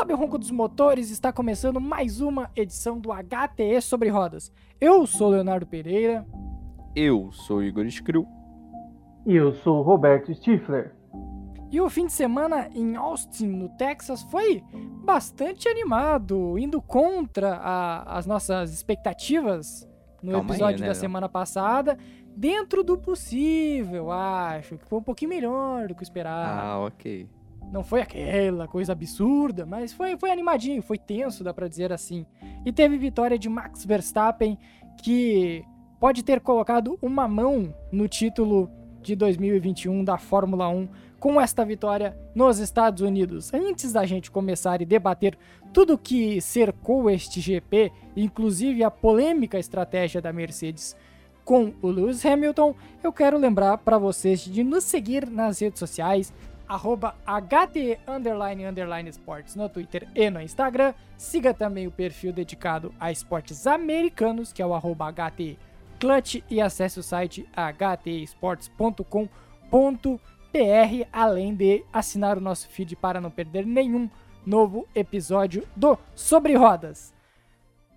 Sobe 0.00 0.14
o 0.14 0.16
ronco 0.16 0.38
dos 0.38 0.50
motores, 0.50 1.10
está 1.10 1.30
começando 1.30 1.78
mais 1.78 2.22
uma 2.22 2.50
edição 2.56 2.98
do 2.98 3.10
HTE 3.12 3.82
sobre 3.82 4.08
rodas. 4.08 4.50
Eu 4.80 5.06
sou 5.06 5.28
Leonardo 5.28 5.66
Pereira. 5.66 6.26
Eu 6.96 7.30
sou 7.32 7.62
Igor 7.62 7.86
Screw. 7.90 8.26
E 9.26 9.36
eu 9.36 9.52
sou 9.56 9.82
Roberto 9.82 10.34
Stifler. 10.34 10.94
E 11.70 11.78
o 11.82 11.90
fim 11.90 12.06
de 12.06 12.14
semana 12.14 12.70
em 12.74 12.96
Austin, 12.96 13.48
no 13.48 13.68
Texas, 13.76 14.22
foi 14.22 14.64
bastante 15.04 15.68
animado, 15.68 16.58
indo 16.58 16.80
contra 16.80 17.56
a, 17.56 18.16
as 18.16 18.24
nossas 18.24 18.72
expectativas 18.72 19.86
no 20.22 20.32
Calma 20.32 20.48
episódio 20.48 20.76
aí, 20.76 20.80
né, 20.80 20.88
da 20.88 20.94
semana 20.94 21.28
passada. 21.28 21.98
Dentro 22.34 22.82
do 22.82 22.96
possível, 22.96 24.10
acho 24.10 24.78
que 24.78 24.86
foi 24.86 24.98
um 24.98 25.02
pouquinho 25.02 25.28
melhor 25.28 25.88
do 25.88 25.94
que 25.94 26.00
eu 26.00 26.04
esperava. 26.04 26.62
Ah, 26.62 26.78
ok. 26.86 27.28
Não 27.70 27.84
foi 27.84 28.00
aquela 28.00 28.66
coisa 28.66 28.92
absurda, 28.92 29.64
mas 29.64 29.92
foi, 29.92 30.16
foi 30.16 30.30
animadinho, 30.30 30.82
foi 30.82 30.98
tenso, 30.98 31.44
dá 31.44 31.54
pra 31.54 31.68
dizer 31.68 31.92
assim. 31.92 32.26
E 32.64 32.72
teve 32.72 32.98
vitória 32.98 33.38
de 33.38 33.48
Max 33.48 33.84
Verstappen, 33.84 34.58
que 35.02 35.64
pode 36.00 36.22
ter 36.24 36.40
colocado 36.40 36.98
uma 37.00 37.28
mão 37.28 37.74
no 37.92 38.08
título 38.08 38.68
de 39.00 39.14
2021 39.14 40.04
da 40.04 40.18
Fórmula 40.18 40.68
1 40.68 40.88
com 41.18 41.40
esta 41.40 41.64
vitória 41.64 42.16
nos 42.34 42.58
Estados 42.58 43.02
Unidos. 43.02 43.52
Antes 43.52 43.92
da 43.92 44.04
gente 44.04 44.30
começar 44.30 44.80
e 44.80 44.86
debater 44.86 45.38
tudo 45.72 45.98
que 45.98 46.40
cercou 46.40 47.08
este 47.10 47.40
GP, 47.40 47.92
inclusive 48.16 48.82
a 48.82 48.90
polêmica 48.90 49.58
estratégia 49.58 50.20
da 50.20 50.32
Mercedes 50.32 50.96
com 51.44 51.72
o 51.82 51.88
Lewis 51.88 52.24
Hamilton, 52.24 52.74
eu 53.02 53.12
quero 53.12 53.38
lembrar 53.38 53.78
para 53.78 53.98
vocês 53.98 54.40
de 54.40 54.62
nos 54.62 54.84
seguir 54.84 55.28
nas 55.28 55.58
redes 55.60 55.78
sociais, 55.78 56.32
arroba 56.70 57.16
HT 57.26 57.98
underline 58.06 58.64
underline 58.64 59.10
esportes 59.10 59.56
no 59.56 59.68
Twitter 59.68 60.06
e 60.14 60.30
no 60.30 60.40
Instagram. 60.40 60.94
Siga 61.18 61.52
também 61.52 61.88
o 61.88 61.90
perfil 61.90 62.32
dedicado 62.32 62.94
a 63.00 63.10
esportes 63.10 63.66
americanos, 63.66 64.52
que 64.52 64.62
é 64.62 64.66
o 64.66 64.72
arroba 64.72 65.12
HT 65.12 65.58
Clutch, 65.98 66.44
e 66.48 66.60
acesse 66.60 67.00
o 67.00 67.02
site 67.02 67.44
htesports.com.br, 67.56 69.28
além 71.12 71.54
de 71.56 71.84
assinar 71.92 72.38
o 72.38 72.40
nosso 72.40 72.68
feed 72.68 72.94
para 72.94 73.20
não 73.20 73.32
perder 73.32 73.66
nenhum 73.66 74.08
novo 74.46 74.86
episódio 74.94 75.66
do 75.74 75.98
Sobre 76.14 76.54
Rodas. 76.54 77.12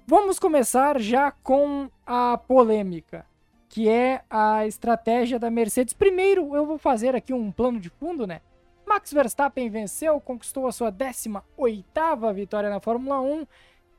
Vamos 0.07 0.39
começar 0.39 0.99
já 0.99 1.31
com 1.31 1.91
a 2.07 2.39
polêmica, 2.39 3.23
que 3.69 3.87
é 3.87 4.23
a 4.29 4.65
estratégia 4.65 5.37
da 5.37 5.51
Mercedes. 5.51 5.93
Primeiro, 5.93 6.55
eu 6.55 6.65
vou 6.65 6.79
fazer 6.79 7.15
aqui 7.15 7.33
um 7.33 7.51
plano 7.51 7.79
de 7.79 7.89
fundo, 7.89 8.25
né? 8.25 8.41
Max 8.85 9.11
Verstappen 9.11 9.69
venceu, 9.69 10.19
conquistou 10.19 10.67
a 10.67 10.71
sua 10.71 10.91
18ª 10.91 12.33
vitória 12.33 12.69
na 12.69 12.79
Fórmula 12.79 13.19
1, 13.21 13.45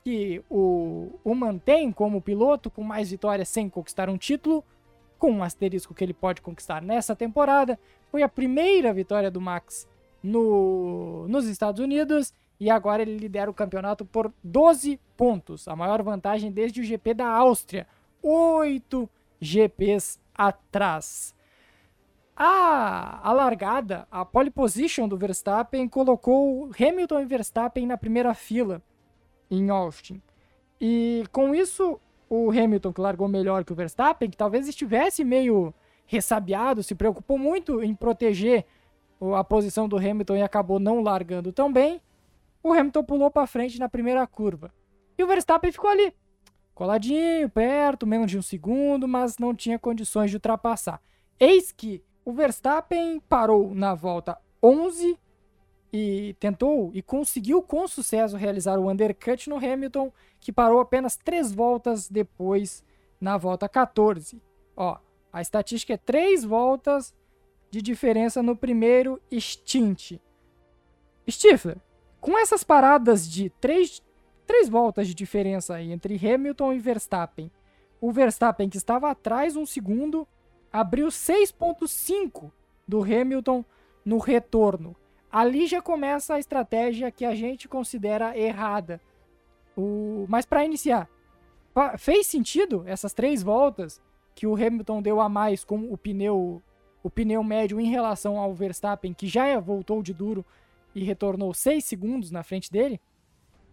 que 0.05 0.43
o, 0.51 1.19
o 1.25 1.35
mantém 1.35 1.91
como 1.91 2.21
piloto 2.21 2.71
com 2.71 2.83
mais 2.83 3.11
vitórias 3.11 3.49
sem 3.49 3.69
conquistar 3.69 4.09
um 4.11 4.19
título, 4.19 4.63
com 5.19 5.31
um 5.31 5.43
asterisco 5.43 5.95
que 5.95 6.05
ele 6.05 6.13
pode 6.13 6.43
conquistar 6.43 6.83
nessa 6.83 7.17
temporada. 7.17 7.79
Foi 8.11 8.23
a 8.23 8.29
primeira 8.29 8.93
vitória 8.93 9.31
do 9.31 9.41
Max 9.41 9.89
no, 10.23 11.27
nos 11.29 11.47
Estados 11.47 11.81
Unidos 11.81 12.33
e 12.61 12.71
agora 12.71 13.03
ele 13.03 13.17
lidera 13.17 13.51
o 13.51 13.55
campeonato 13.55 14.05
por 14.05 14.33
12 14.43 15.01
pontos, 15.17 15.67
a 15.67 15.75
maior 15.75 16.03
vantagem 16.03 16.53
desde 16.53 16.81
o 16.81 16.85
GP 16.85 17.15
da 17.15 17.27
Áustria, 17.27 17.87
8 18.23 19.09
GPs 19.41 20.19
atrás. 20.35 21.35
A, 22.37 23.21
a 23.29 23.33
largada, 23.33 24.09
a 24.11 24.25
pole 24.25 24.51
position 24.51 25.07
do 25.07 25.17
Verstappen 25.17 25.89
colocou 25.89 26.69
Hamilton 26.79 27.21
e 27.21 27.25
Verstappen 27.25 27.87
na 27.87 27.97
primeira 27.97 28.35
fila 28.35 28.83
em 29.49 29.71
Austin. 29.71 30.21
E 30.81 31.25
com 31.31 31.55
isso, 31.55 32.01
o 32.29 32.51
Hamilton, 32.51 32.93
que 32.93 33.01
largou 33.01 33.29
melhor 33.29 33.65
que 33.65 33.73
o 33.73 33.77
Verstappen, 33.77 34.29
que 34.29 34.37
talvez 34.37 34.67
estivesse 34.67 35.23
meio 35.23 35.73
ressabiado, 36.07 36.83
se 36.83 36.95
preocupou 36.95 37.39
muito 37.39 37.83
em 37.83 37.95
proteger 37.95 38.65
a 39.37 39.45
posição 39.45 39.89
do 39.89 39.97
Hamilton 39.97 40.37
e 40.37 40.43
acabou 40.43 40.81
não 40.81 41.01
largando 41.01 41.53
tão 41.53 41.73
bem, 41.73 42.03
o 42.63 42.73
Hamilton 42.73 43.05
pulou 43.05 43.31
para 43.31 43.47
frente 43.47 43.79
na 43.79 43.89
primeira 43.89 44.27
curva. 44.27 44.73
E 45.17 45.23
o 45.23 45.27
Verstappen 45.27 45.71
ficou 45.71 45.89
ali, 45.89 46.13
coladinho, 46.75 47.49
perto, 47.49 48.07
menos 48.07 48.31
de 48.31 48.37
um 48.37 48.43
segundo, 48.43 49.07
mas 49.07 49.39
não 49.39 49.55
tinha 49.55 49.79
condições 49.79 50.31
de 50.31 50.37
ultrapassar. 50.37 51.01
Eis 51.39 51.71
que 51.71 52.03
o 52.25 52.33
Verstappen 52.33 53.21
parou 53.29 53.75
na 53.75 53.95
volta 53.95 54.39
11 54.63 55.19
e 55.93 56.35
tentou 56.41 56.91
e 56.95 57.03
conseguiu 57.03 57.63
com 57.63 57.87
sucesso 57.87 58.37
realizar 58.37 58.79
o 58.79 58.91
undercut 58.91 59.49
no 59.49 59.57
Hamilton, 59.57 60.11
que 60.41 60.53
parou 60.53 60.81
apenas 60.81 61.17
três 61.17 61.53
voltas 61.53 62.09
depois 62.09 62.83
na 63.21 63.37
volta 63.37 63.69
14. 63.69 64.43
Ó, 64.77 64.99
a 65.33 65.41
estatística 65.41 65.93
é 65.93 65.97
três 65.97 66.45
voltas 66.45 67.15
de 67.71 67.83
diferença 67.83 68.43
no 68.43 68.57
primeiro 68.57 69.21
stint. 69.39 70.19
Stifler, 71.29 71.79
com 72.21 72.39
essas 72.39 72.65
paradas 72.65 73.29
de 73.29 73.51
três, 73.61 74.03
três 74.47 74.69
voltas 74.69 75.07
de 75.07 75.15
diferença 75.15 75.81
entre 75.81 76.17
Hamilton 76.17 76.73
e 76.73 76.79
Verstappen, 76.79 77.51
o 78.01 78.11
Verstappen 78.11 78.69
que 78.69 78.77
estava 78.77 79.11
atrás 79.11 79.57
um 79.57 79.67
segundo 79.67 80.27
abriu 80.75 81.07
6.5 81.07 82.51
do 82.87 83.01
Hamilton 83.01 83.65
no 84.05 84.19
retorno. 84.19 84.97
Ali 85.31 85.69
já 85.69 85.81
começa 85.81 86.35
a 86.35 86.41
estratégia 86.41 87.13
que 87.13 87.25
a 87.25 87.33
gente 87.33 87.69
considera 87.69 88.37
errada. 88.37 89.01
O... 89.77 90.27
Mas 90.29 90.45
para 90.45 90.65
iniciar, 90.65 91.09
fez 91.97 92.27
sentido 92.27 92.83
essas 92.87 93.13
três 93.13 93.41
voltas 93.41 94.03
que 94.35 94.49
o 94.49 94.57
Hamilton 94.57 95.01
deu 95.01 95.21
a 95.21 95.29
mais 95.29 95.65
com 95.65 95.93
o 95.93 95.97
pneu, 95.97 96.61
o 97.05 97.09
pneu 97.09 97.45
médio 97.45 97.79
em 97.79 97.89
relação 97.89 98.37
ao 98.37 98.53
Verstappen, 98.53 99.15
que 99.15 99.29
já 99.29 99.61
voltou 99.61 100.03
de 100.03 100.13
duro 100.13 100.45
e 100.93 101.05
retornou 101.05 101.55
6 101.55 101.85
segundos 101.85 102.33
na 102.33 102.43
frente 102.43 102.69
dele? 102.71 103.01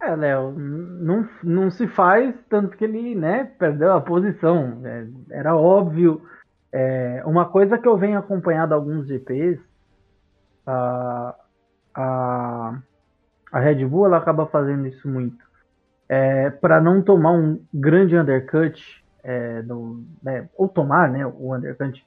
É, 0.00 0.14
Léo, 0.14 0.52
não, 0.52 1.28
não 1.42 1.68
se 1.68 1.88
faz 1.88 2.32
tanto 2.48 2.76
que 2.76 2.84
ele, 2.84 3.16
né, 3.16 3.44
perdeu 3.58 3.92
a 3.92 4.00
posição. 4.00 4.80
É, 4.84 5.06
era 5.30 5.56
óbvio. 5.56 6.22
É, 6.72 7.22
uma 7.26 7.44
coisa 7.44 7.76
que 7.76 7.86
eu 7.86 7.96
venho 7.96 8.18
acompanhando 8.18 8.72
alguns 8.72 9.06
GPs, 9.06 9.60
a, 10.66 11.34
a, 11.94 12.78
a 13.52 13.60
Red 13.60 13.84
Bull 13.84 14.06
ela 14.06 14.16
acaba 14.16 14.46
fazendo 14.46 14.86
isso 14.86 15.08
muito. 15.08 15.44
É, 16.08 16.50
para 16.50 16.80
não 16.80 17.02
tomar 17.02 17.32
um 17.32 17.62
grande 17.72 18.16
undercut, 18.16 19.04
é, 19.22 19.62
no, 19.62 20.04
né, 20.22 20.48
ou 20.56 20.68
tomar 20.68 21.10
né, 21.10 21.26
o 21.26 21.54
undercut, 21.54 22.04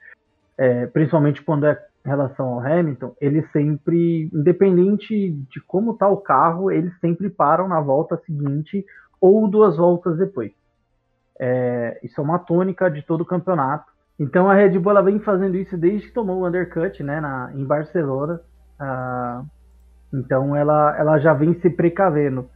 é, 0.57 0.87
principalmente 0.87 1.41
quando 1.41 1.65
é 1.65 1.85
em 2.05 2.09
relação 2.09 2.53
ao 2.53 2.59
Hamilton, 2.59 3.15
eles 3.19 3.51
sempre, 3.51 4.29
independente 4.31 5.31
de 5.31 5.59
como 5.61 5.93
está 5.93 6.07
o 6.07 6.17
carro, 6.17 6.71
eles 6.71 6.93
sempre 6.99 7.29
param 7.29 7.67
na 7.67 7.81
volta 7.81 8.21
seguinte 8.25 8.85
ou 9.19 9.47
duas 9.47 9.75
voltas 9.75 10.17
depois. 10.17 10.51
É, 11.39 11.99
isso 12.03 12.21
é 12.21 12.23
uma 12.23 12.37
tônica 12.37 12.89
de 12.91 13.01
todo 13.01 13.21
o 13.21 13.25
campeonato. 13.25 13.91
Então 14.19 14.49
a 14.49 14.53
Red 14.53 14.79
Bull 14.79 15.03
vem 15.03 15.19
fazendo 15.19 15.55
isso 15.57 15.77
desde 15.77 16.07
que 16.07 16.13
tomou 16.13 16.41
o 16.41 16.47
undercut 16.47 17.01
né, 17.03 17.19
na, 17.19 17.51
em 17.53 17.65
Barcelona. 17.65 18.39
Ah, 18.79 19.43
então 20.13 20.55
ela, 20.55 20.97
ela 20.97 21.19
já 21.19 21.34
vem 21.34 21.53
se 21.59 21.69
precavendo. 21.69 22.49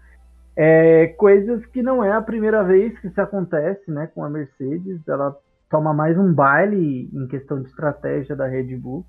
É, 0.55 1.07
coisas 1.17 1.65
que 1.67 1.81
não 1.81 2.03
é 2.03 2.11
a 2.11 2.21
primeira 2.21 2.63
vez 2.63 2.97
que 2.99 3.07
isso 3.07 3.21
acontece 3.21 3.91
né, 3.91 4.07
com 4.07 4.23
a 4.23 4.29
Mercedes. 4.29 5.05
Ela 5.07 5.35
toma 5.69 5.93
mais 5.93 6.17
um 6.17 6.33
baile 6.33 7.09
em 7.13 7.27
questão 7.27 7.61
de 7.61 7.67
estratégia 7.67 8.35
da 8.35 8.47
Red 8.47 8.75
Bull. 8.77 9.05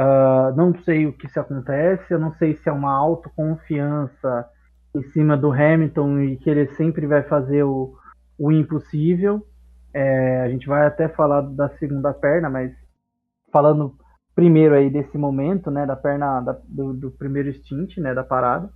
Ah, 0.00 0.52
não 0.56 0.72
sei 0.84 1.06
o 1.06 1.12
que 1.12 1.26
isso 1.26 1.40
acontece, 1.40 2.14
eu 2.14 2.20
não 2.20 2.32
sei 2.34 2.54
se 2.54 2.68
é 2.68 2.72
uma 2.72 2.92
autoconfiança 2.92 4.48
em 4.94 5.02
cima 5.10 5.36
do 5.36 5.52
Hamilton 5.52 6.20
e 6.20 6.36
que 6.36 6.48
ele 6.48 6.68
sempre 6.74 7.04
vai 7.04 7.24
fazer 7.24 7.64
o, 7.64 7.94
o 8.38 8.52
impossível. 8.52 9.44
É, 9.92 10.42
a 10.42 10.48
gente 10.48 10.66
vai 10.66 10.86
até 10.86 11.08
falar 11.08 11.42
da 11.42 11.68
segunda 11.78 12.12
perna, 12.12 12.50
mas 12.50 12.72
falando 13.52 13.96
primeiro 14.34 14.74
aí 14.74 14.90
desse 14.90 15.18
momento, 15.18 15.70
né, 15.70 15.86
da 15.86 15.96
perna 15.96 16.40
da- 16.40 16.58
do, 16.64 16.94
do 16.94 17.10
primeiro 17.10 17.52
stint, 17.54 17.98
né, 17.98 18.14
da 18.14 18.24
parada. 18.24 18.70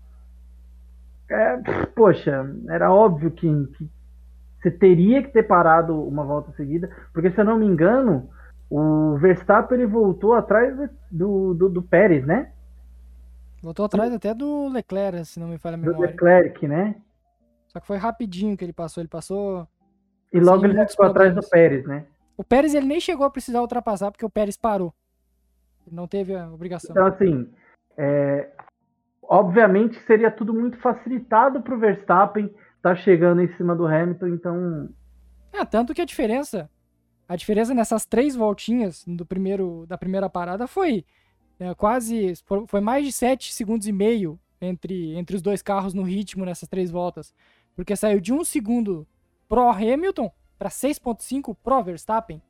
É, 1.30 1.56
poxa, 1.94 2.44
era 2.68 2.92
óbvio 2.92 3.30
que, 3.30 3.48
que 3.78 3.88
você 4.62 4.70
teria 4.70 5.22
que 5.22 5.30
ter 5.32 5.44
parado 5.44 6.00
uma 6.06 6.24
volta 6.24 6.52
seguida, 6.52 6.90
porque 7.12 7.30
se 7.30 7.40
eu 7.40 7.44
não 7.44 7.58
me 7.58 7.66
engano, 7.66 8.28
o 8.70 9.16
Verstappen 9.18 9.78
ele 9.78 9.86
voltou 9.86 10.34
atrás 10.34 10.76
do, 11.10 11.54
do, 11.54 11.68
do 11.68 11.82
Pérez, 11.82 12.26
né? 12.26 12.52
Voltou 13.62 13.84
atrás 13.84 14.12
até 14.12 14.34
do 14.34 14.68
Leclerc, 14.68 15.24
se 15.24 15.38
não 15.38 15.48
me 15.48 15.58
falha 15.58 15.74
a 15.74 15.78
Do 15.78 15.90
memória. 15.90 16.10
Leclerc, 16.10 16.66
né? 16.66 16.96
Só 17.68 17.80
que 17.80 17.86
foi 17.86 17.96
rapidinho 17.96 18.56
que 18.56 18.64
ele 18.64 18.72
passou. 18.72 19.00
Ele 19.00 19.08
passou. 19.08 19.66
E 20.32 20.40
logo 20.40 20.64
ele 20.64 20.72
já 20.72 20.78
muitos 20.78 20.94
ficou 20.94 21.06
atrás 21.06 21.34
do. 21.34 21.42
Pérez, 21.48 21.84
né? 21.86 22.06
O 22.36 22.44
Pérez 22.44 22.74
ele 22.74 22.86
nem 22.86 23.00
chegou 23.00 23.26
a 23.26 23.30
precisar 23.30 23.60
ultrapassar 23.60 24.10
porque 24.10 24.24
o 24.24 24.30
Pérez 24.30 24.56
parou. 24.56 24.94
Não 25.90 26.06
teve 26.06 26.34
a 26.34 26.48
obrigação. 26.48 26.92
Então, 26.92 27.06
assim, 27.06 27.50
é, 27.96 28.48
obviamente 29.22 30.00
seria 30.06 30.30
tudo 30.30 30.54
muito 30.54 30.78
facilitado 30.78 31.60
para 31.60 31.74
o 31.74 31.78
Verstappen 31.78 32.46
estar 32.46 32.56
tá 32.82 32.96
chegando 32.96 33.42
em 33.42 33.48
cima 33.56 33.74
do 33.74 33.86
Hamilton, 33.86 34.28
então. 34.28 34.88
É, 35.52 35.64
tanto 35.64 35.92
que 35.92 36.00
a 36.00 36.06
diferença, 36.06 36.70
a 37.28 37.36
diferença 37.36 37.74
nessas 37.74 38.06
três 38.06 38.34
voltinhas 38.34 39.04
do 39.06 39.26
primeiro, 39.26 39.84
da 39.86 39.98
primeira 39.98 40.30
parada 40.30 40.66
foi 40.66 41.04
é, 41.60 41.74
quase, 41.74 42.34
foi 42.66 42.80
mais 42.80 43.04
de 43.04 43.12
7 43.12 43.52
segundos 43.52 43.86
e 43.86 43.92
meio 43.92 44.38
entre, 44.60 45.14
entre 45.16 45.36
os 45.36 45.42
dois 45.42 45.62
carros 45.62 45.94
no 45.94 46.02
ritmo 46.02 46.44
nessas 46.44 46.68
três 46.68 46.90
voltas, 46.90 47.34
porque 47.74 47.94
saiu 47.94 48.20
de 48.20 48.32
um 48.32 48.44
segundo 48.44 49.06
pro 49.52 49.68
Hamilton 49.68 50.32
para 50.58 50.70
6.5 50.70 51.54
pro 51.62 51.82
Verstappen. 51.82 52.40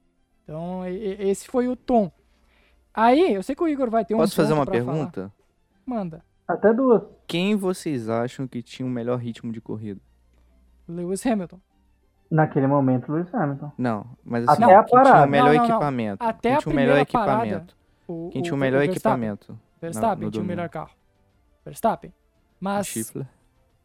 Então, 0.45 0.83
esse 0.87 1.49
foi 1.49 1.67
o 1.67 1.75
tom. 1.75 2.13
Aí, 2.95 3.35
eu 3.35 3.43
sei 3.43 3.57
que 3.57 3.63
o 3.65 3.67
Igor 3.67 3.91
vai 3.91 4.05
ter 4.05 4.15
um 4.15 4.19
Posso 4.19 4.37
fazer 4.37 4.53
uma 4.53 4.65
pergunta? 4.65 5.33
Falar. 5.85 5.99
Manda. 6.01 6.25
Até 6.47 6.73
duas. 6.73 7.03
Quem 7.27 7.57
vocês 7.57 8.09
acham 8.09 8.47
que 8.47 8.63
tinha 8.63 8.87
o 8.87 8.91
melhor 8.91 9.19
ritmo 9.19 9.51
de 9.53 9.61
corrida? 9.61 10.01
Lewis 10.87 11.27
Hamilton. 11.27 11.59
Naquele 12.31 12.69
momento, 12.69 13.11
Lewis 13.13 13.35
Hamilton. 13.35 13.73
Não, 13.77 14.07
mas 14.25 14.47
assim, 14.49 14.63
Até 14.63 14.75
a 14.77 14.79
quem 14.85 14.87
tinha 14.87 15.01
o 15.01 15.05
parada. 15.05 15.27
melhor 15.27 15.47
Não, 15.47 15.55
não, 15.55 15.59
não. 15.69 15.71
equipamento? 15.71 16.25
Até 16.25 16.49
quem 16.51 16.55
a 16.55 16.59
tinha 16.59 16.73
o 16.73 16.77
melhor 16.77 17.07
parada, 17.07 17.43
equipamento? 17.47 17.77
O, 18.07 18.29
Quem 18.31 18.43
tinha 18.43 18.55
o 18.55 18.57
o- 18.57 18.61
melhor 18.61 18.79
Verstappen. 18.87 19.29
equipamento? 19.29 19.61
Verstappen 19.81 20.25
no 20.27 20.31
tinha 20.31 20.45
o 20.45 20.47
melhor 20.47 20.69
carro. 20.69 20.91
Verstappen. 21.65 22.13
Mas. 22.61 23.13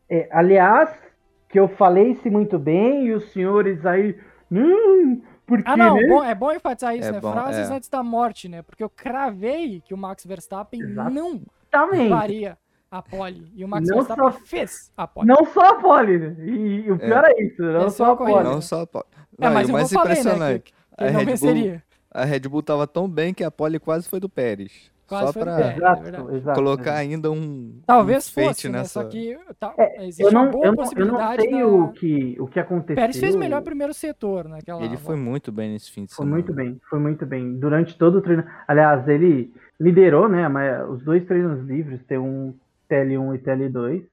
É, 0.09 0.29
aliás, 0.31 1.06
que 1.49 1.59
eu 1.59 1.67
falei 1.67 2.15
se 2.15 2.29
muito 2.29 2.57
bem 2.59 3.07
e 3.07 3.13
os 3.13 3.31
senhores 3.31 3.85
aí. 3.85 4.17
Hum, 4.51 5.21
porque. 5.45 5.63
Ah, 5.69 5.77
não, 5.77 5.95
né? 5.95 6.07
bom- 6.07 6.23
é 6.23 6.35
bom 6.35 6.51
enfatizar 6.51 6.95
isso, 6.95 7.09
É 7.09 7.11
né? 7.13 7.19
bom, 7.19 7.31
Frases 7.31 7.69
é. 7.69 7.73
antes 7.73 7.89
da 7.89 8.01
morte, 8.03 8.47
né? 8.49 8.61
Porque 8.61 8.83
eu 8.83 8.89
cravei 8.89 9.81
que 9.85 9.94
o 9.94 9.97
Max 9.97 10.25
Verstappen 10.25 10.81
Exato. 10.81 11.09
não 11.09 11.41
Exatamente. 11.71 12.09
faria 12.09 12.57
a 12.89 13.01
pole. 13.01 13.51
E 13.55 13.63
o 13.65 13.67
Max 13.67 13.88
Não 13.88 13.97
Verstappen 13.97 14.31
só- 14.31 14.39
fez 14.45 14.91
a 14.95 15.07
pole. 15.07 15.27
Não 15.27 15.45
só 15.45 15.59
a 15.61 15.75
pole. 15.75 16.17
né? 16.19 16.35
E, 16.39 16.81
e 16.85 16.91
o 16.91 16.97
pior 16.97 17.23
é, 17.25 17.44
isso, 17.44 17.61
não 17.61 17.81
É 17.81 17.89
só 17.89 17.89
só 17.89 18.11
a 18.13 18.17
pole. 18.17 18.43
Não 18.43 18.61
só 18.61 18.81
a 18.81 18.88
pole. 18.88 19.05
é, 19.39 19.45
Não, 19.45 19.53
mas 19.53 19.67
e 19.67 19.71
o 19.71 19.73
mais 19.73 19.91
não 19.91 20.00
falei, 20.01 20.15
né? 20.15 20.19
impressionante, 20.21 20.63
Que, 20.63 20.71
que 20.97 21.03
a 21.03 21.07
Red 21.09 21.25
Bull- 21.38 21.81
a 22.11 22.25
Red 22.25 22.39
Bull 22.41 22.63
tava 22.63 22.88
tão 22.88 23.07
bem 23.09 23.33
que 23.33 23.43
a 23.43 23.51
pole 23.51 23.79
quase 23.79 24.07
foi 24.07 24.19
do 24.19 24.29
Pérez. 24.29 24.91
Quase 25.07 25.25
só 25.27 25.33
foi 25.33 25.44
Pérez. 25.44 25.81
é 25.81 26.36
exato. 26.36 26.59
colocar 26.59 26.95
ainda 26.95 27.31
um 27.31 27.80
Talvez 27.86 28.27
um 28.27 28.33
fosse, 28.33 28.68
né? 28.69 28.80
nessa... 28.80 29.01
Só 29.01 29.07
que 29.07 29.38
tá, 29.59 29.74
É, 29.77 30.06
existe 30.06 30.21
Eu 30.21 30.30
uma 30.30 30.44
não, 30.45 30.51
boa 30.51 30.65
eu, 30.65 30.71
não, 30.74 30.83
eu 30.83 31.06
não 31.06 31.15
possibilidade 31.15 31.42
sei 31.44 31.51
da... 31.51 31.68
o, 31.68 31.92
que, 31.94 32.38
o 32.39 32.48
que 32.48 32.59
aconteceu. 32.59 32.95
Pérez 32.95 33.19
fez 33.19 33.36
melhor 33.36 33.62
primeiro 33.62 33.94
setor 33.94 34.50
naquela 34.50 34.83
Ele 34.83 34.98
foi 34.98 35.15
muito 35.15 35.51
bem 35.51 35.71
nesse 35.71 35.92
fim 35.92 36.06
de 36.06 36.13
Foi 36.13 36.25
semana. 36.25 36.36
muito 36.36 36.54
bem, 36.54 36.80
foi 36.89 37.00
muito 37.00 37.25
bem. 37.25 37.57
Durante 37.57 37.98
todo 37.98 38.18
o 38.18 38.21
treino. 38.21 38.44
Aliás, 38.68 39.07
ele 39.07 39.54
liderou, 39.80 40.27
né? 40.27 40.48
Mas 40.48 40.89
os 40.89 41.04
dois 41.04 41.25
treinos 41.25 41.65
livres, 41.65 42.01
T1, 42.07 42.53
TL1 42.89 43.36
e 43.36 43.39
TL2. 43.39 44.03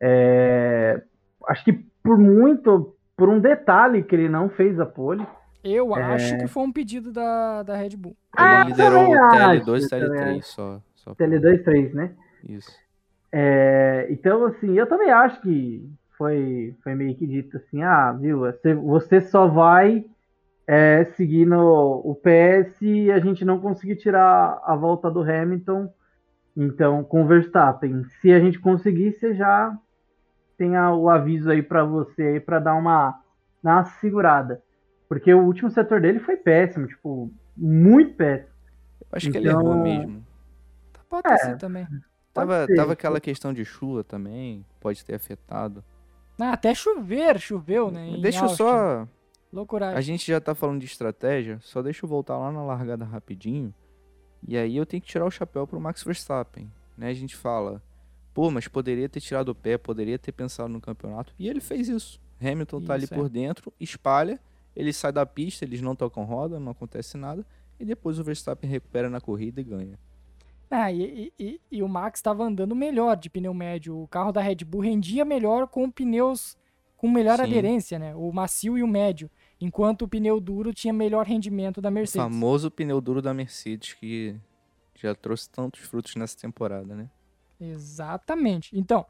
É, 0.00 1.02
acho 1.48 1.64
que 1.64 1.72
por 2.02 2.16
muito, 2.18 2.94
por 3.16 3.28
um 3.28 3.40
detalhe 3.40 4.02
que 4.02 4.14
ele 4.14 4.28
não 4.28 4.48
fez 4.48 4.78
a 4.78 4.86
pole. 4.86 5.26
Eu 5.68 5.94
É. 5.96 6.02
acho 6.14 6.36
que 6.38 6.46
foi 6.46 6.62
um 6.62 6.72
pedido 6.72 7.12
da, 7.12 7.62
da 7.62 7.76
Red 7.76 7.96
Bull. 7.96 8.16
Ele 8.38 8.46
Ah, 8.46 8.64
liderou 8.64 9.02
o 9.12 9.16
também 9.16 9.38
TL2 9.60 9.84
acho, 9.84 9.86
e 9.86 9.88
também 9.88 10.08
TL3 10.20 10.38
acho. 10.38 10.52
só. 10.52 10.82
só 10.96 11.14
pra- 11.14 11.26
TL2, 11.26 11.62
3, 11.64 11.94
né? 11.94 12.12
Isso. 12.48 12.70
É, 13.32 14.06
então, 14.10 14.44
assim, 14.46 14.78
eu 14.78 14.86
também 14.86 15.10
acho 15.10 15.40
que 15.42 15.88
foi, 16.16 16.74
foi 16.82 16.94
meio 16.94 17.14
que 17.16 17.26
dito 17.26 17.56
assim, 17.56 17.82
ah, 17.82 18.12
viu, 18.12 18.40
você, 18.40 18.74
você 18.74 19.20
só 19.20 19.46
vai 19.46 20.04
é, 20.66 21.04
seguindo 21.16 21.56
o 21.58 22.14
PS 22.14 22.84
e 22.84 23.10
a 23.10 23.18
gente 23.18 23.42
não 23.44 23.58
conseguir 23.60 23.96
tirar 23.96 24.60
a 24.64 24.76
volta 24.76 25.10
do 25.10 25.22
Hamilton, 25.22 25.90
então, 26.56 27.02
com 27.04 27.22
o 27.22 27.26
Verstappen. 27.26 28.04
Se 28.20 28.30
a 28.32 28.38
gente 28.40 28.58
conseguir, 28.58 29.12
você 29.12 29.34
já 29.34 29.74
tem 30.58 30.76
a- 30.76 30.92
o 30.94 31.08
aviso 31.08 31.50
aí 31.50 31.62
pra 31.62 31.84
você 31.84 32.22
aí 32.22 32.40
pra 32.40 32.58
dar 32.58 32.74
uma, 32.74 33.14
dar 33.62 33.76
uma 33.76 33.84
segurada. 33.84 34.60
Porque 35.08 35.32
o 35.32 35.42
último 35.44 35.70
setor 35.70 36.00
dele 36.00 36.20
foi 36.20 36.36
péssimo, 36.36 36.86
tipo, 36.86 37.32
muito 37.56 38.14
péssimo. 38.14 38.50
Eu 39.00 39.06
acho 39.12 39.30
que 39.30 39.36
ele 39.38 39.48
errou 39.48 39.62
Então- 39.62 39.82
mesmo. 39.82 40.26
Pode 41.08 41.22
ter 41.22 41.32
É. 41.32 41.38
sido 41.38 41.58
também. 41.58 41.86
Tava, 42.34 42.66
ser. 42.66 42.76
tava 42.76 42.92
aquela 42.92 43.20
questão 43.20 43.52
de 43.52 43.64
chuva 43.64 44.04
também, 44.04 44.64
pode 44.78 45.02
ter 45.04 45.14
afetado. 45.14 45.82
Ah, 46.38 46.52
até 46.52 46.74
chover, 46.74 47.38
choveu, 47.40 47.90
né? 47.90 48.06
em 48.10 48.20
Deixa 48.20 48.44
eu 48.44 48.48
só. 48.50 49.08
Loucuragem. 49.52 49.96
A 49.96 50.00
gente 50.02 50.26
já 50.30 50.38
tá 50.40 50.54
falando 50.54 50.78
de 50.80 50.86
estratégia, 50.86 51.58
só 51.62 51.80
deixa 51.80 52.04
eu 52.04 52.08
voltar 52.08 52.36
lá 52.36 52.52
na 52.52 52.62
largada 52.62 53.04
rapidinho. 53.04 53.74
E 54.46 54.56
aí 54.56 54.76
eu 54.76 54.84
tenho 54.84 55.00
que 55.02 55.08
tirar 55.08 55.24
o 55.24 55.30
chapéu 55.30 55.66
pro 55.66 55.80
Max 55.80 56.04
Verstappen. 56.04 56.70
Né? 56.96 57.08
A 57.08 57.14
gente 57.14 57.34
fala, 57.34 57.82
pô, 58.34 58.50
mas 58.50 58.68
poderia 58.68 59.08
ter 59.08 59.20
tirado 59.20 59.48
o 59.48 59.54
pé, 59.54 59.78
poderia 59.78 60.18
ter 60.18 60.30
pensado 60.32 60.68
no 60.68 60.80
campeonato. 60.80 61.32
E 61.38 61.48
ele 61.48 61.60
fez 61.60 61.88
isso. 61.88 62.20
Hamilton 62.40 62.82
tá 62.82 62.92
ali 62.94 63.04
Isso, 63.04 63.14
é. 63.14 63.16
por 63.16 63.28
dentro, 63.28 63.72
espalha, 63.80 64.38
ele 64.78 64.92
sai 64.92 65.12
da 65.12 65.26
pista, 65.26 65.64
eles 65.64 65.82
não 65.82 65.94
tocam 65.96 66.24
roda, 66.24 66.58
não 66.60 66.72
acontece 66.72 67.16
nada. 67.18 67.44
E 67.80 67.84
depois 67.84 68.18
o 68.18 68.24
Verstappen 68.24 68.70
recupera 68.70 69.10
na 69.10 69.20
corrida 69.20 69.60
e 69.60 69.64
ganha. 69.64 69.98
Ah, 70.70 70.92
e, 70.92 71.32
e- 71.38 71.60
e- 71.70 71.82
o 71.82 71.88
Max 71.88 72.18
estava 72.18 72.44
andando 72.44 72.74
melhor 72.76 73.16
de 73.16 73.28
pneu 73.30 73.52
médio. 73.54 74.00
O 74.02 74.06
carro 74.08 74.30
da 74.32 74.40
Red 74.40 74.56
Bull 74.66 74.82
rendia 74.82 75.24
melhor 75.24 75.66
com 75.66 75.90
pneus 75.90 76.56
com 76.96 77.08
melhor 77.08 77.36
Sim. 77.36 77.44
aderência, 77.44 77.98
né? 77.98 78.14
O 78.16 78.32
macio 78.32 78.76
e 78.76 78.82
o 78.82 78.86
médio. 78.88 79.30
Enquanto 79.60 80.02
o 80.02 80.08
pneu 80.08 80.40
duro 80.40 80.74
tinha 80.74 80.92
melhor 80.92 81.24
rendimento 81.26 81.80
da 81.80 81.88
O 81.88 81.92
Mercedes. 81.92 82.22
famoso 82.22 82.70
pneu 82.70 83.00
duro 83.00 83.22
da 83.22 83.32
Mercedes 83.32 83.94
que 83.94 84.36
já 84.96 85.14
trouxe 85.14 85.48
tantos 85.48 85.80
frutos 85.82 86.16
nessa 86.16 86.36
temporada, 86.36 86.94
né? 86.96 87.08
Exatamente. 87.60 88.76
Então, 88.76 89.06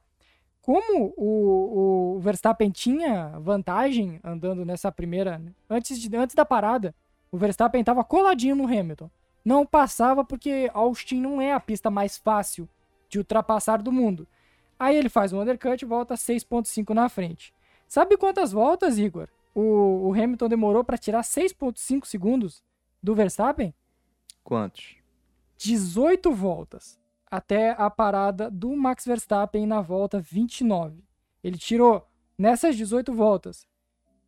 como 0.68 1.14
o, 1.16 2.16
o 2.16 2.20
Verstappen 2.20 2.70
tinha 2.70 3.30
vantagem 3.38 4.20
andando 4.22 4.66
nessa 4.66 4.92
primeira. 4.92 5.40
Antes, 5.70 5.98
de, 5.98 6.14
antes 6.14 6.36
da 6.36 6.44
parada, 6.44 6.94
o 7.32 7.38
Verstappen 7.38 7.80
estava 7.80 8.04
coladinho 8.04 8.54
no 8.54 8.66
Hamilton. 8.66 9.10
Não 9.42 9.64
passava 9.64 10.22
porque 10.26 10.70
Austin 10.74 11.22
não 11.22 11.40
é 11.40 11.54
a 11.54 11.58
pista 11.58 11.90
mais 11.90 12.18
fácil 12.18 12.68
de 13.08 13.16
ultrapassar 13.16 13.80
do 13.80 13.90
mundo. 13.90 14.28
Aí 14.78 14.94
ele 14.94 15.08
faz 15.08 15.32
um 15.32 15.40
undercut 15.40 15.82
e 15.82 15.88
volta 15.88 16.16
6,5 16.16 16.92
na 16.92 17.08
frente. 17.08 17.54
Sabe 17.86 18.18
quantas 18.18 18.52
voltas, 18.52 18.98
Igor? 18.98 19.26
O, 19.54 20.10
o 20.10 20.12
Hamilton 20.12 20.50
demorou 20.50 20.84
para 20.84 20.98
tirar 20.98 21.22
6,5 21.22 22.04
segundos 22.04 22.62
do 23.02 23.14
Verstappen? 23.14 23.72
Quantos? 24.44 24.96
18 25.56 26.30
voltas 26.30 26.97
até 27.30 27.70
a 27.78 27.90
parada 27.90 28.50
do 28.50 28.76
Max 28.76 29.04
Verstappen 29.04 29.66
na 29.66 29.80
volta 29.80 30.20
29. 30.20 31.04
Ele 31.42 31.58
tirou 31.58 32.06
nessas 32.36 32.76
18 32.76 33.12
voltas, 33.12 33.66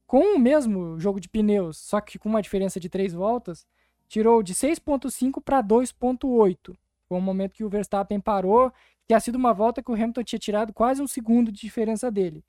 com 0.07 0.35
o 0.35 0.39
mesmo 0.39 0.99
jogo 0.99 1.21
de 1.21 1.29
pneus, 1.29 1.79
só 1.79 2.01
que 2.01 2.19
com 2.19 2.29
uma 2.29 2.43
diferença 2.43 2.81
de 2.81 2.89
3 2.89 3.13
voltas, 3.13 3.65
tirou 4.09 4.43
de 4.43 4.55
6.5 4.55 5.41
para 5.41 5.63
2.8. 5.63 6.77
Foi 7.09 7.17
um 7.17 7.21
momento 7.21 7.55
que 7.55 7.63
o 7.63 7.69
Verstappen 7.69 8.21
parou, 8.21 8.71
que 8.71 9.07
tinha 9.07 9.21
sido 9.21 9.37
uma 9.37 9.55
volta 9.55 9.83
que 9.83 9.91
o 9.91 9.95
Hamilton 9.95 10.25
tinha 10.25 10.39
tirado 10.39 10.73
quase 10.73 11.01
um 11.01 11.07
segundo 11.07 11.53
de 11.53 11.61
diferença 11.61 12.11
dele. 12.11 12.45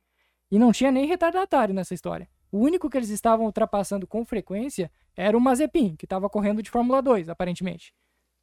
E 0.50 0.58
não 0.58 0.72
tinha 0.72 0.92
nem 0.92 1.06
retardatário 1.06 1.74
nessa 1.74 1.94
história. 1.94 2.28
O 2.52 2.58
único 2.58 2.90
que 2.90 2.98
eles 2.98 3.10
estavam 3.10 3.46
ultrapassando 3.46 4.06
com 4.08 4.26
frequência 4.26 4.92
era 5.16 5.38
o 5.38 5.42
Mazepin, 5.42 5.96
que 5.96 6.06
estava 6.06 6.30
correndo 6.30 6.62
de 6.64 6.70
Fórmula 6.70 7.02
2, 7.02 7.30
aparentemente. 7.30 7.94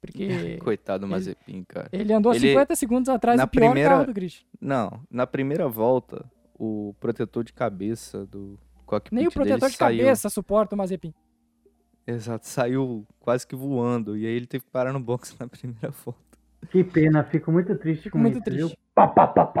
Porque 0.01 0.57
Coitado 0.63 1.05
do 1.05 1.09
Mazepin, 1.09 1.63
cara. 1.65 1.89
ele 1.91 2.13
andou 2.13 2.33
Ele- 2.33 2.49
50 2.49 2.75
segundos 2.75 3.09
atrás 3.09 3.37
na 3.37 3.45
do 3.45 3.49
pior 3.51 3.65
primeira- 3.71 3.89
carro 3.89 4.05
do 4.05 4.13
grid. 4.13 4.45
Não, 4.59 5.01
na 5.11 5.27
primeira 5.27 5.67
volta, 5.67 6.25
o 6.57 6.95
protetor 6.99 7.43
de 7.43 7.51
cabeça 7.53 8.25
do 8.25 8.57
cockpit 8.85 9.13
Nem 9.15 9.27
o 9.27 9.31
protetor 9.31 9.59
dele 9.59 9.71
de 9.71 9.77
saiu. 9.77 9.99
cabeça 10.05 10.29
suporta 10.29 10.75
o 10.75 10.77
Mazepin. 10.77 11.13
Exato, 12.07 12.47
saiu 12.47 13.05
quase 13.19 13.45
que 13.45 13.55
voando. 13.55 14.17
E 14.17 14.25
aí 14.25 14.31
ele 14.33 14.47
teve 14.47 14.63
que 14.65 14.71
parar 14.71 14.91
no 14.93 14.99
box 14.99 15.35
na 15.39 15.47
primeira 15.47 15.91
volta. 15.91 16.19
Que 16.71 16.83
pena, 16.83 17.23
fico 17.23 17.51
muito 17.51 17.75
triste 17.77 18.03
Fico 18.03 18.17
com 18.17 18.21
muito 18.21 18.35
isso, 18.37 18.43
triste. 18.43 18.77
pá, 18.95 19.07
pá, 19.07 19.27
pá. 19.27 19.53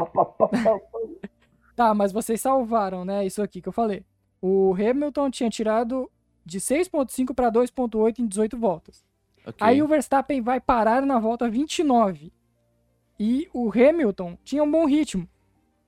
Tá, 1.75 1.93
mas 1.93 2.11
vocês 2.11 2.41
salvaram, 2.41 3.05
né? 3.05 3.25
Isso 3.25 3.41
aqui 3.41 3.61
que 3.61 3.69
eu 3.69 3.73
falei. 3.73 4.03
O 4.41 4.73
Hamilton 4.73 5.29
tinha 5.31 5.49
tirado 5.49 6.09
de 6.45 6.59
6.5 6.59 7.33
para 7.33 7.49
2.8 7.49 8.19
em 8.19 8.27
18 8.27 8.57
voltas. 8.57 9.05
Ok. 9.45 9.57
Aí 9.65 9.81
o 9.81 9.87
Verstappen 9.87 10.41
vai 10.41 10.59
parar 10.59 11.05
na 11.05 11.19
volta 11.19 11.49
29. 11.49 12.31
E 13.19 13.49
o 13.53 13.69
Hamilton 13.69 14.37
tinha 14.43 14.63
um 14.63 14.71
bom 14.71 14.85
ritmo. 14.85 15.27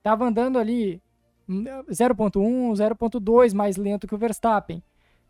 Tava 0.02 0.26
andando 0.26 0.58
ali 0.58 1.00
hum, 1.48 1.64
0.1, 1.88 2.72
0.2 2.72 3.54
mais 3.54 3.76
lento 3.76 4.06
que 4.06 4.14
o 4.14 4.18
Verstappen. 4.18 4.82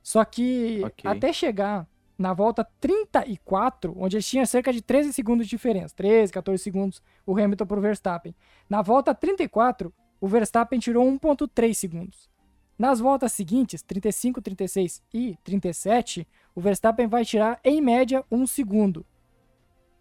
Só 0.02 0.24
que 0.24 0.80
Ok. 0.84 1.08
até 1.10 1.32
chegar 1.32 1.86
na 2.18 2.32
volta 2.32 2.64
34, 2.80 3.94
onde 3.96 4.16
ele 4.16 4.22
tinha 4.22 4.46
cerca 4.46 4.72
de 4.72 4.82
13 4.82 5.12
segundos 5.12 5.46
de 5.46 5.50
diferença, 5.50 5.94
13, 5.94 6.32
14 6.32 6.62
segundos 6.62 7.02
o 7.26 7.36
Hamilton 7.36 7.66
pro 7.66 7.80
Verstappen. 7.80 8.34
Na 8.68 8.82
volta 8.82 9.14
34, 9.14 9.92
o 10.20 10.28
Verstappen 10.28 10.78
tirou 10.78 11.04
1.3 11.06 11.74
segundos. 11.74 12.30
Nas 12.78 13.00
voltas 13.00 13.32
seguintes, 13.32 13.82
35, 13.82 14.40
36 14.40 15.02
e 15.12 15.36
37, 15.44 16.26
o 16.54 16.60
Verstappen 16.60 17.06
vai 17.06 17.24
tirar, 17.24 17.58
em 17.64 17.80
média, 17.80 18.24
um 18.30 18.46
segundo. 18.46 19.04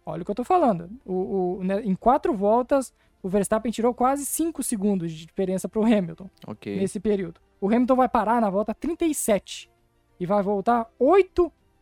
Olha 0.04 0.22
o 0.22 0.24
que 0.24 0.30
eu 0.30 0.34
tô 0.34 0.44
falando. 0.44 0.90
O, 1.04 1.58
o, 1.58 1.64
né, 1.64 1.80
em 1.82 1.94
quatro 1.94 2.34
voltas, 2.34 2.92
o 3.22 3.28
Verstappen 3.28 3.70
tirou 3.70 3.94
quase 3.94 4.26
5 4.26 4.62
segundos 4.62 5.12
de 5.12 5.24
diferença 5.26 5.68
pro 5.68 5.84
Hamilton 5.84 6.28
Ok. 6.46 6.76
nesse 6.76 6.98
período. 6.98 7.40
O 7.60 7.68
Hamilton 7.68 7.94
vai 7.96 8.08
parar 8.08 8.40
na 8.40 8.50
volta 8.50 8.74
37 8.74 9.70
e 10.18 10.26
vai 10.26 10.42
voltar 10.42 10.90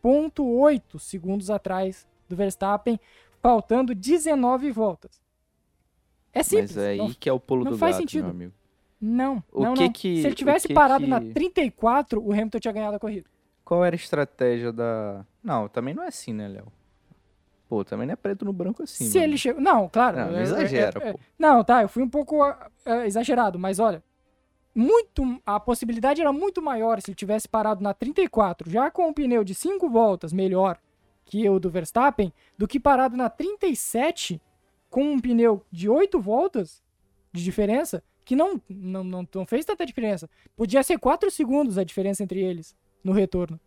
8.8 0.03 0.99
segundos 0.99 1.49
atrás 1.49 2.07
do 2.29 2.35
Verstappen, 2.35 2.99
faltando 3.41 3.93
19 3.95 4.71
voltas. 4.71 5.19
É 6.33 6.43
simples. 6.43 6.75
Mas 6.75 6.85
é 6.85 6.89
aí 6.91 6.97
não, 6.97 7.11
que 7.13 7.27
é 7.29 7.33
o 7.33 7.39
pulo 7.39 7.63
não 7.65 7.71
do 7.71 7.77
faz 7.77 7.93
gato, 7.95 8.01
sentido. 8.03 8.23
meu 8.25 8.31
amigo. 8.31 8.53
não, 9.01 9.43
O 9.51 9.63
não, 9.63 9.73
que 9.73 9.81
não. 9.83 9.91
que- 9.91 10.15
Se 10.21 10.27
ele 10.27 10.33
o 10.33 10.35
tivesse 10.35 10.67
que 10.67 10.73
parado 10.73 11.05
na 11.07 11.19
que- 11.19 11.33
34, 11.33 12.21
o 12.23 12.31
Hamilton 12.31 12.59
tinha 12.59 12.71
ganhado 12.71 12.95
a 12.95 12.99
corrida. 12.99 13.29
Qual 13.71 13.85
era 13.85 13.95
a 13.95 13.95
estratégia 13.95 14.73
da... 14.73 15.25
Não, 15.41 15.69
também 15.69 15.93
não 15.93 16.03
é 16.03 16.07
assim, 16.07 16.33
né, 16.33 16.45
Léo? 16.45 16.67
Pô, 17.69 17.85
também 17.85 18.05
não 18.05 18.11
é 18.11 18.15
preto 18.17 18.43
no 18.43 18.51
branco 18.51 18.83
assim, 18.83 19.05
Se 19.05 19.17
meu 19.17 19.23
ele 19.23 19.37
chegou. 19.37 19.61
Não, 19.61 19.87
claro. 19.87 20.17
Não, 20.17 20.31
não 20.31 20.35
é- 20.35 20.39
é- 20.39 20.43
exagera, 20.43 21.01
é- 21.01 21.07
é- 21.07 21.13
pô. 21.13 21.19
Não, 21.39 21.63
tá, 21.63 21.81
eu 21.81 21.87
fui 21.87 22.03
um 22.03 22.09
pouco 22.09 22.43
ah, 22.43 22.69
ah, 22.85 23.07
exagerado, 23.07 23.57
mas 23.57 23.79
olha. 23.79 24.03
Muito, 24.75 25.41
a 25.45 25.57
possibilidade 25.57 26.19
era 26.19 26.33
muito 26.33 26.61
maior 26.61 27.01
se 27.01 27.11
ele 27.11 27.15
tivesse 27.15 27.47
parado 27.47 27.81
na 27.81 27.93
34, 27.93 28.69
já 28.69 28.91
com 28.91 29.07
um 29.07 29.13
pneu 29.13 29.41
de 29.41 29.55
5 29.55 29.89
voltas 29.89 30.33
melhor 30.33 30.77
que 31.23 31.47
o 31.47 31.57
do 31.57 31.69
Verstappen, 31.69 32.33
do 32.57 32.67
que 32.67 32.77
parado 32.77 33.15
na 33.15 33.29
37 33.29 34.41
com 34.89 35.13
um 35.13 35.17
pneu 35.17 35.65
de 35.71 35.87
8 35.87 36.19
voltas 36.19 36.83
de 37.31 37.41
diferença, 37.41 38.03
que 38.25 38.35
não, 38.35 38.61
não, 38.67 39.01
não, 39.01 39.27
não 39.33 39.45
fez 39.45 39.63
tanta 39.63 39.85
diferença. 39.85 40.29
Podia 40.57 40.83
ser 40.83 40.99
4 40.99 41.31
segundos 41.31 41.77
a 41.77 41.85
diferença 41.85 42.21
entre 42.21 42.41
eles 42.41 42.75
no 43.03 43.11
retorno. 43.11 43.59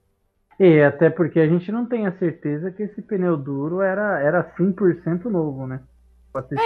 E 0.59 0.81
até 0.81 1.11
porque 1.11 1.41
a 1.41 1.49
gente 1.49 1.71
não 1.73 1.85
tem 1.85 2.07
a 2.07 2.17
certeza 2.19 2.71
que 2.71 2.85
esse 2.85 3.03
pneu 3.03 3.37
duro 3.37 3.81
era, 3.81 4.21
era 4.21 4.45
100% 4.57 5.25
novo, 5.25 5.67
né? 5.67 5.81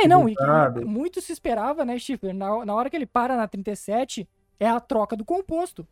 É, 0.02 0.08
não, 0.08 0.28
e, 0.28 0.34
que- 0.34 0.42
usado. 0.42 0.82
e 0.82 0.84
muito 0.84 1.20
se 1.20 1.32
esperava, 1.32 1.84
né, 1.84 1.98
Stifler? 1.98 2.34
Na, 2.34 2.64
na 2.64 2.74
hora 2.74 2.88
que 2.88 2.96
ele 2.96 3.06
para 3.06 3.36
na 3.36 3.46
37, 3.46 4.26
é 4.58 4.68
a 4.68 4.80
troca 4.80 5.16
do 5.16 5.24
composto. 5.24 5.86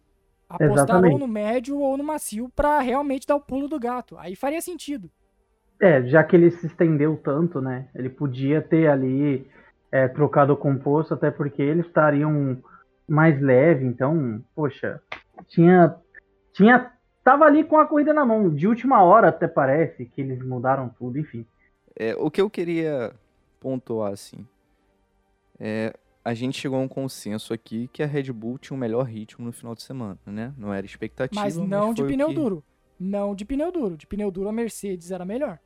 Apostar 0.48 0.84
Exatamente. 0.84 1.12
ou 1.14 1.18
no 1.18 1.26
médio 1.26 1.78
ou 1.78 1.96
no 1.96 2.04
macio 2.04 2.48
pra 2.54 2.78
realmente 2.80 3.26
dar 3.26 3.36
o 3.36 3.40
pulo 3.40 3.68
do 3.68 3.80
gato. 3.80 4.16
Aí 4.18 4.36
faria 4.36 4.60
sentido. 4.60 5.10
É, 5.80 6.02
já 6.04 6.22
que 6.24 6.36
ele 6.36 6.50
se 6.52 6.66
estendeu 6.66 7.16
tanto, 7.16 7.60
né? 7.60 7.88
Ele 7.94 8.08
podia 8.08 8.62
ter 8.62 8.88
ali 8.88 9.46
é, 9.90 10.08
trocado 10.08 10.52
o 10.52 10.56
composto, 10.56 11.12
até 11.12 11.30
porque 11.30 11.60
eles 11.60 11.84
estariam 11.86 12.56
mais 13.08 13.40
leve, 13.40 13.84
então, 13.84 14.42
poxa, 14.54 15.00
tinha. 15.48 15.94
Tinha. 16.56 16.92
Tava 17.22 17.44
ali 17.44 17.64
com 17.64 17.76
a 17.78 17.86
corrida 17.86 18.14
na 18.14 18.24
mão. 18.24 18.54
De 18.54 18.66
última 18.68 19.02
hora, 19.02 19.28
até 19.28 19.46
parece 19.48 20.06
que 20.06 20.20
eles 20.20 20.40
mudaram 20.44 20.88
tudo, 20.88 21.18
enfim. 21.18 21.44
É, 21.94 22.14
o 22.16 22.30
que 22.30 22.40
eu 22.40 22.48
queria 22.48 23.14
pontuar, 23.60 24.12
assim, 24.12 24.46
é, 25.58 25.92
a 26.24 26.34
gente 26.34 26.58
chegou 26.60 26.78
a 26.78 26.82
um 26.82 26.86
consenso 26.88 27.52
aqui 27.52 27.88
que 27.92 28.02
a 28.02 28.06
Red 28.06 28.30
Bull 28.32 28.58
tinha 28.58 28.76
o 28.76 28.78
melhor 28.80 29.04
ritmo 29.04 29.44
no 29.44 29.52
final 29.52 29.74
de 29.74 29.82
semana, 29.82 30.18
né? 30.24 30.54
Não 30.56 30.72
era 30.72 30.86
expectativa, 30.86 31.40
Mas 31.40 31.56
não 31.56 31.92
de 31.92 32.02
foi 32.02 32.08
o 32.08 32.12
pneu 32.12 32.28
que- 32.28 32.34
duro. 32.34 32.64
Não 32.98 33.34
de 33.34 33.44
pneu 33.44 33.70
duro. 33.72 33.96
De 33.96 34.06
pneu 34.06 34.30
duro, 34.30 34.48
a 34.48 34.52
Mercedes 34.52 35.10
era 35.10 35.24
melhor. 35.24 35.58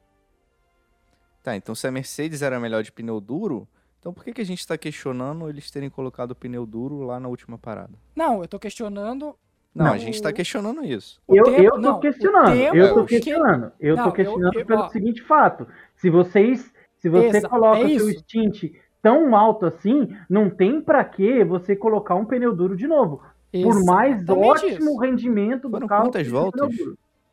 Tá, 1.42 1.54
então 1.56 1.75
se 1.75 1.87
a 1.87 1.90
Mercedes 1.90 2.42
era 2.42 2.59
melhor 2.59 2.82
de 2.82 2.90
pneu 2.92 3.20
duro, 3.20 3.68
então 3.99 4.12
por 4.12 4.25
que, 4.25 4.32
que 4.32 4.40
a 4.40 4.47
gente 4.47 4.66
tá 4.66 4.76
questionando 4.76 5.49
eles 5.49 5.70
terem 5.70 5.88
colocado 5.90 6.32
o 6.32 6.35
pneu 6.35 6.66
duro 6.66 7.02
lá 7.02 7.20
na 7.20 7.28
última 7.28 7.56
parada? 7.59 7.94
Não, 8.16 8.42
eu 8.42 8.49
tô 8.49 8.59
questionando. 8.59 9.37
Não, 9.74 9.86
Não. 9.86 9.92
a 9.92 9.98
gente 9.98 10.20
tá 10.20 10.32
questionando 10.32 10.84
isso. 10.84 11.20
eu, 11.28 11.44
tempo- 11.44 11.62
eu 11.62 11.70
tô 11.72 11.78
não, 11.78 12.00
questionando, 12.00 12.52
tempo 12.52 12.76
eu 12.76 12.94
tô 12.94 13.04
que- 13.04 13.14
questionando. 13.16 13.72
Eu 13.78 13.96
Não, 13.96 14.04
tô 14.04 14.12
questionando 14.12 14.58
eu- 14.58 14.66
pelo 14.66 14.80
ó. 14.82 14.88
seguinte 14.88 15.22
fato. 15.22 15.66
Se 15.96 16.10
vocês. 16.10 16.72
Se 16.98 17.08
você 17.08 17.38
Exa- 17.38 17.48
coloca 17.48 17.78
é 17.80 17.88
seu 17.98 18.10
stint 18.10 18.64
tão 19.00 19.34
alto 19.34 19.64
assim, 19.64 20.14
não 20.28 20.50
tem 20.50 20.82
pra 20.82 21.02
que 21.04 21.42
você 21.44 21.74
colocar 21.74 22.14
um 22.14 22.26
pneu 22.26 22.54
duro 22.54 22.76
de 22.76 22.86
novo. 22.86 23.22
Por 23.52 23.84
mais 23.84 24.16
Exatamente 24.22 24.48
ótimo 24.50 24.90
isso. 24.90 24.98
rendimento 24.98 25.62
do 25.62 25.70
Foram 25.70 25.86
carro. 25.86 26.04
quantas 26.06 26.26
que 26.26 26.32
voltas? 26.32 26.70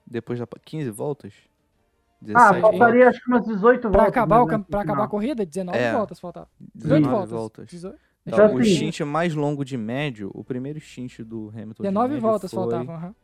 Depois 0.05 0.39
da 0.39 0.47
15 0.63 0.89
voltas? 0.89 1.33
Ah, 1.33 2.51
17 2.53 2.61
faltaria 2.61 3.09
acho 3.09 3.21
que 3.23 3.29
umas 3.29 3.45
18 3.45 3.81
Pra 3.81 3.89
voltas. 3.89 4.07
acabar, 4.07 4.45
menos, 4.45 4.65
pra 4.67 4.79
no 4.79 4.83
acabar 4.83 5.03
a 5.03 5.07
corrida, 5.07 5.45
19 5.45 5.77
É. 5.77 5.91
voltas 5.91 6.19
faltava. 6.19 6.47
18 6.73 7.01
19 7.03 7.09
voltas. 7.11 7.31
voltas. 7.31 7.67
18. 7.67 8.06
Então, 8.27 8.45
Então, 8.45 8.57
o 8.57 8.59
assim, 8.59 8.75
stint 8.75 8.99
mais 9.01 9.33
longo 9.33 9.63
de 9.63 9.77
médio, 9.77 10.29
o 10.33 10.43
primeiro 10.43 10.79
stint 10.81 11.19
do 11.21 11.49
Hamilton 11.49 11.83
de 11.83 11.89
19 11.89 12.07
médio 12.09 12.21
voltas 12.21 12.51
foi, 12.51 12.59
faltavam. 12.59 12.95
aham. 12.95 13.15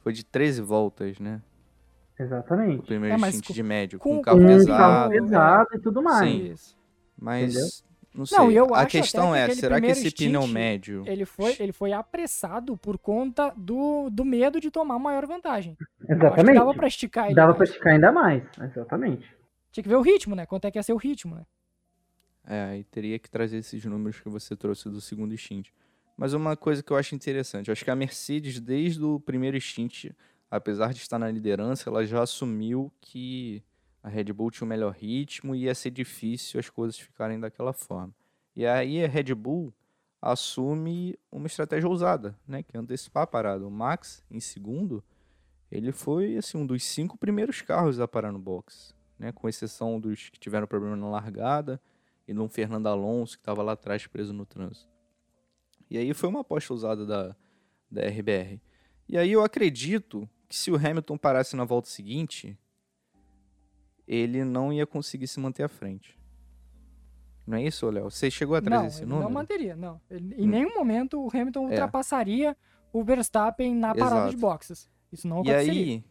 foi 0.00 0.12
de 0.12 0.24
13 0.24 0.60
voltas, 0.62 1.18
né? 1.18 1.40
O 2.18 2.22
Exatamente. 2.22 2.86
primeiro 2.86 3.14
É, 3.14 3.18
mas 3.18 3.34
stint 3.34 3.46
com- 3.48 3.52
de 3.54 3.62
médio, 3.62 3.98
com- 3.98 4.10
com, 4.10 4.16
com 4.16 4.22
carro 4.22 4.40
Um 4.42 4.46
pesado. 4.46 4.78
carro 4.78 5.10
pesado 5.10 5.68
e 5.74 5.78
tudo 5.78 6.02
mais. 6.02 6.60
Sim. 6.60 6.76
Mas, 7.18 7.82
não 8.14 8.26
sei. 8.26 8.38
Não, 8.38 8.50
e 8.50 8.56
eu 8.56 8.74
a 8.74 8.80
acho 8.80 8.88
questão 8.88 9.30
até 9.30 9.32
que 9.32 9.38
é, 9.38 9.44
aquele 9.44 9.60
será 9.60 9.74
que 9.76 9.80
primeiro 9.86 10.06
esse 10.06 10.14
pneu 10.16 10.40
stint, 10.42 10.52
médio... 10.54 11.02
Ele 11.06 11.24
foi, 11.24 11.56
ele 11.58 11.72
foi 11.72 11.92
apressado 11.92 12.76
por 12.76 12.98
conta 12.98 13.52
do, 13.56 14.10
do 14.10 14.24
medo 14.24 14.60
de 14.60 14.70
tomar 14.70 14.98
maior 14.98 15.26
vantagem. 15.26 15.76
Eu 15.80 15.86
Acho 15.86 16.06
que 16.06 16.12
Exatamente. 16.26 16.58
dava 16.58 16.74
pra 16.74 16.86
esticar 16.88 17.26
ele. 17.26 17.34
Dava 17.34 17.52
pra 17.52 17.58
mais. 17.60 17.70
esticar 17.70 17.92
ainda 17.94 18.12
mais. 18.12 18.42
Exatamente. 18.60 19.34
Tinha 19.72 19.82
que 19.82 19.88
ver 19.88 19.96
o 19.96 20.02
ritmo, 20.02 20.34
né? 20.34 20.44
Quanto 20.44 20.66
é 20.66 20.70
que 20.70 20.78
ia 20.78 20.82
ser 20.82 20.92
o 20.92 20.96
ritmo, 20.98 21.34
né? 21.36 21.42
É, 22.52 22.64
aí 22.64 22.82
teria 22.82 23.16
que 23.16 23.30
trazer 23.30 23.58
esses 23.58 23.84
números 23.84 24.18
que 24.18 24.28
você 24.28 24.56
trouxe 24.56 24.90
do 24.90 25.00
segundo 25.00 25.36
stint. 25.38 25.68
Mas 26.16 26.32
uma 26.32 26.56
coisa 26.56 26.82
que 26.82 26.92
eu 26.92 26.96
acho 26.96 27.14
interessante, 27.14 27.68
eu 27.68 27.72
acho 27.72 27.84
que 27.84 27.90
a 27.92 27.94
Mercedes, 27.94 28.58
desde 28.58 29.04
o 29.04 29.20
primeiro 29.20 29.58
stint, 29.60 30.06
apesar 30.50 30.92
de 30.92 30.98
estar 30.98 31.16
na 31.16 31.30
liderança, 31.30 31.88
ela 31.88 32.04
já 32.04 32.20
assumiu 32.24 32.92
que 33.00 33.62
a 34.02 34.08
Red 34.08 34.32
Bull 34.32 34.50
tinha 34.50 34.66
o 34.66 34.68
melhor 34.68 34.92
ritmo 34.92 35.54
e 35.54 35.66
ia 35.66 35.74
ser 35.76 35.92
difícil 35.92 36.58
as 36.58 36.68
coisas 36.68 36.98
ficarem 36.98 37.38
daquela 37.38 37.72
forma. 37.72 38.12
E 38.56 38.66
aí 38.66 39.04
a 39.04 39.06
Red 39.06 39.32
Bull 39.32 39.72
assume 40.20 41.16
uma 41.30 41.46
estratégia 41.46 41.88
ousada, 41.88 42.36
né? 42.48 42.64
Que 42.64 42.76
é 42.76 42.80
antecipar 42.80 43.22
a 43.22 43.28
parada. 43.28 43.64
O 43.64 43.70
Max, 43.70 44.24
em 44.28 44.40
segundo, 44.40 45.04
ele 45.70 45.92
foi 45.92 46.36
assim, 46.36 46.58
um 46.58 46.66
dos 46.66 46.82
cinco 46.82 47.16
primeiros 47.16 47.62
carros 47.62 48.00
a 48.00 48.08
parar 48.08 48.32
no 48.32 48.40
box. 48.40 48.92
Né, 49.16 49.30
com 49.30 49.46
exceção 49.46 50.00
dos 50.00 50.30
que 50.30 50.40
tiveram 50.40 50.66
problema 50.66 50.96
na 50.96 51.06
largada 51.06 51.78
e 52.30 52.32
de 52.32 52.38
um 52.40 52.48
Fernando 52.48 52.86
Alonso 52.86 53.36
que 53.36 53.42
estava 53.42 53.62
lá 53.62 53.72
atrás 53.72 54.06
preso 54.06 54.32
no 54.32 54.46
trânsito. 54.46 54.88
E 55.90 55.98
aí 55.98 56.14
foi 56.14 56.28
uma 56.28 56.40
aposta 56.42 56.72
usada 56.72 57.04
da, 57.04 57.34
da 57.90 58.02
RBR. 58.06 58.60
E 59.08 59.18
aí 59.18 59.32
eu 59.32 59.42
acredito 59.42 60.28
que 60.48 60.54
se 60.56 60.70
o 60.70 60.76
Hamilton 60.76 61.18
parasse 61.18 61.56
na 61.56 61.64
volta 61.64 61.88
seguinte, 61.88 62.56
ele 64.06 64.44
não 64.44 64.72
ia 64.72 64.86
conseguir 64.86 65.26
se 65.26 65.38
manter 65.40 65.64
à 65.64 65.68
frente. 65.68 66.18
Não 67.46 67.56
é 67.58 67.64
isso, 67.64 67.88
Léo? 67.90 68.10
Você 68.10 68.30
chegou 68.30 68.54
a 68.54 68.62
trazer 68.62 68.80
não, 68.82 68.86
esse 68.88 69.00
ele 69.02 69.06
número? 69.10 69.24
não 69.28 69.34
manteria, 69.34 69.74
não. 69.74 70.00
Ele- 70.08 70.34
em 70.36 70.46
Hum. 70.46 70.50
nenhum 70.50 70.74
momento 70.74 71.20
o 71.20 71.28
Hamilton 71.28 71.62
É. 71.66 71.70
ultrapassaria 71.70 72.56
o 72.92 73.02
Verstappen 73.02 73.74
na 73.74 73.92
parada 73.94 74.28
de 74.28 74.36
Exato. 74.36 74.40
boxes. 74.40 74.88
Isso 75.12 75.26
não 75.26 75.38
E 75.38 75.50
aconteceria. 75.50 75.82
aí, 75.96 76.04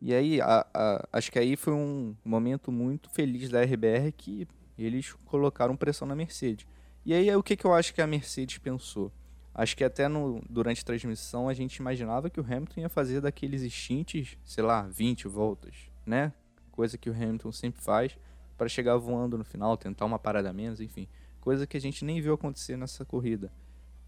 e 0.00 0.14
aí 0.14 0.40
a- 0.40 0.66
a- 0.72 1.08
acho 1.12 1.32
que 1.32 1.38
aí 1.40 1.56
foi 1.56 1.72
um 1.72 2.14
momento 2.24 2.70
muito 2.70 3.10
feliz 3.10 3.48
da 3.48 3.60
RBR 3.62 4.12
que 4.12 4.46
eles 4.78 5.12
colocaram 5.26 5.76
pressão 5.76 6.06
na 6.06 6.14
Mercedes. 6.14 6.66
E 7.04 7.12
aí 7.12 7.34
o 7.34 7.42
que, 7.42 7.56
que 7.56 7.64
eu 7.64 7.74
acho 7.74 7.92
que 7.94 8.00
a 8.00 8.06
Mercedes 8.06 8.58
pensou? 8.58 9.10
Acho 9.54 9.76
que 9.76 9.84
até 9.84 10.08
no, 10.08 10.42
durante 10.48 10.80
a 10.80 10.84
transmissão 10.84 11.48
a 11.48 11.54
gente 11.54 11.76
imaginava 11.76 12.30
que 12.30 12.40
o 12.40 12.44
Hamilton 12.44 12.80
ia 12.80 12.88
fazer 12.88 13.20
daqueles 13.20 13.60
stints, 13.72 14.38
sei 14.44 14.64
lá, 14.64 14.82
20 14.82 15.28
voltas, 15.28 15.74
né? 16.06 16.32
Coisa 16.70 16.96
que 16.96 17.10
o 17.10 17.12
Hamilton 17.12 17.52
sempre 17.52 17.82
faz 17.82 18.16
para 18.56 18.68
chegar 18.68 18.96
voando 18.96 19.36
no 19.36 19.44
final, 19.44 19.76
tentar 19.76 20.06
uma 20.06 20.18
parada 20.18 20.52
menos, 20.52 20.80
enfim. 20.80 21.06
Coisa 21.40 21.66
que 21.66 21.76
a 21.76 21.80
gente 21.80 22.04
nem 22.04 22.20
viu 22.20 22.32
acontecer 22.32 22.76
nessa 22.76 23.04
corrida. 23.04 23.52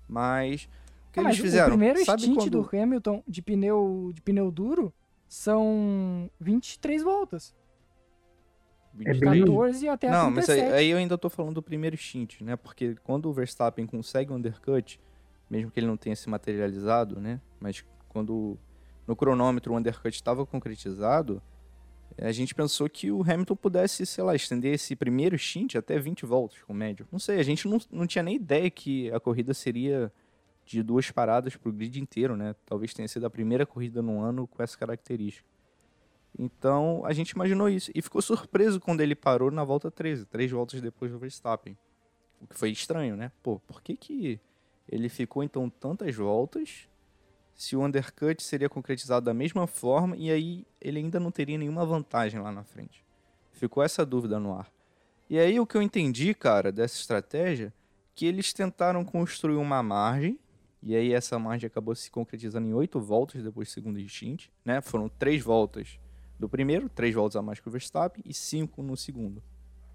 Mas 0.08 0.68
o 1.08 1.12
que 1.12 1.20
Ah, 1.20 1.24
eles 1.24 1.38
fizeram? 1.38 1.66
O 1.66 1.70
primeiro 1.70 2.04
Sabe 2.04 2.22
stint 2.22 2.36
quando... 2.36 2.50
do 2.62 2.76
Hamilton 2.76 3.22
de 3.26 3.42
pneu, 3.42 4.12
de 4.14 4.22
pneu 4.22 4.50
duro 4.50 4.94
são 5.28 6.30
23 6.40 7.02
voltas. 7.02 7.54
É 9.00 9.12
De 9.12 9.20
bem- 9.20 9.40
14 9.40 9.88
até 9.88 10.08
a 10.08 10.10
Não, 10.12 10.30
mas 10.30 10.46
37. 10.46 10.72
aí, 10.72 10.78
aí 10.80 10.90
eu 10.90 10.98
ainda 10.98 11.18
tô 11.18 11.28
falando 11.28 11.54
do 11.54 11.62
primeiro 11.62 11.96
stint, 11.96 12.40
né? 12.42 12.54
Porque 12.56 12.94
quando 13.02 13.26
o 13.28 13.32
Verstappen 13.32 13.86
consegue 13.86 14.32
um 14.32 14.36
undercut, 14.36 15.00
mesmo 15.50 15.70
que 15.70 15.80
ele 15.80 15.86
não 15.86 15.96
tenha 15.96 16.14
se 16.14 16.28
materializado, 16.28 17.20
né? 17.20 17.40
Mas 17.58 17.84
quando 18.08 18.56
no 19.06 19.16
cronômetro 19.16 19.72
o 19.72 19.76
undercut 19.76 20.14
estava 20.14 20.46
concretizado, 20.46 21.42
a 22.16 22.30
gente 22.30 22.54
pensou 22.54 22.88
que 22.88 23.10
o 23.10 23.22
Hamilton 23.22 23.56
pudesse, 23.56 24.06
sei 24.06 24.22
lá, 24.22 24.34
estender 24.36 24.72
esse 24.74 24.94
primeiro 24.94 25.36
stint 25.36 25.74
até 25.74 25.98
20 25.98 26.24
voltas 26.24 26.62
com 26.62 26.72
médio. 26.72 27.06
Não 27.10 27.18
sei, 27.18 27.40
a 27.40 27.42
gente 27.42 27.66
não, 27.66 27.78
não 27.90 28.06
tinha 28.06 28.22
nem 28.22 28.36
ideia 28.36 28.70
que 28.70 29.10
a 29.10 29.18
corrida 29.18 29.52
seria 29.52 30.12
de 30.64 30.82
duas 30.82 31.10
paradas 31.10 31.56
pro 31.56 31.72
grid 31.72 32.00
inteiro, 32.00 32.36
né? 32.36 32.54
Talvez 32.64 32.94
tenha 32.94 33.08
sido 33.08 33.26
a 33.26 33.30
primeira 33.30 33.66
corrida 33.66 34.00
no 34.00 34.20
ano 34.20 34.46
com 34.46 34.62
essa 34.62 34.78
característica. 34.78 35.46
Então 36.38 37.04
a 37.04 37.12
gente 37.12 37.30
imaginou 37.30 37.68
isso 37.68 37.90
e 37.94 38.02
ficou 38.02 38.20
surpreso 38.20 38.80
quando 38.80 39.00
ele 39.00 39.14
parou 39.14 39.50
na 39.50 39.62
volta 39.62 39.90
13, 39.90 40.26
três 40.26 40.50
voltas 40.50 40.80
depois 40.80 41.10
do 41.10 41.18
Verstappen. 41.18 41.76
O 42.40 42.46
que 42.46 42.58
foi 42.58 42.70
estranho, 42.70 43.16
né? 43.16 43.30
Pô, 43.42 43.60
por 43.60 43.80
que, 43.80 43.96
que 43.96 44.40
ele 44.88 45.08
ficou 45.08 45.42
então 45.42 45.70
tantas 45.70 46.14
voltas 46.14 46.88
se 47.54 47.76
o 47.76 47.84
undercut 47.84 48.42
seria 48.42 48.68
concretizado 48.68 49.26
da 49.26 49.32
mesma 49.32 49.66
forma 49.66 50.16
e 50.16 50.30
aí 50.30 50.66
ele 50.80 50.98
ainda 50.98 51.20
não 51.20 51.30
teria 51.30 51.56
nenhuma 51.56 51.86
vantagem 51.86 52.40
lá 52.40 52.50
na 52.50 52.64
frente? 52.64 53.04
Ficou 53.52 53.82
essa 53.82 54.04
dúvida 54.04 54.40
no 54.40 54.52
ar. 54.52 54.70
E 55.30 55.38
aí 55.38 55.58
o 55.58 55.66
que 55.66 55.76
eu 55.76 55.82
entendi, 55.82 56.34
cara, 56.34 56.70
dessa 56.70 56.96
estratégia, 56.96 57.72
que 58.14 58.26
eles 58.26 58.52
tentaram 58.52 59.04
construir 59.04 59.56
uma 59.56 59.82
margem, 59.82 60.38
e 60.82 60.94
aí 60.94 61.14
essa 61.14 61.38
margem 61.38 61.66
acabou 61.66 61.94
se 61.94 62.10
concretizando 62.10 62.68
em 62.68 62.74
oito 62.74 63.00
voltas 63.00 63.42
depois 63.42 63.68
do 63.68 63.70
segundo 63.70 64.08
stint, 64.08 64.48
né? 64.64 64.82
Foram 64.82 65.08
três 65.08 65.42
voltas 65.42 65.98
do 66.38 66.48
primeiro, 66.48 66.88
três 66.88 67.14
voltas 67.14 67.36
a 67.36 67.42
mais 67.42 67.60
que 67.60 67.68
o 67.68 67.70
Verstappen 67.70 68.22
e 68.26 68.34
cinco 68.34 68.82
no 68.82 68.96
segundo. 68.96 69.42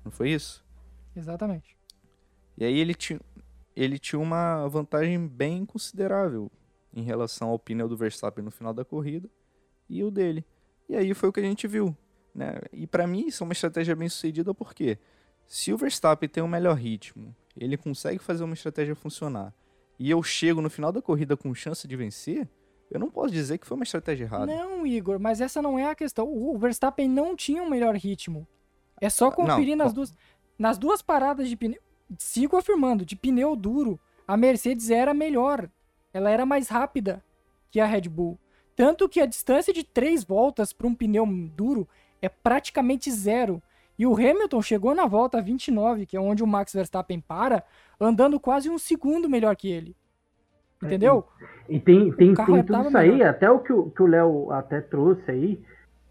Não 0.03 0.11
foi 0.11 0.31
isso? 0.31 0.65
Exatamente. 1.15 1.77
E 2.57 2.63
aí 2.63 2.77
ele 2.77 2.93
tinha, 2.93 3.19
ele 3.75 3.99
tinha 3.99 4.19
uma 4.19 4.67
vantagem 4.67 5.27
bem 5.27 5.65
considerável 5.65 6.51
em 6.93 7.03
relação 7.03 7.49
ao 7.49 7.59
pneu 7.59 7.87
do 7.87 7.97
Verstappen 7.97 8.43
no 8.43 8.51
final 8.51 8.73
da 8.73 8.83
corrida 8.83 9.29
e 9.89 10.03
o 10.03 10.11
dele. 10.11 10.45
E 10.87 10.95
aí 10.95 11.13
foi 11.13 11.29
o 11.29 11.33
que 11.33 11.39
a 11.39 11.43
gente 11.43 11.67
viu. 11.67 11.95
Né? 12.33 12.59
E 12.71 12.87
para 12.87 13.05
mim 13.05 13.27
isso 13.27 13.43
é 13.43 13.45
uma 13.45 13.53
estratégia 13.53 13.95
bem 13.95 14.09
sucedida 14.09 14.53
porque 14.53 14.97
se 15.45 15.73
o 15.73 15.77
Verstappen 15.77 16.29
tem 16.29 16.43
um 16.43 16.47
melhor 16.47 16.75
ritmo, 16.77 17.35
ele 17.57 17.75
consegue 17.75 18.19
fazer 18.19 18.43
uma 18.43 18.53
estratégia 18.53 18.95
funcionar, 18.95 19.53
e 19.97 20.09
eu 20.09 20.23
chego 20.23 20.61
no 20.61 20.69
final 20.69 20.91
da 20.91 21.01
corrida 21.01 21.35
com 21.35 21.53
chance 21.53 21.87
de 21.87 21.95
vencer, 21.95 22.47
eu 22.89 22.99
não 22.99 23.09
posso 23.09 23.31
dizer 23.31 23.57
que 23.57 23.67
foi 23.67 23.75
uma 23.75 23.83
estratégia 23.83 24.25
errada. 24.25 24.45
Não, 24.47 24.85
Igor, 24.85 25.19
mas 25.19 25.41
essa 25.41 25.61
não 25.61 25.77
é 25.77 25.89
a 25.89 25.95
questão. 25.95 26.27
O 26.27 26.57
Verstappen 26.57 27.07
não 27.07 27.35
tinha 27.35 27.61
um 27.61 27.69
melhor 27.69 27.95
ritmo. 27.95 28.47
É 28.99 29.09
só 29.09 29.31
conferir 29.31 29.75
não, 29.75 29.85
nas 29.85 29.93
duas 29.93 30.13
nas 30.59 30.77
duas 30.77 31.01
paradas 31.01 31.47
de 31.47 31.55
pneu. 31.55 31.79
Sigo 32.17 32.57
afirmando, 32.57 33.05
de 33.05 33.15
pneu 33.15 33.55
duro, 33.55 33.97
a 34.27 34.35
Mercedes 34.35 34.89
era 34.89 35.13
melhor. 35.13 35.69
Ela 36.13 36.29
era 36.29 36.45
mais 36.45 36.67
rápida 36.67 37.23
que 37.71 37.79
a 37.79 37.85
Red 37.85 38.09
Bull. 38.09 38.37
Tanto 38.75 39.07
que 39.07 39.21
a 39.21 39.25
distância 39.25 39.73
de 39.73 39.83
três 39.83 40.23
voltas 40.23 40.73
para 40.73 40.87
um 40.87 40.93
pneu 40.93 41.25
duro 41.55 41.87
é 42.21 42.27
praticamente 42.27 43.09
zero. 43.09 43.63
E 43.97 44.05
o 44.05 44.13
Hamilton 44.13 44.61
chegou 44.61 44.93
na 44.93 45.05
volta 45.05 45.41
29, 45.41 46.05
que 46.05 46.17
é 46.17 46.19
onde 46.19 46.43
o 46.43 46.47
Max 46.47 46.73
Verstappen 46.73 47.19
para, 47.19 47.63
andando 47.99 48.39
quase 48.39 48.69
um 48.69 48.77
segundo 48.77 49.29
melhor 49.29 49.55
que 49.55 49.69
ele. 49.69 49.95
Entendeu? 50.81 51.25
É, 51.41 51.73
e, 51.73 51.79
tem, 51.79 52.11
tem, 52.13 52.33
tem 52.33 52.63
tudo 52.63 52.87
isso 52.87 52.97
aí, 52.97 53.11
melhor. 53.11 53.29
até 53.29 53.49
o 53.49 53.59
que 53.59 53.73
o 53.73 54.07
Léo 54.07 54.51
até 54.51 54.81
trouxe 54.81 55.29
aí, 55.29 55.61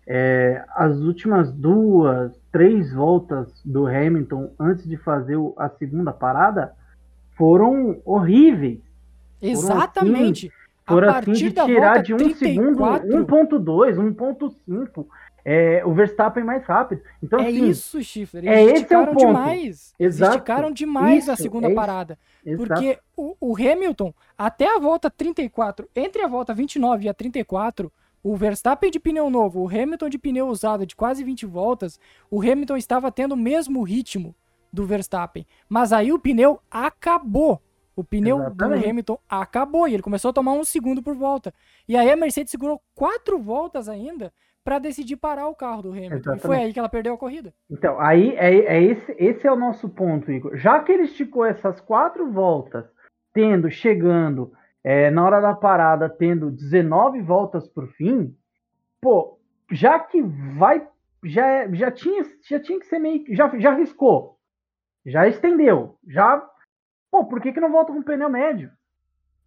é, 0.07 0.65
as 0.75 0.99
últimas 0.99 1.53
duas, 1.53 2.33
três 2.51 2.93
voltas 2.93 3.63
do 3.65 3.87
Hamilton 3.87 4.51
antes 4.59 4.89
de 4.89 4.97
fazer 4.97 5.37
a 5.59 5.69
segunda 5.69 6.13
parada 6.13 6.73
foram 7.37 8.01
horríveis. 8.05 8.81
Exatamente. 9.41 10.51
Foram 10.87 11.11
assim, 11.11 11.23
foram 11.23 11.33
assim 11.33 11.33
de 11.33 11.53
tirar 11.53 12.03
de 12.03 12.15
um 12.15 12.17
34... 12.17 13.09
segundo 13.09 13.65
1.2, 13.65 13.97
1.5 14.15 15.07
é, 15.51 15.83
o 15.83 15.95
Verstappen 15.95 16.45
mais 16.45 16.63
rápido. 16.67 17.01
Então, 17.23 17.41
é 17.41 17.47
assim, 17.49 17.71
isso, 17.71 18.03
Schiffer. 18.03 18.45
Eles 18.45 18.55
é 18.55 18.65
esticaram 18.75 19.15
esse 19.15 19.25
é 19.25 19.27
o 19.27 19.29
demais. 19.29 19.95
Exato. 19.99 19.99
Eles 19.99 20.21
esticaram 20.21 20.71
demais 20.71 21.23
isso, 21.23 21.33
a 21.33 21.37
segunda 21.37 21.71
é 21.71 21.75
parada. 21.75 22.19
Porque 22.55 22.99
o, 23.17 23.35
o, 23.41 23.57
Hamilton, 23.57 24.13
até 24.37 24.77
a 24.77 24.79
volta 24.79 25.11
34, 25.11 25.89
entre 25.97 26.21
a 26.21 26.29
volta 26.29 26.53
29 26.53 27.07
e 27.07 27.09
a 27.09 27.15
34, 27.15 27.91
o 28.23 28.37
Verstappen 28.37 28.91
de 28.91 29.01
pneu 29.01 29.31
novo, 29.31 29.63
o 29.63 29.69
Hamilton 29.69 30.11
de 30.11 30.19
pneu 30.19 30.49
usado 30.49 30.85
de 30.85 30.95
quase 30.95 31.25
20 31.25 31.47
voltas, 31.47 31.99
o 32.31 32.43
Hamilton 32.43 32.77
estava 32.77 33.11
tendo 33.11 33.33
o 33.33 33.37
mesmo 33.37 33.83
ritmo 33.83 34.35
do 34.71 34.85
Verstappen. 34.85 35.47
Mas 35.67 35.95
aí 35.95 36.13
o 36.13 36.19
pneu 36.19 36.61
acabou. 36.71 37.59
O 37.97 38.05
pneu 38.05 38.39
Exatamente. 38.39 38.83
do 38.83 38.91
Hamilton 38.91 39.19
acabou 39.27 39.89
e 39.89 39.95
ele 39.95 40.03
começou 40.03 40.29
a 40.29 40.35
tomar 40.35 40.53
um 40.53 40.63
segundo 40.63 41.03
por 41.03 41.15
volta. 41.15 41.55
E 41.89 41.97
aí 41.97 42.11
a 42.11 42.17
Mercedes 42.17 42.51
segurou 42.51 42.83
quatro 42.95 43.39
voltas 43.39 43.89
ainda 43.89 44.31
para 44.65 44.79
decidir 44.79 45.17
parar 45.17 45.49
o 45.49 45.55
carro 45.55 45.83
do 45.83 45.93
Hamilton. 45.93 46.17
Exatamente. 46.17 46.45
E 46.45 46.47
foi 46.47 46.57
aí 46.57 46.73
que 46.73 46.79
ela 46.79 46.89
perdeu 46.89 47.15
a 47.15 47.19
corrida. 47.19 47.55
Então, 47.71 47.99
aí 48.01 48.35
é, 48.37 48.77
é 48.77 48.83
esse, 48.83 49.15
esse 49.19 49.47
é 49.47 49.53
o 49.53 49.57
nosso 49.57 49.89
ponto, 49.89 50.31
Igor. 50.31 50.57
Já 50.57 50.81
que 50.81 50.93
ele 50.93 51.05
esticou 51.05 51.45
essas 51.45 51.81
quatro 51.81 52.31
voltas, 52.31 52.85
tendo, 53.33 53.71
chegando 53.71 54.53
é, 54.85 55.11
na 55.11 55.25
hora 55.25 55.41
da 55.41 55.55
parada, 55.55 56.09
tendo 56.09 56.51
19 56.51 57.23
voltas 57.23 57.69
por 57.69 57.89
fim, 57.89 58.35
pô, 59.01 59.39
já 59.71 59.99
que 59.99 60.23
vai. 60.23 60.87
Já, 61.25 61.47
é, 61.47 61.75
já, 61.75 61.91
tinha, 61.91 62.25
já 62.49 62.61
tinha 62.61 62.79
que 62.79 62.87
ser 62.87 62.99
meio. 62.99 63.25
Já, 63.35 63.51
já 63.59 63.73
riscou. 63.75 64.39
Já 65.05 65.27
estendeu. 65.27 65.99
Já. 66.07 66.47
Pô, 67.11 67.25
por 67.25 67.41
que, 67.41 67.53
que 67.53 67.61
não 67.61 67.73
volta 67.73 67.93
com 67.93 68.03
pneu 68.03 68.29
médio? 68.29 68.71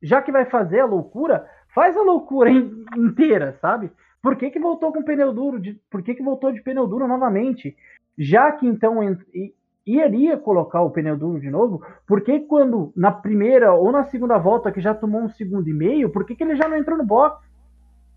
Já 0.02 0.21
que 0.21 0.32
vai 0.32 0.45
fazer 0.45 0.80
a 0.80 0.86
loucura, 0.86 1.47
faz 1.74 1.95
a 1.95 2.02
loucura 2.02 2.50
inteira, 2.97 3.58
sabe? 3.62 3.91
Por 4.21 4.36
que, 4.36 4.51
que 4.51 4.60
voltou 4.60 4.93
com 4.93 5.03
pneu 5.03 5.34
duro? 5.34 5.60
De, 5.60 5.79
por 5.89 6.03
que, 6.03 6.13
que 6.13 6.23
voltou 6.23 6.51
de 6.51 6.62
pneu 6.62 6.88
duro 6.88 7.07
novamente? 7.07 7.75
Já 8.17 8.51
que 8.51 8.67
então 8.67 8.99
iria 9.86 10.38
colocar 10.38 10.81
o 10.81 10.91
pneu 10.91 11.17
duro 11.17 11.39
de 11.39 11.49
novo, 11.49 11.81
por 12.07 12.21
que 12.21 12.39
quando 12.41 12.93
na 12.95 13.12
primeira 13.12 13.73
ou 13.73 13.91
na 13.91 14.03
segunda 14.05 14.38
volta 14.38 14.71
que 14.71 14.79
já 14.79 14.93
tomou 14.93 15.21
um 15.21 15.29
segundo 15.29 15.67
e 15.67 15.73
meio, 15.73 16.10
por 16.10 16.25
que, 16.25 16.36
que 16.36 16.43
ele 16.43 16.55
já 16.55 16.67
não 16.67 16.77
entrou 16.77 16.97
no 16.97 17.05
box? 17.05 17.49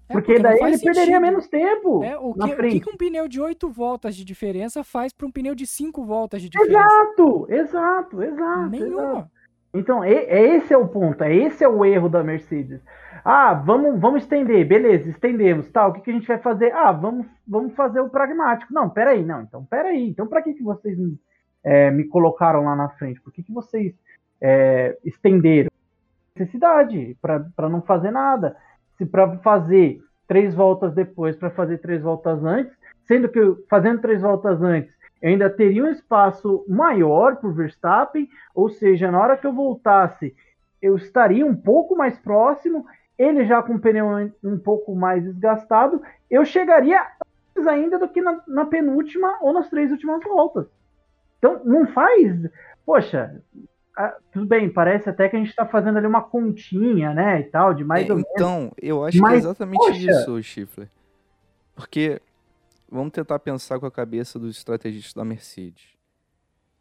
É, 0.06 0.12
porque, 0.12 0.34
porque 0.34 0.42
daí 0.42 0.58
ele 0.60 0.76
sentido. 0.76 0.92
perderia 0.92 1.20
menos 1.20 1.48
tempo. 1.48 2.04
É, 2.04 2.18
o, 2.18 2.34
que, 2.34 2.52
o 2.52 2.80
que, 2.80 2.90
um 2.90 2.96
pneu 2.96 3.26
de 3.26 3.40
8 3.40 3.70
voltas 3.70 4.14
de 4.14 4.24
diferença 4.24 4.84
faz 4.84 5.12
para 5.12 5.26
um 5.26 5.30
pneu 5.30 5.54
de 5.54 5.66
5 5.66 6.04
voltas 6.04 6.42
de 6.42 6.50
diferença? 6.50 6.78
Exato, 6.78 7.46
exato, 7.48 8.22
exato. 8.22 8.70
Nenhuma. 8.70 9.02
Exato. 9.02 9.33
Então, 9.74 10.04
é, 10.04 10.12
esse 10.54 10.72
é 10.72 10.78
o 10.78 10.86
ponto, 10.86 11.22
é 11.24 11.34
esse 11.34 11.64
é 11.64 11.68
o 11.68 11.84
erro 11.84 12.08
da 12.08 12.22
Mercedes. 12.22 12.80
Ah, 13.24 13.54
vamos, 13.54 14.00
vamos 14.00 14.22
estender, 14.22 14.64
beleza, 14.66 15.08
estendemos. 15.08 15.68
Tá, 15.70 15.88
o 15.88 15.92
que, 15.92 16.00
que 16.00 16.10
a 16.10 16.14
gente 16.14 16.28
vai 16.28 16.38
fazer? 16.38 16.72
Ah, 16.72 16.92
vamos, 16.92 17.26
vamos 17.46 17.74
fazer 17.74 18.00
o 18.00 18.08
pragmático. 18.08 18.72
Não, 18.72 18.88
peraí, 18.88 19.24
não, 19.24 19.42
então 19.42 19.64
peraí. 19.64 20.08
Então, 20.08 20.28
para 20.28 20.42
que, 20.42 20.54
que 20.54 20.62
vocês 20.62 20.96
é, 21.64 21.90
me 21.90 22.04
colocaram 22.04 22.64
lá 22.64 22.76
na 22.76 22.88
frente? 22.90 23.20
Por 23.20 23.32
que, 23.32 23.42
que 23.42 23.52
vocês 23.52 23.94
é, 24.40 24.96
estenderam? 25.04 25.70
Necessidade, 26.36 27.16
para 27.20 27.68
não 27.68 27.82
fazer 27.82 28.10
nada. 28.10 28.56
Se 28.96 29.04
para 29.04 29.38
fazer 29.38 30.00
três 30.28 30.54
voltas 30.54 30.94
depois, 30.94 31.36
para 31.36 31.50
fazer 31.50 31.78
três 31.78 32.02
voltas 32.02 32.44
antes, 32.44 32.72
sendo 33.06 33.28
que 33.28 33.40
fazendo 33.68 34.00
três 34.00 34.22
voltas 34.22 34.62
antes, 34.62 34.92
ainda 35.26 35.48
teria 35.48 35.84
um 35.84 35.90
espaço 35.90 36.64
maior 36.68 37.36
para 37.36 37.48
o 37.48 37.52
Verstappen, 37.52 38.28
ou 38.54 38.68
seja, 38.68 39.10
na 39.10 39.20
hora 39.20 39.36
que 39.36 39.46
eu 39.46 39.52
voltasse, 39.52 40.34
eu 40.80 40.96
estaria 40.96 41.46
um 41.46 41.54
pouco 41.54 41.96
mais 41.96 42.18
próximo 42.18 42.84
ele 43.18 43.44
já 43.44 43.62
com 43.62 43.74
o 43.74 43.80
pneu 43.80 44.06
um 44.42 44.58
pouco 44.58 44.94
mais 44.94 45.22
desgastado, 45.22 46.02
eu 46.28 46.44
chegaria 46.44 47.00
antes 47.56 47.66
ainda 47.66 47.98
do 47.98 48.08
que 48.08 48.20
na, 48.20 48.42
na 48.46 48.66
penúltima 48.66 49.38
ou 49.40 49.52
nas 49.52 49.68
três 49.70 49.90
últimas 49.90 50.22
voltas. 50.24 50.66
Então, 51.38 51.60
não 51.64 51.86
faz. 51.86 52.50
Poxa, 52.84 53.40
tudo 54.32 54.46
bem, 54.46 54.68
parece 54.68 55.08
até 55.08 55.28
que 55.28 55.36
a 55.36 55.38
gente 55.38 55.50
está 55.50 55.64
fazendo 55.64 55.98
ali 55.98 56.06
uma 56.06 56.22
continha, 56.22 57.14
né, 57.14 57.40
e 57.40 57.44
tal, 57.44 57.72
de 57.72 57.84
mais 57.84 58.08
é, 58.08 58.10
ou 58.10 58.16
menos. 58.16 58.30
Então, 58.32 58.72
eu 58.80 59.04
acho 59.04 59.18
Mas, 59.18 59.30
que 59.30 59.36
é 59.36 59.38
exatamente 59.38 59.78
poxa, 59.78 60.10
isso, 60.10 60.42
Chifler. 60.42 60.88
Porque 61.76 62.20
vamos 62.94 63.12
tentar 63.12 63.38
pensar 63.40 63.78
com 63.80 63.86
a 63.86 63.90
cabeça 63.90 64.38
dos 64.38 64.56
estrategistas 64.56 65.14
da 65.14 65.24
Mercedes. 65.24 65.94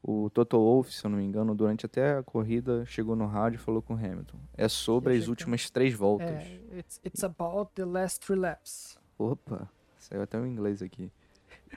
O 0.02 0.30
Toto 0.30 0.58
Wolff, 0.58 0.94
se 0.94 1.06
eu 1.06 1.10
não 1.10 1.18
me 1.18 1.24
engano, 1.24 1.56
durante 1.56 1.86
até 1.86 2.18
a 2.18 2.24
corrida, 2.24 2.86
chegou 2.86 3.16
no 3.16 3.26
rádio 3.26 3.56
e 3.56 3.60
falou 3.60 3.82
com 3.82 3.94
o 3.94 3.98
Hamilton. 3.98 4.38
É 4.56 4.68
sobre 4.68 5.16
as 5.16 5.28
últimas 5.28 5.70
três 5.70 5.94
voltas. 5.94 6.30
É, 6.30 6.60
it's, 6.78 7.02
it's 7.06 7.24
about 7.24 7.72
the 7.74 7.86
last 7.86 8.20
three 8.20 8.38
laps. 8.38 8.98
Opa, 9.18 9.70
saiu 9.98 10.22
até 10.22 10.38
o 10.38 10.46
inglês 10.46 10.82
aqui. 10.82 11.10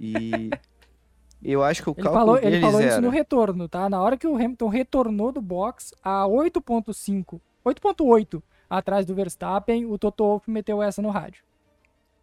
E 0.01 0.51
eu 1.41 1.63
acho 1.63 1.85
que 1.85 1.89
o 1.89 1.95
ele 1.97 2.03
cálculo 2.03 2.25
falou, 2.25 2.39
Ele 2.39 2.61
falou 2.61 2.81
era... 2.81 2.91
isso 2.91 3.01
no 3.01 3.11
retorno, 3.11 3.69
tá? 3.69 3.89
Na 3.89 4.03
hora 4.03 4.17
que 4.17 4.27
o 4.27 4.35
Hamilton 4.35 4.69
retornou 4.69 5.31
do 5.31 5.41
box 5.41 5.95
a 6.03 6.25
8.5, 6.25 7.41
8.8 7.65 8.43
atrás 8.69 9.07
do 9.07 9.15
Verstappen, 9.15 9.87
o 9.87 9.97
Toto 9.97 10.25
Wolff 10.25 10.51
meteu 10.51 10.83
essa 10.83 11.01
no 11.01 11.11
rádio. 11.11 11.45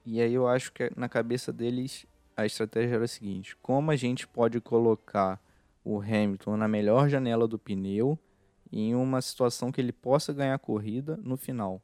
E 0.06 0.22
aí 0.22 0.34
eu 0.34 0.48
acho 0.48 0.72
que 0.72 0.92
na 0.96 1.08
cabeça 1.08 1.52
deles 1.52 2.06
a 2.36 2.46
estratégia 2.46 2.96
era 2.96 3.06
a 3.06 3.08
seguinte: 3.08 3.56
como 3.62 3.92
a 3.92 3.96
gente 3.96 4.28
pode 4.28 4.60
colocar 4.60 5.40
o 5.84 6.00
Hamilton 6.00 6.58
na 6.58 6.68
melhor 6.68 7.10
janela 7.10 7.48
do 7.48 7.60
pneu 7.60 8.18
em 8.72 8.96
uma 8.96 9.22
situação 9.22 9.72
que 9.72 9.80
ele 9.80 9.92
possa 9.92 10.34
ganhar 10.34 10.56
a 10.56 10.60
corrida 10.60 11.18
no 11.22 11.38
final, 11.38 11.82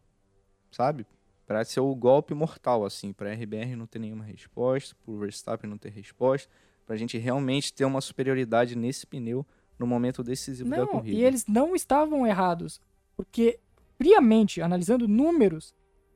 sabe? 0.72 1.06
Para 1.46 1.64
ser 1.64 1.80
o 1.80 1.96
golpe 1.96 2.34
mortal, 2.34 2.86
assim, 2.86 3.12
para 3.14 3.30
a 3.30 3.34
RBR 3.34 3.76
não 3.76 3.86
ter 3.86 4.00
nenhuma 4.00 4.24
resposta, 4.24 4.96
para 5.04 5.12
o 5.12 5.18
Verstappen 5.20 5.70
não 5.70 5.78
ter 5.78 5.92
resposta, 5.92 6.50
para 6.86 6.96
a 6.96 6.98
gente 6.98 7.18
realmente 7.18 7.74
ter 7.74 7.86
uma 7.86 8.02
superioridade 8.02 8.76
nesse 8.76 9.06
pneu 9.06 9.46
no 9.78 9.86
momento 9.86 10.24
decisivo 10.24 10.70
não, 10.70 10.78
da 10.78 10.88
corrida. 10.88 11.18
E 11.18 11.24
eles 11.24 11.46
não 11.46 11.76
estavam 11.76 12.26
errados, 12.26 12.82
porque 13.16 13.60
friamente, 13.98 14.62
analisando 14.62 15.08
números, 15.08 15.76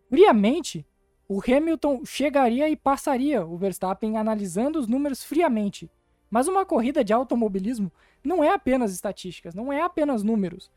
friamente, 0.10 0.86
o 1.34 1.42
Hamilton 1.42 2.02
chegaria 2.06 2.70
e 2.70 2.76
passaria 2.76 3.44
o 3.44 3.58
Verstappen 3.58 4.18
analisando 4.18 4.78
os 4.78 4.88
números 4.88 5.24
friamente. 5.24 5.90
Mas 6.30 6.48
uma 6.48 6.64
corrida 6.64 7.04
de 7.04 7.12
automobilismo 7.12 7.92
não 8.24 8.44
é 8.44 8.54
apenas 8.54 8.94
estatísticas, 8.94 9.56
não 9.56 9.74
é 9.74 9.82
apenas 9.82 10.22
números. 10.22 10.70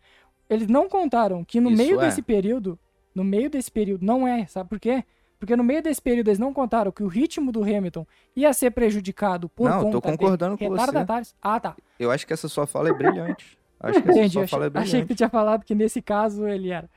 Eles 0.49 0.67
não 0.67 0.89
contaram 0.89 1.45
que 1.45 1.61
no 1.61 1.71
Isso 1.71 1.77
meio 1.83 2.01
é. 2.01 2.07
desse 2.07 2.23
período, 2.23 2.79
no 3.15 3.23
meio 3.23 3.51
desse 3.51 3.71
período, 3.71 4.05
não 4.05 4.27
é, 4.27 4.47
sabe 4.47 4.71
por 4.71 4.81
quê? 4.81 5.05
Porque 5.39 5.55
no 5.55 5.63
meio 5.63 5.83
desse 5.83 6.01
período 6.01 6.29
eles 6.29 6.39
não 6.39 6.55
contaram 6.55 6.91
que 6.91 7.03
o 7.03 7.07
ritmo 7.07 7.53
do 7.53 7.63
Hamilton 7.63 8.07
ia 8.35 8.51
ser 8.55 8.71
prejudicado 8.71 9.51
por 9.51 9.69
Não, 9.69 9.81
conta 9.81 9.93
tô 9.93 10.01
concordando 10.01 10.57
com 10.57 10.69
você. 10.71 11.35
Ah, 11.43 11.61
tá. 11.61 11.77
Eu 11.99 12.11
acho 12.11 12.27
que 12.27 12.33
essa 12.33 12.49
sua 12.49 12.67
fala 12.67 12.89
é 12.89 12.93
brilhante. 12.95 13.59
Acho 13.79 14.01
que 14.03 14.09
essa 14.09 14.19
Entendi. 14.19 14.33
sua 14.33 14.43
Achei, 14.45 14.59
fala 14.59 14.65
é 14.65 14.69
achei 14.69 14.83
que 14.85 14.91
brilhante. 14.91 15.09
tu 15.09 15.17
tinha 15.17 15.29
falado 15.29 15.65
que 15.65 15.75
nesse 15.75 16.01
caso 16.01 16.49
ele 16.49 16.71
era. 16.71 16.89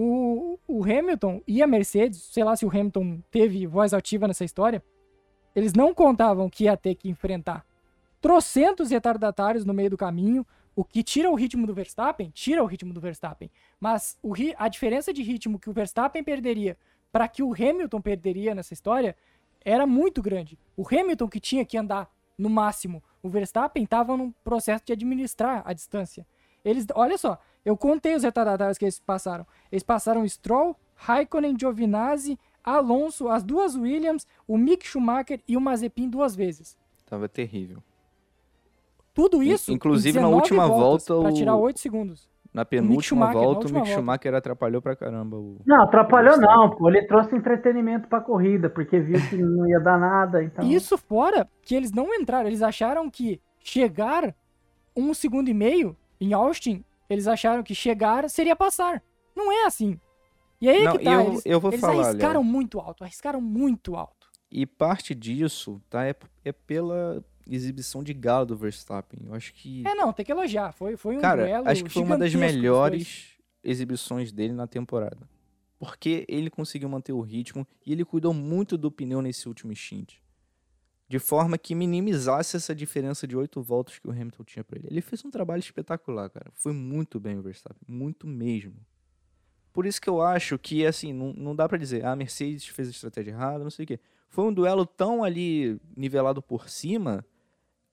O, 0.00 0.60
o 0.68 0.84
Hamilton 0.84 1.42
e 1.44 1.60
a 1.60 1.66
Mercedes, 1.66 2.22
sei 2.22 2.44
lá 2.44 2.54
se 2.54 2.64
o 2.64 2.68
Hamilton 2.68 3.20
teve 3.32 3.66
voz 3.66 3.92
ativa 3.92 4.28
nessa 4.28 4.44
história, 4.44 4.80
eles 5.56 5.72
não 5.72 5.92
contavam 5.92 6.48
que 6.48 6.64
ia 6.64 6.76
ter 6.76 6.94
que 6.94 7.08
enfrentar 7.08 7.66
trocentos 8.20 8.92
retardatários 8.92 9.64
no 9.64 9.74
meio 9.74 9.90
do 9.90 9.96
caminho, 9.96 10.46
o 10.76 10.84
que 10.84 11.02
tira 11.02 11.28
o 11.28 11.34
ritmo 11.34 11.66
do 11.66 11.74
Verstappen, 11.74 12.30
tira 12.30 12.62
o 12.62 12.66
ritmo 12.66 12.94
do 12.94 13.00
Verstappen. 13.00 13.50
Mas 13.80 14.16
o, 14.22 14.34
a 14.56 14.68
diferença 14.68 15.12
de 15.12 15.20
ritmo 15.20 15.58
que 15.58 15.68
o 15.68 15.72
Verstappen 15.72 16.22
perderia 16.22 16.78
para 17.10 17.26
que 17.26 17.42
o 17.42 17.52
Hamilton 17.52 18.00
perderia 18.00 18.54
nessa 18.54 18.74
história 18.74 19.16
era 19.64 19.84
muito 19.84 20.22
grande. 20.22 20.56
O 20.76 20.86
Hamilton 20.86 21.26
que 21.26 21.40
tinha 21.40 21.64
que 21.64 21.76
andar 21.76 22.08
no 22.38 22.48
máximo, 22.48 23.02
o 23.20 23.28
Verstappen 23.28 23.82
estava 23.82 24.16
num 24.16 24.30
processo 24.44 24.84
de 24.84 24.92
administrar 24.92 25.62
a 25.64 25.72
distância. 25.72 26.24
Eles, 26.64 26.86
olha 26.94 27.18
só, 27.18 27.36
eu 27.64 27.76
contei 27.76 28.14
os 28.14 28.22
retardatários 28.22 28.78
que 28.78 28.84
eles 28.84 28.98
passaram. 29.00 29.46
Eles 29.70 29.82
passaram 29.82 30.26
Stroll, 30.28 30.76
Raikkonen, 30.96 31.56
Giovinazzi, 31.58 32.38
Alonso, 32.64 33.28
as 33.28 33.42
duas 33.42 33.74
Williams, 33.76 34.26
o 34.46 34.56
Mick 34.58 34.86
Schumacher 34.86 35.40
e 35.46 35.56
o 35.56 35.60
Mazepin 35.60 36.08
duas 36.08 36.34
vezes. 36.36 36.76
Tava 37.06 37.28
terrível. 37.28 37.82
Tudo 39.14 39.42
isso 39.42 39.72
inclusive, 39.72 40.18
na 40.20 40.26
19 40.26 40.34
última 40.42 40.66
volta, 40.68 41.06
pra 41.20 41.30
o- 41.30 41.34
tirar 41.34 41.56
8 41.56 41.80
segundos. 41.80 42.28
Na 42.52 42.64
penúltima 42.64 43.30
volta, 43.30 43.60
o 43.60 43.64
Mick 43.64 43.74
volta. 43.74 43.90
Schumacher 43.92 44.34
atrapalhou 44.34 44.80
pra 44.80 44.96
caramba 44.96 45.36
o. 45.36 45.58
Não, 45.66 45.82
atrapalhou 45.82 46.36
Verstappen. 46.36 46.56
não, 46.68 46.76
pô. 46.76 46.88
Ele 46.88 47.06
trouxe 47.06 47.36
entretenimento 47.36 48.08
pra 48.08 48.20
corrida, 48.20 48.70
porque 48.70 48.98
viu 49.00 49.20
que 49.28 49.36
não 49.36 49.68
ia 49.68 49.78
dar 49.80 49.98
nada. 49.98 50.42
Então... 50.42 50.66
Isso 50.66 50.96
fora 50.96 51.48
que 51.62 51.74
eles 51.74 51.92
não 51.92 52.12
entraram, 52.14 52.46
eles 52.48 52.62
acharam 52.62 53.10
que 53.10 53.40
chegar 53.60 54.34
um 54.96 55.12
segundo 55.12 55.48
e 55.48 55.54
meio 55.54 55.94
em 56.20 56.32
Austin, 56.32 56.82
eles 57.08 57.26
acharam 57.26 57.62
que 57.62 57.74
chegar 57.74 58.28
seria 58.30 58.54
passar. 58.56 59.02
Não 59.34 59.50
é 59.52 59.64
assim. 59.66 59.98
E 60.60 60.68
aí 60.68 60.82
é 60.82 60.84
Não, 60.84 60.98
que 60.98 61.04
tá, 61.04 61.12
eu- 61.12 61.20
eles, 61.32 61.42
eu 61.46 61.60
vou 61.60 61.70
eles 61.70 61.80
falar, 61.80 62.08
arriscaram 62.08 62.40
Léo. 62.40 62.44
muito 62.50 62.80
alto, 62.80 63.04
arriscaram 63.04 63.40
muito 63.40 63.94
alto. 63.94 64.26
E 64.50 64.66
parte 64.66 65.14
disso, 65.14 65.80
tá? 65.88 66.04
É, 66.06 66.14
é 66.44 66.52
pela 66.52 67.24
exibição 67.48 68.02
de 68.02 68.12
galo 68.12 68.46
do 68.46 68.56
Verstappen. 68.56 69.20
Eu 69.26 69.34
acho 69.34 69.52
que. 69.54 69.86
É, 69.86 69.94
não, 69.94 70.12
tem 70.12 70.24
que 70.24 70.32
elogiar, 70.32 70.72
foi, 70.72 70.96
foi 70.96 71.16
um 71.16 71.20
Cara, 71.20 71.42
duelo 71.44 71.68
acho 71.68 71.84
que 71.84 71.90
foi 71.90 72.02
uma 72.02 72.18
das 72.18 72.34
melhores 72.34 73.36
exibições 73.62 74.32
dele 74.32 74.52
na 74.52 74.66
temporada. 74.66 75.28
Porque 75.78 76.24
ele 76.28 76.50
conseguiu 76.50 76.88
manter 76.88 77.12
o 77.12 77.20
ritmo 77.20 77.64
e 77.86 77.92
ele 77.92 78.04
cuidou 78.04 78.34
muito 78.34 78.76
do 78.76 78.90
pneu 78.90 79.22
nesse 79.22 79.46
último 79.46 79.72
stint. 79.76 80.14
De 81.08 81.18
forma 81.18 81.56
que 81.56 81.74
minimizasse 81.74 82.56
essa 82.56 82.74
diferença 82.74 83.26
de 83.26 83.34
oito 83.36 83.62
voltas 83.62 83.98
que 83.98 84.06
o 84.06 84.10
Hamilton 84.10 84.44
tinha 84.44 84.62
pra 84.62 84.78
ele. 84.78 84.88
Ele 84.90 85.00
fez 85.00 85.24
um 85.24 85.30
trabalho 85.30 85.60
espetacular, 85.60 86.28
cara. 86.28 86.50
Foi 86.52 86.72
muito 86.72 87.18
bem 87.18 87.38
o 87.38 87.42
Verstappen. 87.42 87.80
Muito 87.88 88.26
mesmo. 88.26 88.74
Por 89.72 89.86
isso 89.86 90.00
que 90.00 90.08
eu 90.10 90.20
acho 90.20 90.58
que, 90.58 90.84
assim, 90.84 91.12
não, 91.14 91.32
não 91.32 91.54
dá 91.56 91.66
pra 91.68 91.78
dizer, 91.78 92.04
ah, 92.04 92.12
a 92.12 92.16
Mercedes 92.16 92.66
fez 92.66 92.88
a 92.88 92.90
estratégia 92.90 93.30
errada, 93.30 93.62
não 93.64 93.70
sei 93.70 93.84
o 93.84 93.86
quê. 93.88 94.00
Foi 94.28 94.44
um 94.44 94.52
duelo 94.52 94.84
tão 94.84 95.24
ali 95.24 95.80
nivelado 95.96 96.42
por 96.42 96.68
cima 96.68 97.24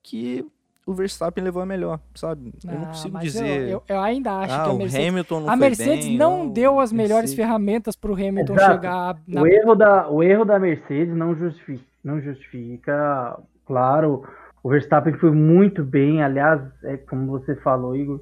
que 0.04 0.46
o 0.86 0.94
Verstappen 0.94 1.44
levou 1.44 1.62
a 1.62 1.66
melhor, 1.66 2.00
sabe? 2.16 2.54
eu 2.64 2.72
não 2.74 2.84
Ah, 2.84 2.88
consigo 2.88 3.20
dizer. 3.20 3.62
Eu, 3.62 3.70
eu, 3.70 3.84
eu 3.88 4.00
ainda 4.02 4.34
acho 4.40 4.54
ah, 4.54 4.64
que 4.66 4.70
a 4.70 4.74
o 4.74 4.78
Mercedes, 4.78 5.08
Hamilton 5.08 5.40
não 5.40 5.50
a 5.50 5.56
Mercedes 5.56 6.06
bem, 6.08 6.18
não 6.18 6.50
deu 6.50 6.74
o 6.76 6.80
as 6.82 6.92
melhores 6.92 7.30
Mercedes- 7.32 7.36
ferramentas 7.36 7.96
pro 7.96 8.14
Hamilton 8.14 8.54
Exato. 8.56 8.74
chegar 8.74 9.22
na 9.28 9.42
O 9.42 9.48
erro, 9.48 9.76
da, 9.76 10.10
o 10.10 10.22
erro 10.22 10.44
da 10.46 10.60
Mercedes 10.60 11.16
não 11.16 11.34
justifica, 11.36 11.84
não 12.06 12.22
justifica. 12.22 13.38
Claro, 13.66 14.24
o 14.64 14.70
Verstappen 14.70 15.14
foi 15.16 15.32
muito 15.32 15.84
bem. 15.84 16.24
Aliás, 16.24 16.62
é 16.84 16.98
como 16.98 17.28
você 17.28 17.56
falou, 17.56 17.96
Igor. 17.96 18.22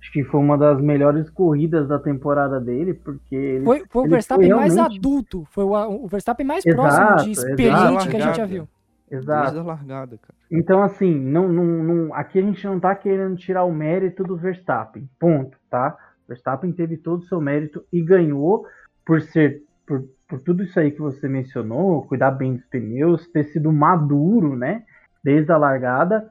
Acho 0.00 0.12
que 0.12 0.22
foi 0.24 0.38
uma 0.40 0.56
das 0.56 0.80
melhores 0.80 1.28
corridas 1.28 1.88
da 1.88 1.98
temporada 1.98 2.60
dele, 2.60 2.94
porque 2.94 3.34
ele 3.34 3.64
Foi, 3.64 3.82
foi 3.90 4.06
o 4.06 4.08
Verstappen 4.10 4.48
mais 4.54 4.74
realmente- 4.76 4.96
adulto, 4.98 5.44
foi 5.50 5.64
o, 5.64 6.04
o 6.04 6.06
Verstappen 6.06 6.46
mais 6.46 6.64
Exato, 6.64 6.82
próximo 6.82 7.16
de 7.24 7.30
exato. 7.32 7.48
experiente 7.50 8.08
que 8.08 8.16
a 8.16 8.20
gente 8.20 8.36
já 8.36 8.46
viu. 8.46 8.68
Exato. 9.10 9.60
Largada, 9.62 10.16
cara. 10.18 10.34
Então, 10.50 10.82
assim, 10.82 11.12
não, 11.18 11.48
não, 11.48 11.64
não- 11.64 12.14
aqui 12.14 12.38
a 12.38 12.42
gente 12.42 12.64
não 12.64 12.78
tá 12.78 12.94
querendo 12.94 13.34
tirar 13.36 13.64
o 13.64 13.72
mérito 13.72 14.22
do 14.22 14.36
Verstappen. 14.36 15.08
Ponto, 15.18 15.58
tá? 15.68 15.96
Verstappen 16.28 16.70
teve 16.72 16.96
todo 16.96 17.20
o 17.22 17.26
seu 17.26 17.40
mérito 17.40 17.82
e 17.92 18.00
ganhou 18.00 18.64
por 19.04 19.20
ser. 19.20 19.62
Por, 19.88 20.04
por 20.28 20.40
tudo 20.40 20.62
isso 20.62 20.78
aí 20.78 20.90
que 20.90 21.00
você 21.00 21.26
mencionou, 21.26 22.06
cuidar 22.06 22.30
bem 22.30 22.54
dos 22.54 22.64
pneus, 22.66 23.26
ter 23.28 23.44
sido 23.44 23.72
maduro, 23.72 24.54
né? 24.54 24.84
Desde 25.24 25.50
a 25.50 25.56
largada, 25.56 26.30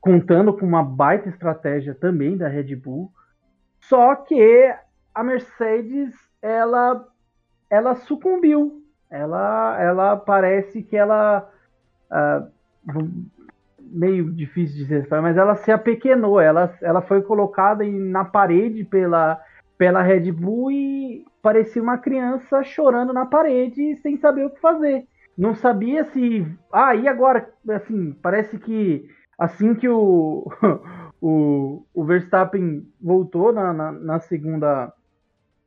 contando 0.00 0.52
com 0.52 0.66
uma 0.66 0.82
baita 0.82 1.28
estratégia 1.28 1.94
também 1.94 2.36
da 2.36 2.48
Red 2.48 2.74
Bull. 2.74 3.10
Só 3.80 4.16
que 4.16 4.74
a 5.14 5.22
Mercedes, 5.22 6.12
ela, 6.42 7.06
ela 7.70 7.94
sucumbiu. 7.94 8.82
Ela, 9.08 9.80
ela 9.80 10.16
parece 10.16 10.82
que 10.82 10.96
ela 10.96 11.48
ah, 12.10 12.46
meio 13.80 14.30
difícil 14.32 14.76
dizer, 14.76 15.06
mas 15.22 15.36
ela 15.36 15.54
se 15.56 15.70
apequenou, 15.70 16.40
ela, 16.40 16.74
ela 16.80 17.02
foi 17.02 17.22
colocada 17.22 17.84
na 17.84 18.24
parede 18.24 18.84
pela, 18.84 19.40
pela 19.78 20.02
Red 20.02 20.32
Bull 20.32 20.72
e 20.72 21.24
parecia 21.42 21.82
uma 21.82 21.98
criança 21.98 22.62
chorando 22.62 23.12
na 23.12 23.26
parede 23.26 23.96
sem 23.96 24.16
saber 24.16 24.46
o 24.46 24.50
que 24.50 24.60
fazer. 24.60 25.06
Não 25.36 25.54
sabia 25.54 26.04
se. 26.04 26.46
Ah, 26.72 26.94
e 26.94 27.08
agora? 27.08 27.52
Assim, 27.68 28.12
parece 28.22 28.58
que 28.58 29.04
assim 29.38 29.74
que 29.74 29.88
o, 29.88 30.46
o, 31.20 31.84
o 31.92 32.04
Verstappen 32.04 32.86
voltou 33.00 33.52
na, 33.52 33.72
na, 33.72 33.92
na 33.92 34.20
segunda. 34.20 34.92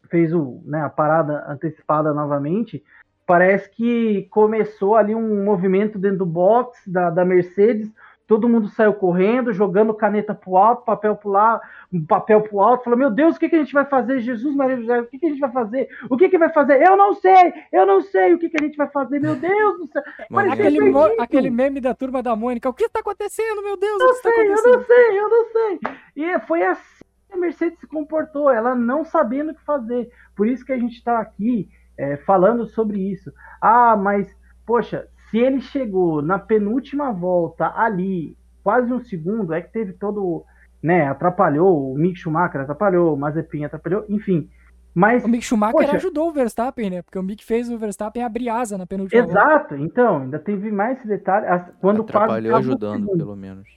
fez 0.10 0.34
o, 0.34 0.62
né, 0.66 0.82
a 0.82 0.90
parada 0.90 1.44
antecipada 1.48 2.14
novamente 2.14 2.84
parece 3.26 3.70
que 3.72 4.28
começou 4.30 4.96
ali 4.96 5.16
um 5.16 5.44
movimento 5.44 5.98
dentro 5.98 6.20
do 6.20 6.26
box 6.26 6.80
da, 6.88 7.10
da 7.10 7.26
Mercedes. 7.26 7.92
Todo 8.28 8.50
mundo 8.50 8.68
saiu 8.70 8.94
correndo, 8.94 9.54
jogando 9.54 9.94
caneta 9.94 10.34
pro 10.34 10.58
alto, 10.58 10.84
papel 10.84 11.16
pro 11.16 11.30
lá, 11.30 11.62
papel 12.08 12.42
pro 12.42 12.60
alto. 12.60 12.84
Falou: 12.84 12.98
Meu 12.98 13.12
Deus, 13.12 13.36
o 13.36 13.40
que, 13.40 13.48
que 13.48 13.56
a 13.56 13.60
gente 13.60 13.74
vai 13.74 13.86
fazer? 13.86 14.20
Jesus 14.20 14.56
Maria 14.56 14.78
José, 14.78 15.00
o 15.00 15.06
que, 15.06 15.20
que 15.20 15.28
a 15.28 15.30
gente 15.30 15.40
vai 15.40 15.52
fazer? 15.52 15.88
O 16.10 16.18
que, 16.18 16.30
que 16.30 16.38
vai 16.38 16.50
fazer? 16.50 16.82
Eu 16.82 16.98
não 16.98 17.14
sei, 17.14 17.54
eu 17.72 17.86
não 17.86 18.02
sei 18.02 18.34
o 18.34 18.40
que, 18.40 18.50
que 18.50 18.58
a 18.60 18.66
gente 18.66 18.78
vai 18.78 18.88
fazer. 18.90 19.20
Meu 19.20 19.36
Deus 19.36 19.78
do 19.78 19.88
céu. 19.88 20.02
Mano, 20.30 20.52
Aquele, 20.52 20.80
eu 20.80 21.22
aquele 21.22 21.50
meme 21.52 21.80
da 21.80 21.94
turma 21.94 22.24
da 22.24 22.36
Mônica, 22.36 22.68
o 22.68 22.74
que 22.74 22.90
tá 22.90 23.02
acontecendo, 23.02 23.62
meu 23.62 23.78
Deus, 23.78 24.02
o 24.02 24.06
Eu 24.06 24.22
tá 24.22 24.30
sei, 24.30 24.32
eu 24.32 24.54
acontecendo? 24.54 24.76
não 24.78 24.84
sei, 24.86 25.20
eu 25.20 25.30
não 25.30 25.46
sei. 25.52 25.80
E 26.16 26.40
foi 26.40 26.64
assim 26.64 27.04
que 27.28 27.34
a 27.34 27.38
Mercedes 27.38 27.80
se 27.80 27.88
comportou, 27.88 28.50
ela 28.50 28.74
não 28.74 29.06
sabendo 29.06 29.52
o 29.52 29.56
que 29.56 29.64
fazer. 29.64 30.10
Por 30.36 30.48
isso 30.48 30.66
que 30.66 30.74
a 30.74 30.78
gente 30.80 30.96
está 30.96 31.20
aqui 31.20 31.70
é, 31.98 32.18
falando 32.18 32.66
sobre 32.66 33.00
isso. 33.00 33.32
Ah, 33.62 33.96
mas, 33.96 34.36
poxa, 34.66 35.08
se 35.30 35.38
ele 35.38 35.62
chegou 35.62 36.22
na 36.22 36.40
penúltima 36.40 37.12
volta 37.12 37.72
ali, 37.76 38.38
quase 38.64 38.92
um 38.92 39.04
segundo, 39.04 39.54
é 39.54 39.62
que 39.62 39.72
teve 39.72 39.94
todo. 39.94 40.44
Né, 40.84 41.08
atrapalhou, 41.08 41.92
o 41.92 41.98
Mick 41.98 42.20
Schumacher 42.20 42.62
atrapalhou, 42.62 43.16
o 43.16 43.18
Mazepin 43.18 43.64
atrapalhou, 43.64 44.06
enfim. 44.08 44.48
Mas 44.94 45.26
O 45.26 45.28
Mick 45.28 45.44
Schumacher 45.44 45.74
Poxa. 45.74 45.96
ajudou 45.98 46.30
o 46.30 46.32
Verstappen, 46.32 46.90
né? 46.90 47.02
Porque 47.02 47.18
o 47.18 47.24
Mick 47.24 47.44
fez 47.44 47.70
o 47.70 47.78
Verstappen 47.78 48.24
abrir 48.24 48.50
asa 48.50 48.78
na 48.78 48.86
penúltima 48.86 49.24
volta. 49.24 49.40
Exato, 49.40 49.76
então, 49.78 50.22
ainda 50.22 50.38
teve 50.38 50.72
mais 50.72 51.00
esse 51.00 51.08
detalhe. 51.08 51.48
Quando 51.82 52.04
atrapalhou 52.04 52.56
ajudando, 52.56 53.18
pelo 53.18 53.36
menos. 53.36 53.68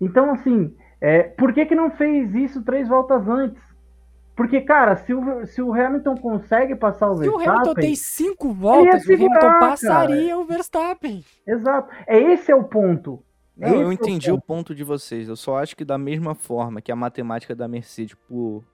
Então, 0.00 0.30
assim, 0.30 0.72
é, 1.00 1.22
por 1.24 1.52
que, 1.52 1.66
que 1.66 1.74
não 1.74 1.90
fez 1.90 2.34
isso 2.34 2.62
três 2.62 2.86
voltas 2.88 3.26
antes? 3.26 3.60
Porque, 4.36 4.60
cara, 4.62 4.96
se 4.96 5.12
o, 5.12 5.46
se 5.46 5.60
o 5.60 5.72
Hamilton 5.74 6.14
consegue 6.16 6.74
passar 6.74 7.10
o 7.10 7.16
Se 7.16 7.28
o 7.28 7.36
Verstappen. 7.36 7.50
Hamilton 7.60 7.74
tem 7.74 7.94
cinco 7.94 8.52
voltas, 8.52 9.02
o 9.02 9.06
segurar, 9.06 9.24
Hamilton 9.26 9.40
cara. 9.46 9.58
passaria 9.58 10.38
o 10.38 10.44
Verstappen. 10.46 11.24
Exato. 11.46 11.92
É 12.06 12.18
esse 12.18 12.50
é 12.50 12.54
o 12.56 12.64
ponto. 12.64 13.22
Não, 13.56 13.68
eu 13.68 13.82
é 13.82 13.86
o 13.86 13.92
entendi 13.92 14.30
o 14.30 14.34
ponto. 14.36 14.46
ponto 14.46 14.74
de 14.74 14.82
vocês. 14.84 15.28
Eu 15.28 15.36
só 15.36 15.58
acho 15.58 15.76
que 15.76 15.84
da 15.84 15.98
mesma 15.98 16.34
forma 16.34 16.80
que 16.80 16.90
a 16.90 16.96
matemática 16.96 17.54
da 17.54 17.68
Mercedes, 17.68 18.16
por, 18.26 18.64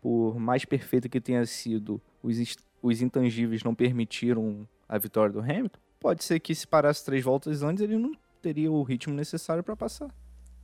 por 0.00 0.38
mais 0.38 0.64
perfeita 0.64 1.08
que 1.08 1.20
tenha 1.20 1.44
sido, 1.46 2.00
os, 2.22 2.36
os 2.80 3.02
intangíveis 3.02 3.64
não 3.64 3.74
permitiram 3.74 4.68
a 4.88 4.96
vitória 4.98 5.32
do 5.32 5.40
Hamilton, 5.40 5.80
pode 5.98 6.22
ser 6.22 6.38
que 6.38 6.54
se 6.54 6.66
parasse 6.66 7.04
três 7.04 7.24
voltas 7.24 7.62
antes, 7.64 7.82
ele 7.82 7.96
não 7.98 8.12
teria 8.40 8.70
o 8.70 8.82
ritmo 8.84 9.12
necessário 9.14 9.64
para 9.64 9.74
passar. 9.74 10.08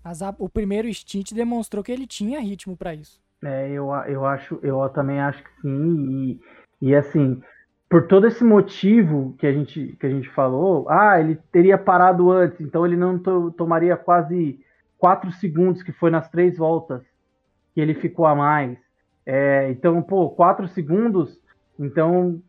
Mas 0.05 0.23
a- 0.23 0.35
o 0.39 0.49
primeiro 0.49 0.93
stint 0.95 1.33
demonstrou 1.33 1.83
que 1.83 1.91
ele 1.91 2.07
tinha 2.07 2.39
ritmo 2.39 2.77
pra 2.77 2.95
isso. 2.95 3.21
É, 3.45 3.71
eu, 3.71 3.91
eu 4.09 4.25
acho, 4.25 4.59
eu 4.63 4.89
também 4.91 5.21
acho 5.21 5.43
que 5.43 5.51
sim. 5.61 6.41
E, 6.81 6.89
e 6.91 6.95
assim, 6.95 7.43
por 7.91 8.07
todo 8.07 8.27
esse 8.27 8.43
motivo 8.43 9.35
que 9.39 9.47
a 9.47 9.53
gente, 9.53 9.97
que 10.01 10.07
a 10.07 10.11
gente 10.11 10.29
falou, 10.31 10.89
ah, 10.89 11.21
ele 11.21 11.37
teria 11.53 11.77
parado 11.79 12.31
antes, 12.31 12.61
então 12.61 12.87
ele 12.87 12.97
não 12.97 13.19
to- 13.19 13.51
tomaria 13.53 13.97
quase 13.97 14.59
quatro 14.99 15.31
segundos, 15.33 15.83
que 15.83 15.93
foi 15.93 16.11
nas 16.11 16.29
três 16.31 16.57
voltas 16.57 17.03
que 17.75 17.81
ele 17.81 17.95
ficou 17.95 18.27
a 18.27 18.35
mais. 18.35 18.79
É, 19.27 19.71
então, 19.71 20.03
pô, 20.03 20.31
quatro 20.31 20.69
segundos, 20.69 21.39
então 21.79 22.43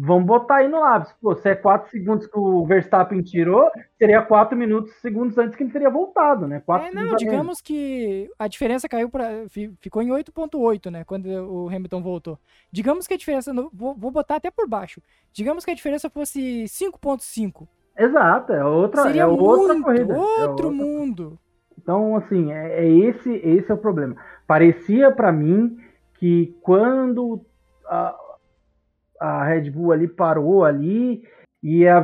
vamos 0.00 0.26
botar 0.26 0.56
aí 0.56 0.68
no 0.68 0.80
lápis. 0.80 1.12
Pô, 1.20 1.34
se 1.34 1.48
é 1.48 1.54
4 1.54 1.90
segundos 1.90 2.26
que 2.26 2.38
o 2.38 2.64
Verstappen 2.66 3.22
tirou, 3.22 3.70
seria 3.98 4.22
4 4.22 4.56
minutos, 4.56 4.92
segundos 5.00 5.36
antes 5.38 5.56
que 5.56 5.62
ele 5.62 5.72
teria 5.72 5.90
voltado, 5.90 6.46
né? 6.46 6.62
4 6.64 6.88
é, 6.88 6.90
não, 6.92 7.16
digamos 7.16 7.60
que 7.60 8.30
a 8.38 8.48
diferença 8.48 8.88
caiu 8.88 9.08
para 9.08 9.48
ficou 9.80 10.02
em 10.02 10.08
8.8, 10.08 10.90
né, 10.90 11.04
quando 11.04 11.26
o 11.26 11.68
Hamilton 11.68 12.02
voltou. 12.02 12.38
Digamos 12.70 13.06
que 13.06 13.14
a 13.14 13.16
diferença, 13.16 13.52
vou, 13.72 13.94
vou 13.94 14.10
botar 14.10 14.36
até 14.36 14.50
por 14.50 14.68
baixo. 14.68 15.00
Digamos 15.32 15.64
que 15.64 15.70
a 15.70 15.74
diferença 15.74 16.10
fosse 16.10 16.64
5.5. 16.64 17.66
Exato, 17.98 18.52
é 18.52 18.64
outra, 18.64 19.02
Seria 19.04 19.22
é 19.22 19.26
outra 19.26 19.72
muito, 19.74 19.84
corrida. 19.84 20.14
é 20.14 20.18
outro 20.18 20.68
outra... 20.68 20.70
mundo. 20.70 21.38
Então, 21.78 22.16
assim, 22.16 22.52
é, 22.52 22.84
é, 22.84 22.88
esse, 22.88 23.30
esse 23.30 23.70
é 23.70 23.74
o 23.74 23.78
problema. 23.78 24.16
Parecia 24.46 25.10
para 25.10 25.32
mim 25.32 25.78
que 26.18 26.56
quando 26.62 27.44
a, 27.86 28.14
a 29.20 29.44
Red 29.44 29.70
Bull 29.70 29.92
ali 29.92 30.08
parou 30.08 30.64
ali 30.64 31.22
e 31.62 31.86
a 31.86 32.00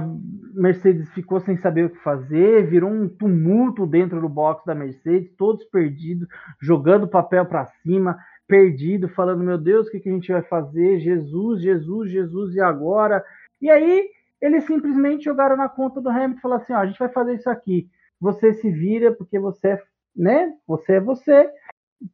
Mercedes 0.54 1.08
ficou 1.10 1.40
sem 1.40 1.56
saber 1.56 1.86
o 1.86 1.90
que 1.90 1.98
fazer, 1.98 2.66
virou 2.66 2.90
um 2.90 3.08
tumulto 3.08 3.86
dentro 3.86 4.20
do 4.20 4.28
box 4.28 4.64
da 4.66 4.74
Mercedes, 4.74 5.34
todos 5.36 5.64
perdidos, 5.64 6.26
jogando 6.60 7.06
papel 7.06 7.46
para 7.46 7.66
cima, 7.66 8.18
perdido, 8.46 9.08
falando: 9.08 9.44
Meu 9.44 9.58
Deus, 9.58 9.86
o 9.86 9.90
que, 9.90 10.00
que 10.00 10.08
a 10.08 10.12
gente 10.12 10.32
vai 10.32 10.42
fazer? 10.42 11.00
Jesus, 11.00 11.62
Jesus, 11.62 12.10
Jesus, 12.10 12.54
e 12.54 12.60
agora? 12.60 13.24
E 13.60 13.70
aí 13.70 14.08
eles 14.42 14.64
simplesmente 14.64 15.24
jogaram 15.24 15.56
na 15.56 15.68
conta 15.68 16.00
do 16.00 16.08
Hamilton 16.08 16.38
e 16.38 16.40
falaram 16.40 16.62
assim: 16.62 16.72
ó, 16.72 16.78
a 16.78 16.86
gente 16.86 16.98
vai 16.98 17.08
fazer 17.08 17.34
isso 17.34 17.48
aqui. 17.48 17.88
Você 18.20 18.52
se 18.54 18.70
vira 18.70 19.12
porque 19.12 19.38
você 19.38 19.68
é, 19.68 19.82
né? 20.16 20.52
Você 20.66 20.94
é 20.94 21.00
você. 21.00 21.48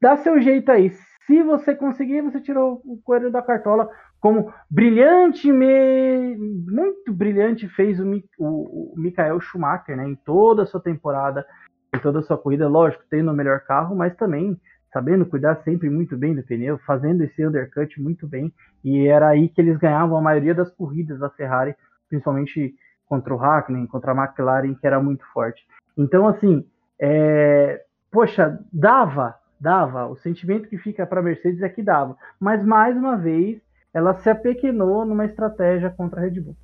Dá 0.01 0.19
seu 0.19 0.39
jeito 0.39 0.71
aí. 0.71 0.91
Se 1.27 1.43
você 1.43 1.75
conseguir, 1.75 2.21
você 2.21 2.41
tirou 2.41 2.83
o 2.85 3.01
coelho 3.03 3.31
da 3.31 3.43
cartola, 3.43 3.91
como 4.21 4.53
brilhante, 4.71 5.51
muito 5.53 7.13
brilhante 7.13 7.69
fez 7.69 8.01
o, 8.01 8.05
o, 8.39 8.93
o 8.93 8.95
Michael 8.97 9.41
Schumacher, 9.41 9.97
né? 9.97 10.09
Em 10.09 10.17
toda 10.17 10.63
a 10.63 10.67
sua 10.67 10.81
temporada, 10.81 11.47
em 11.95 11.99
toda 11.99 12.19
a 12.19 12.23
sua 12.23 12.37
corrida, 12.37 12.69
lógico, 12.69 13.05
tendo 13.09 13.31
o 13.31 13.35
melhor 13.35 13.61
carro, 13.61 13.95
mas 13.95 14.17
também 14.17 14.61
sabendo 14.93 15.27
cuidar 15.27 15.57
sempre 15.65 15.91
muito 15.91 16.17
bem 16.17 16.35
do 16.35 16.43
pneu, 16.43 16.79
fazendo 16.79 17.23
esse 17.23 17.47
undercut 17.47 18.01
muito 18.01 18.27
bem, 18.27 18.53
e 18.83 19.07
era 19.07 19.29
aí 19.29 19.49
que 19.49 19.61
eles 19.61 19.77
ganhavam 19.77 20.17
a 20.17 20.23
maioria 20.23 20.55
das 20.55 20.71
corridas 20.71 21.19
da 21.19 21.29
Ferrari 21.29 21.77
principalmente 22.09 22.75
contra 23.07 23.35
o 23.35 23.37
Hackney, 23.37 23.87
contra 23.87 24.13
a 24.13 24.17
McLaren, 24.17 24.75
que 24.75 24.87
era 24.87 25.01
muito 25.01 25.25
forte. 25.33 25.67
Então, 25.97 26.27
assim, 26.27 26.67
é... 27.01 27.83
poxa, 28.11 28.59
dava, 28.73 29.35
dava. 29.61 30.07
O 30.07 30.17
sentimento 30.17 30.69
que 30.69 30.79
fica 30.79 31.07
para 31.07 31.21
a 31.21 31.23
Mercedes 31.23 31.63
é 31.63 31.69
que 31.69 31.83
dava. 31.83 32.17
Mas, 32.41 32.65
mais 32.65 32.97
uma 32.97 33.17
vez, 33.17 33.61
ela 33.93 34.15
se 34.15 34.29
apequenou 34.29 35.05
numa 35.05 35.25
estratégia 35.25 35.91
contra 35.91 36.21
a 36.21 36.25
Red 36.25 36.41
Bull. 36.41 36.57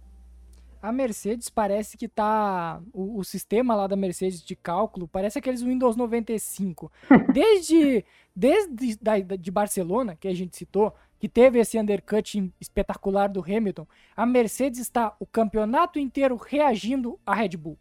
A 0.85 0.93
Mercedes 0.93 1.49
parece 1.49 1.97
que 1.97 2.07
tá. 2.07 2.79
O, 2.93 3.19
o, 3.19 3.25
sistema 3.25 3.75
lá 3.75 3.87
da 3.87 3.97
Mercedes 3.97 4.43
de 4.43 4.55
cálculo 4.55 5.09
parece 5.09 5.39
aqueles 5.39 5.63
Windows 5.63 5.97
95. 5.97 6.93
Desde, 7.33 8.05
desde 8.37 8.99
da, 9.01 9.19
de 9.19 9.51
Barcelona, 9.51 10.15
que 10.15 10.29
a 10.29 10.35
gente 10.35 10.55
citou, 10.55 10.95
que 11.19 11.27
teve 11.27 11.59
esse 11.59 11.79
undercut 11.79 12.53
espetacular 12.61 13.29
do 13.29 13.41
Hamilton, 13.41 13.87
a 14.15 14.27
Mercedes 14.27 14.79
está 14.79 15.17
o 15.19 15.25
campeonato 15.25 15.99
inteiro 15.99 16.37
reagindo 16.37 17.19
à 17.25 17.35
Red 17.35 17.57
Bull. 17.57 17.79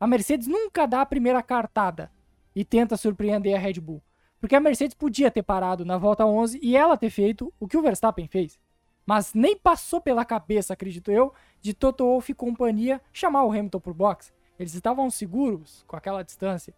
A 0.00 0.06
Mercedes 0.08 0.48
nunca 0.48 0.86
dá 0.86 1.02
a 1.02 1.06
primeira 1.06 1.40
cartada 1.44 2.10
e 2.52 2.64
tenta 2.64 2.96
surpreender 2.96 3.54
a 3.54 3.60
Red 3.60 3.74
Bull. 3.74 4.02
Porque 4.40 4.56
a 4.56 4.60
Mercedes 4.60 4.94
podia 4.94 5.30
ter 5.30 5.44
parado 5.44 5.84
na 5.84 5.98
volta 5.98 6.26
11 6.26 6.58
e 6.60 6.76
ela 6.76 6.96
ter 6.96 7.10
feito 7.10 7.54
o 7.60 7.68
que 7.68 7.76
o 7.76 7.82
Verstappen 7.82 8.26
fez. 8.26 8.58
Mas 9.10 9.34
nem 9.34 9.56
passou 9.56 10.00
pela 10.00 10.24
cabeça, 10.24 10.72
acredito 10.72 11.10
eu, 11.10 11.34
de 11.60 11.74
Toto 11.74 12.04
Wolff 12.04 12.30
e 12.30 12.34
companhia 12.34 13.00
chamar 13.12 13.42
o 13.42 13.50
Hamilton 13.50 13.80
por 13.80 13.92
box. 13.92 14.32
Eles 14.56 14.72
estavam 14.72 15.10
seguros 15.10 15.84
com 15.88 15.96
aquela 15.96 16.22
distância. 16.22 16.72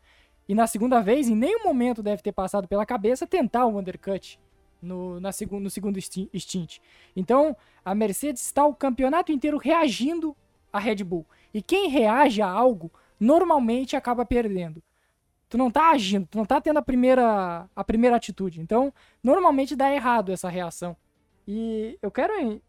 E 0.48 0.54
na 0.54 0.66
segunda 0.66 1.02
vez, 1.02 1.28
em 1.28 1.34
nenhum 1.36 1.62
momento 1.62 2.02
deve 2.02 2.22
ter 2.22 2.32
passado 2.32 2.66
pela 2.66 2.86
cabeça 2.86 3.26
tentar 3.26 3.66
o 3.66 3.78
undercut 3.78 4.40
no, 4.80 5.20
na 5.20 5.30
seg 5.30 5.52
no 5.52 5.68
segundo 5.68 6.00
stint. 6.00 6.78
Então, 7.14 7.54
a 7.84 7.94
Mercedes 7.94 8.40
está 8.40 8.64
o 8.64 8.74
campeonato 8.74 9.30
inteiro 9.30 9.58
reagindo 9.58 10.34
à 10.72 10.78
Red 10.78 11.04
Bull. 11.04 11.26
E 11.52 11.60
quem 11.60 11.90
reage 11.90 12.40
a 12.40 12.48
algo, 12.48 12.90
normalmente 13.20 13.94
acaba 13.94 14.24
perdendo. 14.24 14.82
Tu 15.50 15.58
não 15.58 15.70
tá 15.70 15.90
agindo, 15.90 16.26
tu 16.30 16.38
não 16.38 16.46
tá 16.46 16.62
tendo 16.62 16.78
a 16.78 16.82
primeira, 16.82 17.68
a 17.76 17.84
primeira 17.84 18.16
atitude. 18.16 18.58
Então, 18.58 18.90
normalmente 19.22 19.76
dá 19.76 19.92
errado 19.92 20.32
essa 20.32 20.48
reação. 20.48 20.96
E 21.46 21.98
eu 22.00 22.10
quero 22.10 22.32
uh, 22.54 22.60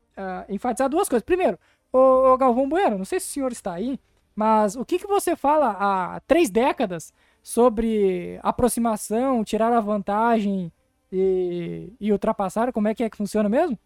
enfatizar 0.50 0.90
duas 0.90 1.08
coisas. 1.08 1.24
Primeiro, 1.24 1.58
o, 1.92 2.38
Galvão 2.38 2.68
Bueno, 2.68 2.98
não 2.98 3.06
sei 3.06 3.20
se 3.20 3.30
o 3.30 3.34
senhor 3.34 3.52
está 3.52 3.74
aí, 3.74 4.00
mas 4.36 4.76
o 4.76 4.84
que, 4.84 5.00
que 5.00 5.08
você 5.08 5.36
fala 5.36 5.76
há 5.80 6.20
três 6.22 6.50
décadas 6.50 7.14
sobre 7.42 8.40
aproximação, 8.42 9.44
tirar 9.44 9.72
a 9.72 9.80
vantagem 9.80 10.72
e, 11.12 11.94
e 12.00 12.12
ultrapassar? 12.12 12.72
Como 12.72 12.88
é 12.88 12.96
que 12.96 13.04
é 13.04 13.10
que 13.10 13.18
funciona 13.18 13.48
mesmo? 13.48 13.78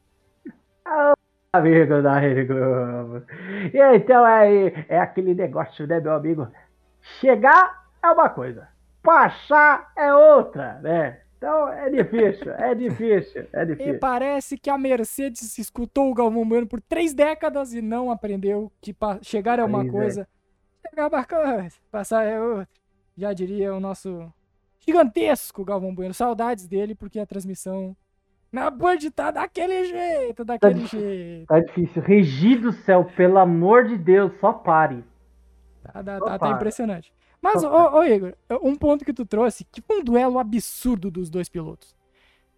Amigo 1.51 2.01
da 2.01 2.19
Rede 2.19 2.45
Globo. 2.45 3.23
Então 3.95 4.25
é, 4.25 4.85
é 4.87 4.99
aquele 4.99 5.33
negócio, 5.33 5.85
né, 5.87 5.99
meu 5.99 6.13
amigo? 6.13 6.47
Chegar 7.19 7.87
é 8.03 8.07
uma 8.07 8.29
coisa, 8.29 8.67
passar 9.01 9.91
é 9.97 10.13
outra, 10.13 10.79
né? 10.81 11.19
Então 11.37 11.69
é 11.69 11.89
difícil, 11.89 12.51
é 12.53 12.73
difícil, 12.73 13.47
é 13.53 13.65
difícil. 13.65 13.93
E 13.93 13.99
parece 13.99 14.57
que 14.57 14.71
a 14.71 14.77
Mercedes 14.77 15.57
escutou 15.57 16.09
o 16.09 16.13
Galvão 16.13 16.47
Bueno 16.47 16.65
por 16.65 16.81
três 16.81 17.13
décadas 17.13 17.73
e 17.73 17.81
não 17.81 18.09
aprendeu 18.09 18.71
que 18.81 18.95
chegar 19.21 19.59
é 19.59 19.63
uma 19.63 19.85
é. 19.85 19.89
coisa, 19.89 20.27
é. 20.83 20.89
chegar 20.89 21.03
é 21.03 21.07
uma 21.07 21.25
coisa, 21.25 21.75
passar 21.91 22.23
é 22.23 22.41
outra. 22.41 22.67
Já 23.15 23.33
diria 23.33 23.73
o 23.73 23.79
nosso 23.79 24.31
gigantesco 24.79 25.63
Galvão 25.63 25.93
Bueno. 25.93 26.13
Saudades 26.13 26.67
dele, 26.67 26.95
porque 26.95 27.19
a 27.19 27.25
transmissão 27.25 27.95
na 28.51 28.71
Band 28.71 28.97
tá 29.13 29.29
daquele 29.29 29.85
jeito, 29.85 30.43
daquele 30.43 30.81
tá 30.81 30.87
jeito. 30.87 31.47
Tá 31.47 31.59
difícil. 31.59 32.01
Regi 32.01 32.55
do 32.55 32.71
céu, 32.71 33.05
pelo 33.15 33.37
amor 33.37 33.85
de 33.85 33.97
Deus, 33.97 34.33
só 34.39 34.53
pare. 34.53 35.03
Tá, 35.83 36.03
tá, 36.03 36.19
tá, 36.19 36.39
tá 36.39 36.49
impressionante. 36.49 37.13
Mas, 37.41 37.63
ô, 37.63 37.69
ô, 37.69 38.03
Igor, 38.03 38.33
um 38.61 38.75
ponto 38.75 39.05
que 39.05 39.13
tu 39.13 39.25
trouxe, 39.25 39.65
que 39.71 39.81
foi 39.81 39.99
um 39.99 40.03
duelo 40.03 40.39
absurdo 40.39 41.11
dos 41.11 41.29
dois 41.29 41.47
pilotos. 41.47 41.95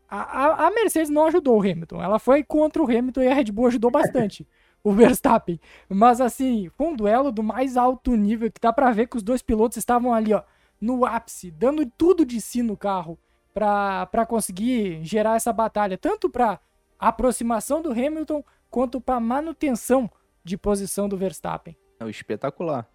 A, 0.07 0.21
a, 0.21 0.67
a, 0.67 0.71
Mercedes 0.71 1.09
não 1.09 1.27
ajudou 1.27 1.57
o 1.57 1.61
Hamilton. 1.61 2.01
Ela 2.01 2.17
foi 2.17 2.43
contra 2.43 2.81
o 2.81 2.85
Hamilton 2.85 3.21
e 3.21 3.27
a 3.27 3.33
Red 3.33 3.51
Bull 3.51 3.67
ajudou 3.67 3.91
bastante 3.91 4.47
o 4.83 4.91
Verstappen. 4.91 5.59
Mas, 5.87 6.19
assim, 6.21 6.69
foi 6.75 6.87
um 6.87 6.95
duelo 6.95 7.31
do 7.31 7.43
mais 7.43 7.77
alto 7.77 8.15
nível 8.15 8.51
que 8.51 8.61
dá 8.61 8.73
pra 8.73 8.91
ver 8.91 9.07
que 9.07 9.17
os 9.17 9.23
dois 9.23 9.41
pilotos 9.41 9.77
estavam 9.77 10.13
ali, 10.13 10.33
ó 10.33 10.41
no 10.79 11.05
ápice, 11.05 11.51
dando 11.51 11.85
tudo 11.85 12.25
de 12.25 12.39
si 12.39 12.63
no 12.63 12.77
carro 12.77 13.19
para 13.53 14.25
conseguir 14.25 15.03
gerar 15.03 15.35
essa 15.35 15.51
batalha, 15.51 15.97
tanto 15.97 16.29
para 16.29 16.59
aproximação 16.97 17.81
do 17.81 17.91
Hamilton 17.91 18.43
quanto 18.69 19.01
para 19.01 19.19
manutenção 19.19 20.09
de 20.43 20.57
posição 20.57 21.09
do 21.09 21.17
Verstappen. 21.17 21.75
É 21.99 22.09
espetacular. 22.09 22.89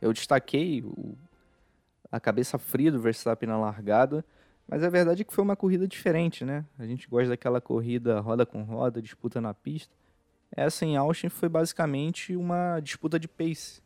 Eu 0.00 0.12
destaquei 0.12 0.82
o, 0.82 1.16
a 2.10 2.18
cabeça 2.18 2.58
fria 2.58 2.90
do 2.90 3.00
Verstappen 3.00 3.48
na 3.48 3.58
largada, 3.58 4.24
mas 4.66 4.82
a 4.84 4.88
verdade 4.88 5.22
é 5.22 5.24
que 5.24 5.32
foi 5.32 5.42
uma 5.42 5.56
corrida 5.56 5.86
diferente, 5.86 6.44
né? 6.44 6.64
A 6.78 6.86
gente 6.86 7.08
gosta 7.08 7.30
daquela 7.30 7.60
corrida 7.60 8.20
roda 8.20 8.46
com 8.46 8.62
roda, 8.62 9.02
disputa 9.02 9.40
na 9.40 9.52
pista. 9.52 9.92
Essa 10.52 10.84
em 10.84 10.96
Austin 10.96 11.28
foi 11.28 11.48
basicamente 11.48 12.36
uma 12.36 12.80
disputa 12.80 13.18
de 13.18 13.26
pace, 13.26 13.82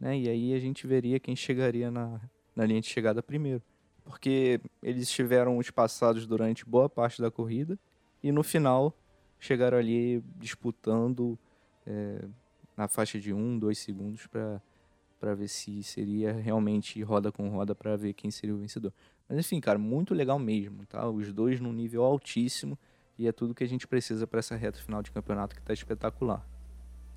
né? 0.00 0.18
E 0.18 0.28
aí 0.28 0.54
a 0.54 0.58
gente 0.58 0.86
veria 0.86 1.20
quem 1.20 1.36
chegaria 1.36 1.90
na, 1.90 2.20
na 2.54 2.64
linha 2.64 2.80
de 2.80 2.88
chegada 2.88 3.22
primeiro. 3.22 3.62
Porque 4.04 4.60
eles 4.82 5.02
estiveram 5.02 5.60
espaçados 5.60 6.26
durante 6.26 6.64
boa 6.64 6.88
parte 6.88 7.20
da 7.20 7.30
corrida 7.30 7.78
e 8.22 8.30
no 8.30 8.42
final 8.42 8.96
chegaram 9.38 9.78
ali 9.78 10.22
disputando 10.36 11.38
é, 11.86 12.24
na 12.76 12.88
faixa 12.88 13.18
de 13.18 13.32
um, 13.32 13.58
dois 13.58 13.78
segundos 13.78 14.26
para 14.26 14.60
ver 15.34 15.48
se 15.48 15.82
seria 15.82 16.32
realmente 16.32 17.02
roda 17.02 17.32
com 17.32 17.48
roda 17.48 17.74
para 17.74 17.96
ver 17.96 18.12
quem 18.12 18.30
seria 18.30 18.54
o 18.54 18.58
vencedor. 18.58 18.92
Mas 19.28 19.38
enfim, 19.38 19.60
cara, 19.60 19.78
muito 19.78 20.14
legal 20.14 20.38
mesmo, 20.38 20.84
tá? 20.86 21.08
Os 21.08 21.32
dois 21.32 21.60
num 21.60 21.72
nível 21.72 22.04
altíssimo 22.04 22.78
e 23.18 23.26
é 23.26 23.32
tudo 23.32 23.54
que 23.54 23.64
a 23.64 23.68
gente 23.68 23.86
precisa 23.86 24.26
para 24.26 24.38
essa 24.38 24.54
reta 24.54 24.78
final 24.78 25.02
de 25.02 25.10
campeonato 25.10 25.54
que 25.54 25.60
está 25.60 25.72
espetacular. 25.72 26.46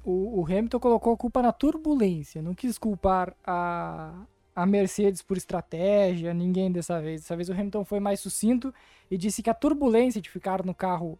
O, 0.03 0.39
o 0.39 0.45
Hamilton 0.45 0.79
colocou 0.79 1.13
a 1.13 1.17
culpa 1.17 1.41
na 1.41 1.51
turbulência, 1.51 2.41
não 2.41 2.53
quis 2.53 2.77
culpar 2.77 3.35
a, 3.45 4.25
a 4.55 4.65
Mercedes 4.65 5.21
por 5.21 5.35
estratégia, 5.35 6.33
ninguém 6.33 6.71
dessa 6.71 7.01
vez. 7.01 7.21
Dessa 7.21 7.35
vez 7.35 7.49
o 7.49 7.53
Hamilton 7.53 7.83
foi 7.83 7.99
mais 7.99 8.19
sucinto 8.21 8.73
e 9.11 9.17
disse 9.17 9.43
que 9.43 9.49
a 9.49 9.53
turbulência 9.53 10.21
de 10.21 10.29
ficar 10.29 10.65
no 10.65 10.73
carro 10.73 11.19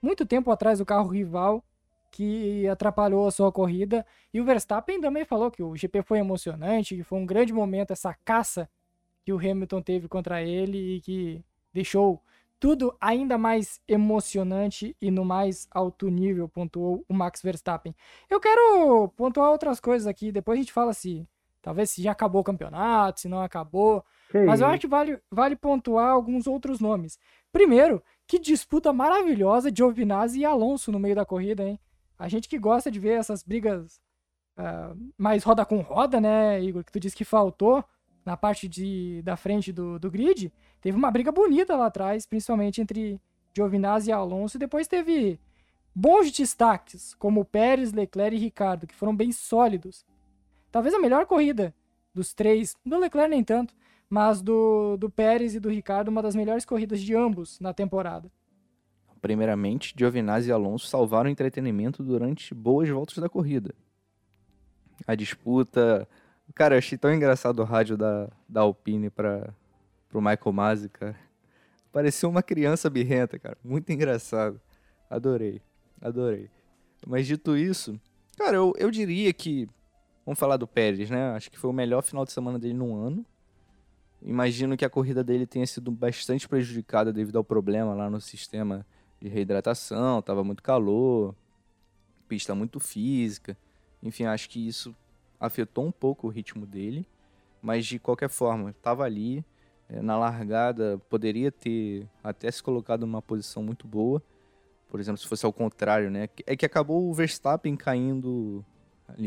muito 0.00 0.24
tempo 0.24 0.50
atrás 0.50 0.78
do 0.78 0.86
carro 0.86 1.08
rival 1.08 1.64
que 2.12 2.68
atrapalhou 2.68 3.26
a 3.26 3.30
sua 3.32 3.50
corrida. 3.50 4.06
E 4.32 4.40
o 4.40 4.44
Verstappen 4.44 5.00
também 5.00 5.24
falou 5.24 5.50
que 5.50 5.62
o 5.62 5.74
GP 5.74 6.02
foi 6.02 6.18
emocionante, 6.18 6.94
que 6.94 7.02
foi 7.02 7.18
um 7.18 7.26
grande 7.26 7.52
momento 7.52 7.90
essa 7.90 8.14
caça 8.24 8.68
que 9.24 9.32
o 9.32 9.38
Hamilton 9.38 9.80
teve 9.82 10.08
contra 10.08 10.42
ele 10.42 10.96
e 10.96 11.00
que 11.00 11.44
deixou 11.72 12.22
tudo 12.60 12.94
ainda 13.00 13.36
mais 13.36 13.80
emocionante 13.88 14.94
e 15.00 15.10
no 15.10 15.24
mais 15.24 15.66
alto 15.70 16.08
nível, 16.08 16.48
pontuou 16.48 17.04
o 17.08 17.14
Max 17.14 17.42
Verstappen. 17.42 17.94
Eu 18.30 18.38
quero 18.38 19.08
pontuar 19.16 19.50
outras 19.50 19.80
coisas 19.80 20.06
aqui, 20.06 20.30
depois 20.30 20.58
a 20.58 20.62
gente 20.62 20.72
fala 20.72 20.92
se 20.92 21.26
talvez 21.60 21.90
se 21.90 22.02
já 22.02 22.12
acabou 22.12 22.42
o 22.42 22.44
campeonato, 22.44 23.20
se 23.20 23.28
não 23.28 23.40
acabou. 23.40 24.04
Mas 24.46 24.60
eu 24.60 24.66
acho 24.66 24.80
que 24.82 24.86
vale, 24.86 25.18
vale 25.30 25.56
pontuar 25.56 26.10
alguns 26.10 26.46
outros 26.46 26.78
nomes. 26.78 27.18
Primeiro, 27.50 28.02
que 28.26 28.38
disputa 28.38 28.92
maravilhosa 28.92 29.70
de 29.70 29.78
Giovinazzi 29.78 30.40
e 30.40 30.44
Alonso 30.44 30.92
no 30.92 30.98
meio 30.98 31.14
da 31.14 31.24
corrida, 31.24 31.64
hein? 31.64 31.80
A 32.22 32.28
gente 32.28 32.48
que 32.48 32.56
gosta 32.56 32.88
de 32.88 33.00
ver 33.00 33.18
essas 33.18 33.42
brigas 33.42 34.00
ah, 34.56 34.94
mais 35.18 35.42
roda 35.42 35.66
com 35.66 35.80
roda, 35.80 36.20
né, 36.20 36.62
Igor? 36.62 36.84
Que 36.84 36.92
tu 36.92 37.00
disse 37.00 37.16
que 37.16 37.24
faltou 37.24 37.84
na 38.24 38.36
parte 38.36 38.68
de, 38.68 39.20
da 39.22 39.36
frente 39.36 39.72
do, 39.72 39.98
do 39.98 40.08
grid. 40.08 40.52
Teve 40.80 40.96
uma 40.96 41.10
briga 41.10 41.32
bonita 41.32 41.74
lá 41.74 41.86
atrás, 41.86 42.24
principalmente 42.24 42.80
entre 42.80 43.20
Giovinazzi 43.52 44.10
e 44.10 44.12
Alonso. 44.12 44.56
E 44.56 44.60
depois 44.60 44.86
teve 44.86 45.40
bons 45.92 46.30
destaques, 46.30 47.12
como 47.14 47.44
Pérez, 47.44 47.92
Leclerc 47.92 48.36
e 48.36 48.38
Ricardo, 48.38 48.86
que 48.86 48.94
foram 48.94 49.16
bem 49.16 49.32
sólidos. 49.32 50.06
Talvez 50.70 50.94
a 50.94 51.00
melhor 51.00 51.26
corrida 51.26 51.74
dos 52.14 52.32
três, 52.32 52.76
do 52.86 52.98
Leclerc 53.00 53.30
nem 53.30 53.42
tanto, 53.42 53.74
mas 54.08 54.40
do, 54.40 54.96
do 54.96 55.10
Pérez 55.10 55.56
e 55.56 55.60
do 55.60 55.68
Ricardo, 55.68 56.06
uma 56.06 56.22
das 56.22 56.36
melhores 56.36 56.64
corridas 56.64 57.00
de 57.00 57.16
ambos 57.16 57.58
na 57.58 57.74
temporada. 57.74 58.30
Primeiramente, 59.22 59.94
Giovinazzi 59.96 60.48
e 60.48 60.52
Alonso 60.52 60.88
salvaram 60.88 61.28
o 61.28 61.32
entretenimento 61.32 62.02
durante 62.02 62.52
boas 62.52 62.88
voltas 62.88 63.18
da 63.18 63.28
corrida. 63.28 63.72
A 65.06 65.14
disputa. 65.14 66.08
Cara, 66.56 66.74
eu 66.74 66.78
achei 66.78 66.98
tão 66.98 67.14
engraçado 67.14 67.60
o 67.60 67.64
rádio 67.64 67.96
da, 67.96 68.28
da 68.48 68.62
Alpine 68.62 69.10
para 69.10 69.54
pro 70.08 70.20
Michael 70.20 70.52
Masi, 70.52 70.88
cara. 70.88 71.16
Parecia 71.92 72.28
uma 72.28 72.42
criança 72.42 72.90
birrenta, 72.90 73.38
cara. 73.38 73.56
Muito 73.62 73.90
engraçado. 73.92 74.60
Adorei. 75.08 75.62
Adorei. 76.00 76.50
Mas 77.06 77.24
dito 77.24 77.56
isso, 77.56 77.98
cara, 78.36 78.56
eu, 78.56 78.72
eu 78.76 78.90
diria 78.90 79.32
que. 79.32 79.68
Vamos 80.26 80.38
falar 80.38 80.56
do 80.56 80.66
Pérez, 80.66 81.08
né? 81.10 81.30
Acho 81.30 81.48
que 81.48 81.58
foi 81.58 81.70
o 81.70 81.72
melhor 81.72 82.02
final 82.02 82.24
de 82.24 82.32
semana 82.32 82.58
dele 82.58 82.74
no 82.74 82.94
ano. 82.96 83.24
Imagino 84.20 84.76
que 84.76 84.84
a 84.84 84.90
corrida 84.90 85.22
dele 85.22 85.46
tenha 85.46 85.66
sido 85.66 85.92
bastante 85.92 86.48
prejudicada 86.48 87.12
devido 87.12 87.36
ao 87.36 87.44
problema 87.44 87.94
lá 87.94 88.10
no 88.10 88.20
sistema 88.20 88.84
de 89.22 89.28
reidratação, 89.28 90.20
tava 90.20 90.42
muito 90.42 90.62
calor, 90.62 91.34
pista 92.26 92.54
muito 92.54 92.80
física. 92.80 93.56
Enfim, 94.02 94.24
acho 94.24 94.50
que 94.50 94.66
isso 94.66 94.94
afetou 95.38 95.86
um 95.86 95.92
pouco 95.92 96.26
o 96.26 96.30
ritmo 96.30 96.66
dele, 96.66 97.06
mas 97.62 97.86
de 97.86 98.00
qualquer 98.00 98.28
forma, 98.28 98.74
tava 98.82 99.04
ali 99.04 99.44
eh, 99.88 100.02
na 100.02 100.18
largada, 100.18 101.00
poderia 101.08 101.52
ter 101.52 102.08
até 102.22 102.50
se 102.50 102.60
colocado 102.60 103.02
numa 103.02 103.22
posição 103.22 103.62
muito 103.62 103.86
boa. 103.86 104.20
Por 104.88 104.98
exemplo, 104.98 105.18
se 105.18 105.28
fosse 105.28 105.46
ao 105.46 105.52
contrário, 105.52 106.10
né? 106.10 106.28
É 106.44 106.56
que 106.56 106.66
acabou 106.66 107.08
o 107.08 107.14
Verstappen 107.14 107.76
caindo 107.76 108.64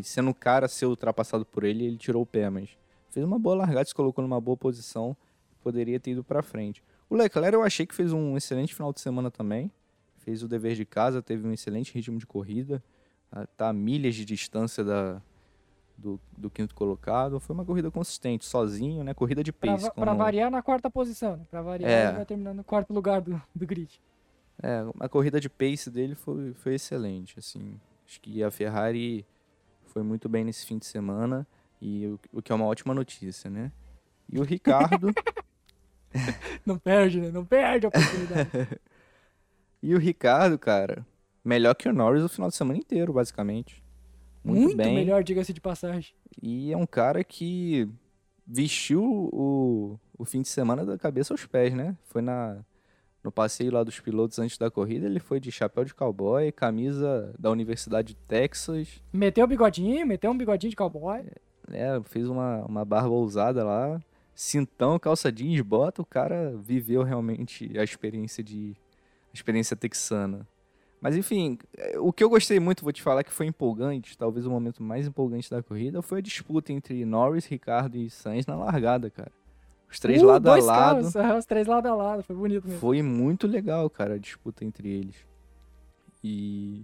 sendo 0.04 0.32
o 0.32 0.34
cara 0.34 0.68
ser 0.68 0.88
ultrapassado 0.88 1.46
por 1.46 1.64
ele, 1.64 1.86
ele 1.86 1.98
tirou 1.98 2.24
o 2.24 2.26
pé, 2.26 2.50
mas 2.50 2.70
fez 3.10 3.26
uma 3.26 3.40
boa 3.40 3.56
largada, 3.56 3.86
se 3.86 3.94
colocou 3.94 4.22
numa 4.22 4.42
boa 4.42 4.58
posição, 4.58 5.16
poderia 5.62 6.00
ter 6.00 6.12
ido 6.12 6.24
para 6.24 6.42
frente. 6.42 6.84
O 7.10 7.16
Leclerc 7.16 7.54
eu 7.54 7.64
achei 7.64 7.86
que 7.86 7.94
fez 7.94 8.12
um 8.12 8.36
excelente 8.36 8.74
final 8.74 8.92
de 8.92 9.00
semana 9.00 9.30
também. 9.30 9.72
Fez 10.26 10.42
o 10.44 10.48
dever 10.48 10.76
de 10.76 10.84
casa, 10.86 11.22
teve 11.22 11.48
um 11.48 11.54
excelente 11.54 11.94
ritmo 11.94 12.18
de 12.18 12.26
corrida. 12.26 12.84
ah, 13.32 13.46
Tá 13.56 13.70
a 13.70 13.74
milhas 13.74 14.16
de 14.16 14.26
distância 14.26 14.84
da, 14.84 15.22
do, 15.96 16.20
do 16.36 16.50
quinto 16.50 16.74
colocado. 16.74 17.40
Foi 17.40 17.54
uma 17.54 17.64
corrida 17.64 17.92
consistente, 17.92 18.44
sozinho, 18.44 19.04
né? 19.04 19.14
Corrida 19.14 19.44
de 19.44 19.54
pace. 19.54 19.84
pra 19.92 20.06
como- 20.08 20.18
variar 20.18 20.50
na 20.50 20.64
quarta 20.64 20.90
posição, 20.90 21.38
né? 21.38 21.46
Pra 21.52 21.62
variar, 21.62 21.90
É. 21.92 22.08
ele 22.08 22.16
vai 22.18 22.26
terminando 22.26 22.58
no 22.58 22.64
quarto 22.64 22.92
lugar 22.92 23.22
do, 23.22 23.40
do 23.54 23.68
grid. 23.68 24.02
É, 24.64 24.84
a 25.00 25.08
corrida 25.08 25.40
de 25.40 25.48
pace 25.48 25.92
dele 25.92 26.16
foi, 26.16 26.54
foi 26.56 26.74
excelente, 26.74 27.38
assim. 27.38 27.80
Acho 28.08 28.20
que 28.20 28.42
a 28.44 28.50
Ferrari 28.50 29.24
foi 29.86 30.02
muito 30.02 30.28
bem 30.28 30.44
nesse 30.44 30.66
fim 30.66 30.78
de 30.80 30.86
semana, 30.88 31.46
e 31.82 32.08
o, 32.08 32.20
o 32.34 32.42
que 32.42 32.52
é 32.52 32.56
uma 32.56 32.66
ótima 32.66 32.94
notícia, 32.96 33.48
né? 33.50 33.72
E 34.32 34.40
o 34.40 34.44
Ricardo, 34.44 35.14
Não 36.66 36.78
perde, 36.80 37.20
né? 37.20 37.30
Não 37.32 37.46
perde 37.46 37.86
a 37.86 37.90
oportunidade. 37.90 38.50
e 39.86 39.94
o 39.94 40.00
Ricardo, 40.00 40.58
cara, 40.58 41.06
melhor 41.44 41.76
que 41.76 41.88
o 41.88 41.94
Norris 41.94 42.24
o 42.24 42.30
final 42.30 42.50
de 42.50 42.56
semana 42.56 42.80
inteiro, 42.80 43.14
basicamente. 43.14 43.84
Muito, 44.44 44.76
bem. 44.76 44.96
melhor, 44.96 45.24
diga-se 45.24 45.54
de 45.54 45.62
passagem. 45.62 46.16
E 46.42 46.72
é 46.72 46.78
um 46.78 46.88
cara 46.88 47.24
que 47.24 47.88
vestiu 48.48 49.04
o, 49.04 50.00
o 50.18 50.26
fim 50.26 50.42
de 50.42 50.48
semana 50.48 50.84
da 50.84 50.98
cabeça 50.98 51.34
aos 51.36 51.46
pés, 51.46 51.72
né? 51.74 51.96
Foi 52.06 52.24
na, 52.24 52.58
no 53.24 53.32
passeio 53.32 53.72
lá 53.72 53.84
dos 53.84 54.00
pilotos 54.00 54.40
antes 54.40 54.58
da 54.58 54.72
corrida, 54.72 55.06
ele 55.06 55.20
foi 55.20 55.40
de 55.40 55.52
chapéu 55.52 55.86
de 55.86 55.94
cowboy, 55.94 56.52
camisa 56.52 57.32
da 57.38 57.52
Universidade 57.52 58.10
de 58.10 58.16
Texas, 58.16 59.04
Meteu 59.14 59.46
o 59.46 59.48
bigodinho, 59.48 60.06
meteu 60.08 60.32
um 60.32 60.38
bigodinho 60.38 60.72
de 60.72 60.76
cowboy. 60.76 61.24
né? 61.68 62.02
Fez 62.06 62.28
uma, 62.28 62.66
uma 62.66 62.84
barba 62.84 63.10
ousada 63.10 63.64
lá, 63.64 64.02
cintão, 64.34 64.98
calça 64.98 65.32
jeans, 65.32 65.62
bota, 65.62 66.02
o 66.02 66.06
cara 66.06 66.56
viveu 66.58 67.04
realmente 67.04 67.78
a 67.78 67.84
experiência 67.84 68.44
de 68.44 68.76
experiência 69.38 69.76
texana. 69.76 70.48
Mas 71.02 71.16
enfim, 71.16 71.60
eh, 71.78 72.00
o 72.00 72.12
que 72.12 72.24
eu 72.24 72.30
gostei 72.30 72.60
muito, 72.60 72.84
vou 72.84 72.92
te 72.92 73.02
falar 73.02 73.24
que 73.24 73.32
foi 73.32 73.46
empolgante, 73.46 74.18
talvez 74.18 74.46
o 74.46 74.50
momento 74.50 74.82
mais 74.82 75.06
empolgante 75.06 75.50
da 75.52 75.62
corrida, 75.62 76.02
foi 76.02 76.20
a 76.20 76.22
disputa 76.22 76.74
entre 76.74 77.06
Norris, 77.06 77.46
Ricardo 77.46 77.96
e 77.96 78.10
Sainz 78.10 78.46
na 78.46 78.56
largada, 78.56 79.10
cara. 79.10 79.32
Os 79.90 80.00
três 80.00 80.22
Uh, 80.22 80.26
lado 80.26 80.50
a 80.50 80.56
lado. 80.56 81.14
carros, 81.14 81.40
os 81.40 81.46
três 81.46 81.68
lado 81.68 81.88
a 81.88 81.96
lado, 81.96 82.24
foi 82.24 82.36
bonito 82.36 82.66
mesmo. 82.66 82.80
Foi 82.80 83.02
muito 83.02 83.46
legal, 83.46 83.90
cara, 83.90 84.16
a 84.16 84.18
disputa 84.18 84.66
entre 84.66 84.90
eles. 84.90 85.16
E. 86.24 86.84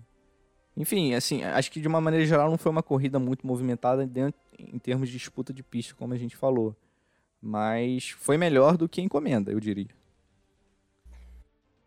Enfim, 0.78 1.14
assim, 1.14 1.44
acho 1.44 1.72
que 1.72 1.82
de 1.82 1.88
uma 1.88 2.00
maneira 2.00 2.26
geral 2.26 2.50
não 2.50 2.58
foi 2.58 2.72
uma 2.72 2.84
corrida 2.84 3.20
muito 3.20 3.46
movimentada 3.46 4.06
dentro, 4.06 4.40
em 4.58 4.80
termos 4.80 5.10
de 5.10 5.18
disputa 5.18 5.52
de 5.52 5.64
pista, 5.64 5.96
como 5.96 6.14
a 6.14 6.18
gente 6.18 6.38
falou. 6.38 6.76
Mas 7.42 8.12
foi 8.12 8.38
melhor 8.38 8.78
do 8.78 8.88
que 8.88 9.02
encomenda, 9.02 9.52
eu 9.52 9.60
diria. 9.60 9.90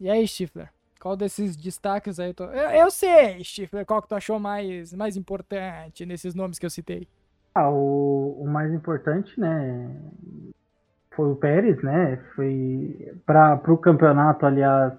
E 0.00 0.09
aí, 0.09 0.26
Stifler? 0.26 0.70
Qual 1.00 1.16
desses 1.16 1.57
destaques 1.57 2.18
aí? 2.18 2.33
Tu... 2.33 2.42
Eu, 2.44 2.70
eu 2.70 2.90
sei, 2.90 3.42
Stifler, 3.44 3.85
qual 3.85 4.00
que 4.00 4.09
tu 4.09 4.14
achou 4.14 4.38
mais, 4.38 4.92
mais 4.92 5.16
importante 5.16 6.07
nesses 6.07 6.35
nomes 6.35 6.59
que 6.59 6.66
eu 6.66 6.70
citei? 6.70 7.07
Ah, 7.54 7.70
o, 7.70 8.42
o 8.42 8.48
mais 8.48 8.72
importante, 8.72 9.38
né, 9.38 9.94
foi 11.14 11.30
o 11.30 11.37
Pérez, 11.37 11.83
né? 11.83 12.16
Foi 12.35 13.12
para 13.24 13.61
o 13.68 13.78
campeonato, 13.78 14.44
aliás, 14.44 14.92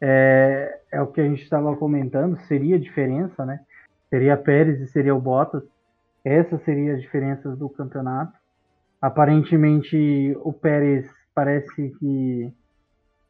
é, 0.00 0.80
é 0.90 1.00
o 1.00 1.06
que 1.06 1.20
a 1.20 1.24
gente 1.24 1.42
estava 1.42 1.74
comentando, 1.76 2.38
seria 2.46 2.76
a 2.76 2.80
diferença, 2.80 3.44
né? 3.44 3.60
Seria 4.10 4.36
Pérez 4.36 4.80
e 4.80 4.86
seria 4.86 5.14
o 5.14 5.20
Bottas. 5.20 5.62
Essas 6.24 6.62
seriam 6.64 6.94
as 6.94 7.00
diferenças 7.00 7.56
do 7.56 7.68
campeonato. 7.68 8.32
Aparentemente, 9.00 10.36
o 10.42 10.52
Pérez 10.52 11.08
parece 11.34 11.90
que 11.98 12.52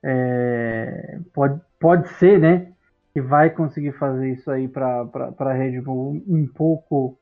é, 0.09 1.19
pode, 1.35 1.61
pode 1.81 2.09
ser, 2.11 2.39
né? 2.39 2.69
Que 3.13 3.21
vai 3.21 3.51
conseguir 3.51 3.91
fazer 3.93 4.31
isso 4.31 4.49
aí 4.53 4.69
para 4.69 5.09
a 5.37 5.53
Red 5.53 5.81
Bull 5.81 6.23
um 6.29 6.47
pouco 6.47 7.19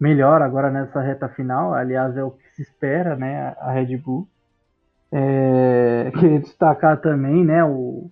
melhor 0.00 0.40
agora 0.40 0.70
nessa 0.70 1.00
reta 1.00 1.28
final. 1.28 1.74
Aliás, 1.74 2.16
é 2.16 2.22
o 2.22 2.30
que 2.30 2.48
se 2.54 2.62
espera, 2.62 3.16
né? 3.16 3.56
A 3.58 3.72
Red 3.72 3.96
Bull. 3.96 4.28
É, 5.10 6.12
queria 6.16 6.38
destacar 6.38 7.00
também, 7.00 7.44
né? 7.44 7.64
O, 7.64 8.08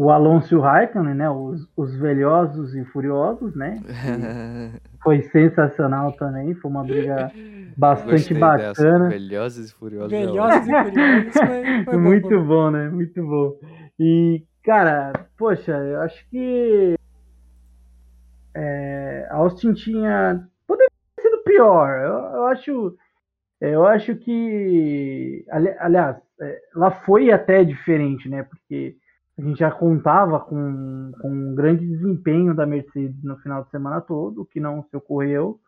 o 0.00 0.10
Alonso 0.10 0.54
e 0.54 0.56
o 0.56 0.60
Raikkonen, 0.60 1.14
né? 1.14 1.28
Os, 1.28 1.68
os 1.76 1.96
velhosos 1.96 2.74
e 2.74 2.84
furiosos, 2.84 3.54
né? 3.56 3.80
Foi 5.02 5.22
sensacional 5.22 6.12
também. 6.12 6.54
Foi 6.54 6.70
uma 6.70 6.84
briga 6.84 7.32
bastante 7.76 8.32
Gostei 8.34 8.40
dessa. 8.40 8.82
bacana. 8.82 9.08
Velhozes 9.08 9.70
e 9.70 9.74
Furiosos. 9.74 10.12
é 10.12 10.20
Velhozes 10.26 10.68
e 10.68 10.82
Furiosos 10.84 11.32
foi, 11.34 11.84
foi 11.84 11.96
Muito 11.98 12.28
bom. 12.40 12.46
bom, 12.46 12.70
né? 12.70 12.88
Muito 12.90 13.22
bom. 13.26 13.54
E, 13.98 14.44
cara, 14.64 15.12
poxa, 15.36 15.72
eu 15.72 16.00
acho 16.02 16.28
que 16.30 16.94
é, 18.54 19.26
a 19.30 19.36
Austin 19.36 19.72
tinha. 19.72 20.46
Poderia 20.66 20.90
ter 21.16 21.22
sido 21.22 21.42
pior. 21.42 21.88
Eu, 22.00 22.36
eu 22.36 22.46
acho. 22.46 22.96
Eu 23.60 23.86
acho 23.86 24.14
que. 24.16 25.44
ali- 25.50 25.74
Aliás, 25.78 26.16
é, 26.40 26.60
lá 26.74 26.90
foi 26.90 27.30
até 27.32 27.64
diferente, 27.64 28.28
né? 28.28 28.42
Porque 28.44 28.96
a 29.38 29.42
gente 29.42 29.60
já 29.60 29.70
contava 29.70 30.40
com, 30.40 31.12
com 31.20 31.30
um 31.30 31.54
grande 31.54 31.86
desempenho 31.86 32.54
da 32.54 32.66
Mercedes 32.66 33.22
no 33.22 33.36
final 33.38 33.62
de 33.62 33.70
semana 33.70 34.00
todo, 34.00 34.42
o 34.42 34.44
que 34.44 34.58
não 34.58 34.82
se 34.82 34.96
ocorreu. 34.96 35.60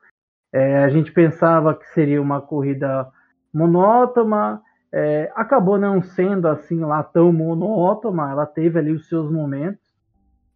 É, 0.52 0.82
a 0.82 0.88
gente 0.88 1.12
pensava 1.12 1.74
que 1.74 1.86
seria 1.94 2.20
uma 2.20 2.40
corrida 2.40 3.08
monótona, 3.54 4.60
é, 4.92 5.30
acabou 5.36 5.78
não 5.78 6.02
sendo 6.02 6.48
assim 6.48 6.80
lá 6.80 7.02
tão 7.04 7.32
monótona, 7.32 8.32
ela 8.32 8.44
teve 8.44 8.76
ali 8.78 8.92
os 8.92 9.08
seus 9.08 9.30
momentos, 9.30 9.80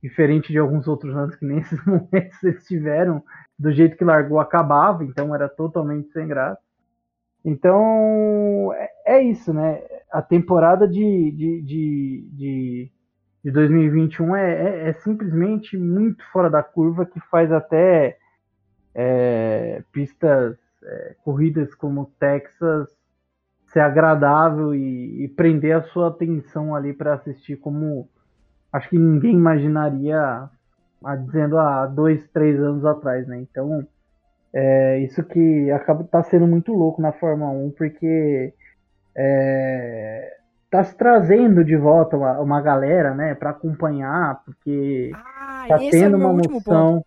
diferente 0.03 0.53
de 0.53 0.59
alguns 0.59 0.89
outros 0.89 1.17
anos 1.17 1.37
que 1.37 1.47
nem 1.47 1.59
esses 1.63 1.85
momentos 1.87 2.43
eles 2.43 2.67
tiveram, 2.67 3.23
do 3.57 3.71
jeito 3.71 3.97
que 3.97 4.05
largou 4.05 4.41
acabava, 4.41 5.05
então 5.05 5.33
era 5.33 5.49
totalmente 5.49 6.11
sem 6.11 6.27
graça. 6.27 6.61
Então 7.45 8.73
é, 8.75 9.19
é 9.19 9.23
isso, 9.23 9.53
né? 9.53 9.81
a 10.15 10.23
temporada 10.23 10.87
de, 10.87 11.33
de, 11.33 11.63
de, 11.63 12.29
de, 12.33 12.93
de 13.45 13.51
2021 13.51 14.35
é, 14.37 14.53
é, 14.53 14.89
é, 14.89 14.93
simplesmente 14.95 15.77
muito 15.77 16.25
fora 16.33 16.49
da 16.49 16.63
curva, 16.63 17.05
que 17.05 17.21
faz 17.29 17.53
até 17.53 18.17
é, 18.95 19.83
pistas, 19.93 20.57
é, 20.83 21.15
corridas 21.23 21.75
como 21.75 22.11
Texas 22.19 22.89
ser 23.67 23.81
agradável 23.81 24.75
e, 24.75 25.25
e 25.25 25.29
prender 25.29 25.77
a 25.77 25.83
sua 25.83 26.09
atenção 26.09 26.75
ali 26.75 26.95
para 26.95 27.15
assistir 27.15 27.57
como 27.57 28.09
acho 28.73 28.89
que 28.89 28.99
ninguém 28.99 29.35
imaginaria 29.35 30.49
dizendo 31.27 31.59
há 31.59 31.87
dois, 31.87 32.27
três 32.29 32.59
anos 32.59 32.85
atrás, 32.85 33.27
né? 33.27 33.39
Então, 33.39 33.87
é, 34.55 35.01
isso 35.01 35.23
que 35.23 35.71
acaba 35.71 36.03
tá 36.05 36.23
sendo 36.23 36.47
muito 36.47 36.73
louco 36.73 37.03
na 37.03 37.13
Fórmula 37.13 37.51
1, 37.51 37.73
porque 37.73 38.55
é, 39.15 40.37
tá 40.75 40.83
se 40.83 40.97
trazendo 40.97 41.65
de 41.65 41.77
volta 41.77 42.17
uma, 42.17 42.41
uma 42.41 42.61
galera, 42.61 43.15
né, 43.15 43.33
para 43.33 43.51
acompanhar, 43.51 44.43
porque 44.45 45.13
ah, 45.15 45.67
tá 45.69 45.79
tendo 45.79 46.17
uma 46.17 46.33
moção. 46.33 47.05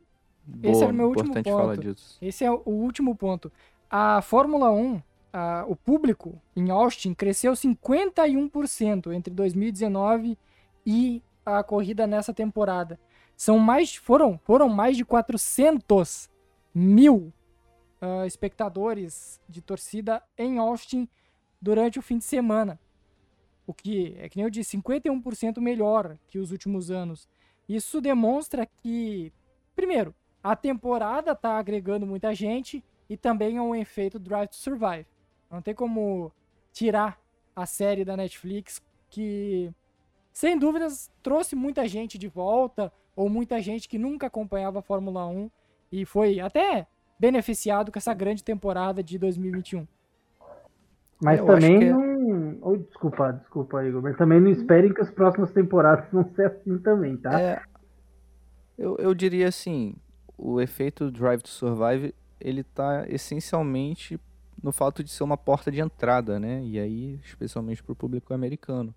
esse 0.63 0.83
é 0.85 0.87
o 0.87 0.93
meu 0.93 1.09
último 1.09 1.33
ponto. 1.43 1.97
Esse 2.21 2.45
é 2.45 2.51
o 2.51 2.61
último 2.65 3.13
ponto. 3.13 3.51
A 3.89 4.21
Fórmula 4.21 4.71
1, 4.71 5.01
a, 5.33 5.65
o 5.67 5.75
público 5.75 6.41
em 6.55 6.69
Austin 6.69 7.13
cresceu 7.13 7.51
51% 7.51 9.11
entre 9.11 9.33
2019 9.33 10.37
e 10.85 11.21
a 11.45 11.61
corrida 11.61 12.07
nessa 12.07 12.33
temporada. 12.33 12.97
São 13.35 13.59
mais, 13.59 13.97
foram, 13.97 14.39
foram 14.45 14.69
mais 14.69 14.95
de 14.95 15.03
400 15.03 16.29
mil 16.73 17.33
uh, 18.01 18.25
espectadores 18.25 19.41
de 19.49 19.61
torcida 19.61 20.23
em 20.37 20.57
Austin 20.57 21.09
durante 21.61 21.99
o 21.99 22.01
fim 22.01 22.17
de 22.17 22.23
semana. 22.23 22.79
O 23.67 23.73
que 23.73 24.15
é 24.17 24.29
que 24.29 24.37
nem 24.37 24.45
eu 24.45 24.49
disse, 24.49 24.77
51% 24.77 25.59
melhor 25.59 26.17
que 26.27 26.39
os 26.39 26.51
últimos 26.51 26.89
anos. 26.89 27.27
Isso 27.67 27.99
demonstra 27.99 28.65
que, 28.65 29.31
primeiro, 29.75 30.15
a 30.41 30.55
temporada 30.55 31.33
está 31.33 31.57
agregando 31.57 32.07
muita 32.07 32.33
gente 32.33 32.81
e 33.09 33.17
também 33.17 33.57
é 33.57 33.61
um 33.61 33.75
efeito 33.75 34.17
Drive 34.17 34.47
to 34.47 34.55
Survive. 34.55 35.05
Não 35.51 35.61
tem 35.61 35.75
como 35.75 36.31
tirar 36.71 37.19
a 37.53 37.65
série 37.65 38.05
da 38.05 38.15
Netflix 38.15 38.81
que, 39.09 39.69
sem 40.31 40.57
dúvidas, 40.57 41.11
trouxe 41.21 41.53
muita 41.53 41.85
gente 41.87 42.17
de 42.17 42.29
volta 42.29 42.91
ou 43.15 43.29
muita 43.29 43.61
gente 43.61 43.89
que 43.89 43.97
nunca 43.97 44.27
acompanhava 44.27 44.79
a 44.79 44.81
Fórmula 44.81 45.27
1 45.27 45.51
e 45.91 46.05
foi 46.05 46.39
até 46.39 46.87
beneficiado 47.19 47.91
com 47.91 47.97
essa 47.97 48.13
grande 48.13 48.43
temporada 48.43 49.03
de 49.03 49.17
2021. 49.17 49.85
Mas 51.21 51.39
eu 51.39 51.45
também 51.45 51.89
é 51.89 51.93
Oh, 52.61 52.77
desculpa, 52.77 53.33
desculpa, 53.33 53.83
Igor. 53.85 54.01
Mas 54.01 54.17
também 54.17 54.39
não 54.39 54.49
esperem 54.49 54.93
que 54.93 55.01
as 55.01 55.11
próximas 55.11 55.51
temporadas 55.51 56.05
vão 56.11 56.29
ser 56.35 56.47
assim 56.47 56.77
também, 56.79 57.17
tá? 57.17 57.39
É, 57.39 57.61
eu, 58.77 58.95
eu 58.97 59.13
diria 59.13 59.47
assim: 59.47 59.95
o 60.37 60.61
efeito 60.61 61.09
Drive 61.11 61.41
to 61.41 61.49
Survive 61.49 62.13
ele 62.39 62.63
tá 62.63 63.05
essencialmente 63.09 64.19
no 64.61 64.71
fato 64.71 65.03
de 65.03 65.11
ser 65.11 65.23
uma 65.23 65.37
porta 65.37 65.71
de 65.71 65.79
entrada, 65.79 66.39
né? 66.39 66.63
E 66.63 66.79
aí, 66.79 67.19
especialmente 67.23 67.83
para 67.83 67.93
o 67.93 67.95
público 67.95 68.33
americano. 68.33 68.93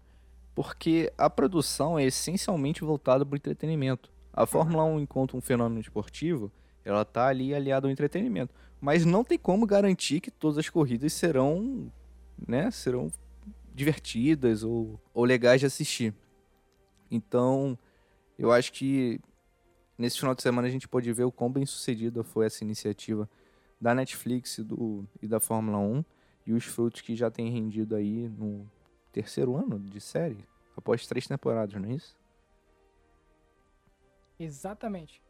Porque 0.54 1.12
a 1.16 1.28
produção 1.30 1.98
é 1.98 2.04
essencialmente 2.04 2.82
voltada 2.82 3.24
para 3.24 3.34
o 3.34 3.36
entretenimento. 3.36 4.10
A 4.32 4.46
Fórmula 4.46 4.84
1, 4.84 5.00
enquanto 5.00 5.36
um 5.36 5.40
fenômeno 5.40 5.80
esportivo, 5.80 6.50
ela 6.84 7.04
tá 7.04 7.26
ali 7.26 7.54
aliada 7.54 7.86
ao 7.86 7.90
entretenimento. 7.90 8.54
Mas 8.80 9.04
não 9.04 9.22
tem 9.22 9.38
como 9.38 9.66
garantir 9.66 10.20
que 10.20 10.30
todas 10.30 10.58
as 10.58 10.68
corridas 10.68 11.12
serão, 11.12 11.90
né, 12.46 12.70
serão 12.70 13.10
divertidas 13.74 14.62
ou, 14.62 15.00
ou 15.12 15.24
legais 15.24 15.60
de 15.60 15.66
assistir. 15.66 16.14
Então, 17.10 17.78
eu 18.38 18.52
acho 18.52 18.72
que 18.72 19.20
nesse 19.98 20.18
final 20.18 20.34
de 20.34 20.42
semana 20.42 20.68
a 20.68 20.70
gente 20.70 20.88
pode 20.88 21.12
ver 21.12 21.24
o 21.24 21.32
quão 21.32 21.50
bem 21.50 21.66
sucedida 21.66 22.22
foi 22.22 22.46
essa 22.46 22.64
iniciativa 22.64 23.28
da 23.80 23.94
Netflix 23.94 24.58
e, 24.58 24.64
do, 24.64 25.06
e 25.22 25.26
da 25.26 25.40
Fórmula 25.40 25.78
1 25.78 26.04
e 26.46 26.52
os 26.52 26.64
frutos 26.64 27.00
que 27.00 27.14
já 27.16 27.30
tem 27.30 27.50
rendido 27.50 27.94
aí 27.94 28.28
no 28.28 28.70
terceiro 29.12 29.56
ano 29.56 29.78
de 29.78 30.00
série, 30.00 30.44
após 30.76 31.06
três 31.06 31.26
temporadas, 31.26 31.80
não 31.80 31.88
é 31.88 31.94
isso? 31.94 32.16
Exatamente. 34.38 35.20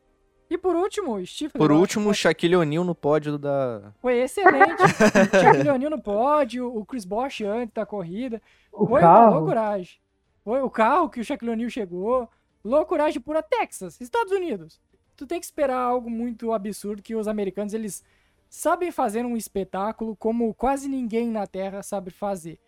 E 0.51 0.59
por 0.59 0.75
último, 0.75 1.25
Stifler. 1.25 1.59
Por 1.59 1.71
último, 1.71 2.11
o 2.11 2.15
Shaquille 2.15 2.57
O'Neal 2.57 2.83
no 2.83 2.95
pódio 2.95 3.39
da. 3.39 3.93
Foi 4.01 4.21
excelente. 4.21 4.83
Shaquille 5.41 5.71
O'Neal 5.71 5.91
no 5.91 6.03
pódio, 6.03 6.77
o 6.77 6.85
Chris 6.85 7.05
Bosch 7.05 7.43
antes 7.43 7.73
da 7.73 7.87
corrida. 7.87 8.43
O 8.73 8.85
Foi 8.85 9.01
carro. 9.01 9.37
loucuragem. 9.37 10.01
Foi 10.43 10.61
o 10.61 10.69
carro 10.69 11.09
que 11.09 11.21
o 11.21 11.25
Shaquille 11.25 11.53
O'Neal 11.53 11.71
chegou. 11.71 12.29
Loucuragem 12.65 13.21
pura 13.21 13.43
Texas, 13.43 14.01
Estados 14.01 14.33
Unidos. 14.33 14.81
Tu 15.17 15.25
tem 15.25 15.39
que 15.39 15.47
esperar 15.47 15.79
algo 15.79 16.11
muito 16.11 16.53
absurdo 16.53 17.01
que 17.01 17.15
os 17.15 17.29
americanos 17.29 17.73
eles 17.73 18.03
sabem 18.49 18.91
fazer 18.91 19.25
um 19.25 19.37
espetáculo 19.37 20.17
como 20.17 20.53
quase 20.53 20.89
ninguém 20.89 21.31
na 21.31 21.47
Terra 21.47 21.81
sabe 21.85 22.11
fazer. 22.11 22.59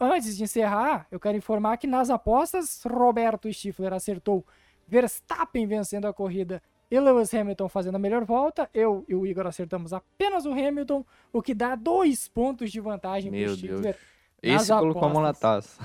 Antes 0.00 0.36
de 0.36 0.42
encerrar, 0.42 1.06
eu 1.08 1.20
quero 1.20 1.38
informar 1.38 1.76
que 1.76 1.86
nas 1.86 2.10
apostas, 2.10 2.82
Roberto 2.84 3.50
Stifler 3.52 3.92
acertou 3.92 4.44
Verstappen 4.88 5.64
vencendo 5.66 6.06
a 6.06 6.12
corrida 6.12 6.60
e 6.92 7.00
Lewis 7.00 7.32
Hamilton 7.32 7.70
fazendo 7.70 7.94
a 7.94 7.98
melhor 7.98 8.22
volta. 8.22 8.68
Eu 8.74 9.02
e 9.08 9.14
o 9.14 9.26
Igor 9.26 9.46
acertamos 9.46 9.94
apenas 9.94 10.44
o 10.44 10.52
Hamilton, 10.52 11.02
o 11.32 11.40
que 11.40 11.54
dá 11.54 11.74
dois 11.74 12.28
pontos 12.28 12.70
de 12.70 12.80
vantagem 12.80 13.32
para 13.32 13.50
o 13.50 13.56
Stifler. 13.56 13.96
Esse 14.42 14.70
colocou 14.70 15.06
a 15.06 15.08
mão 15.08 15.22
na 15.22 15.32
taça. 15.32 15.82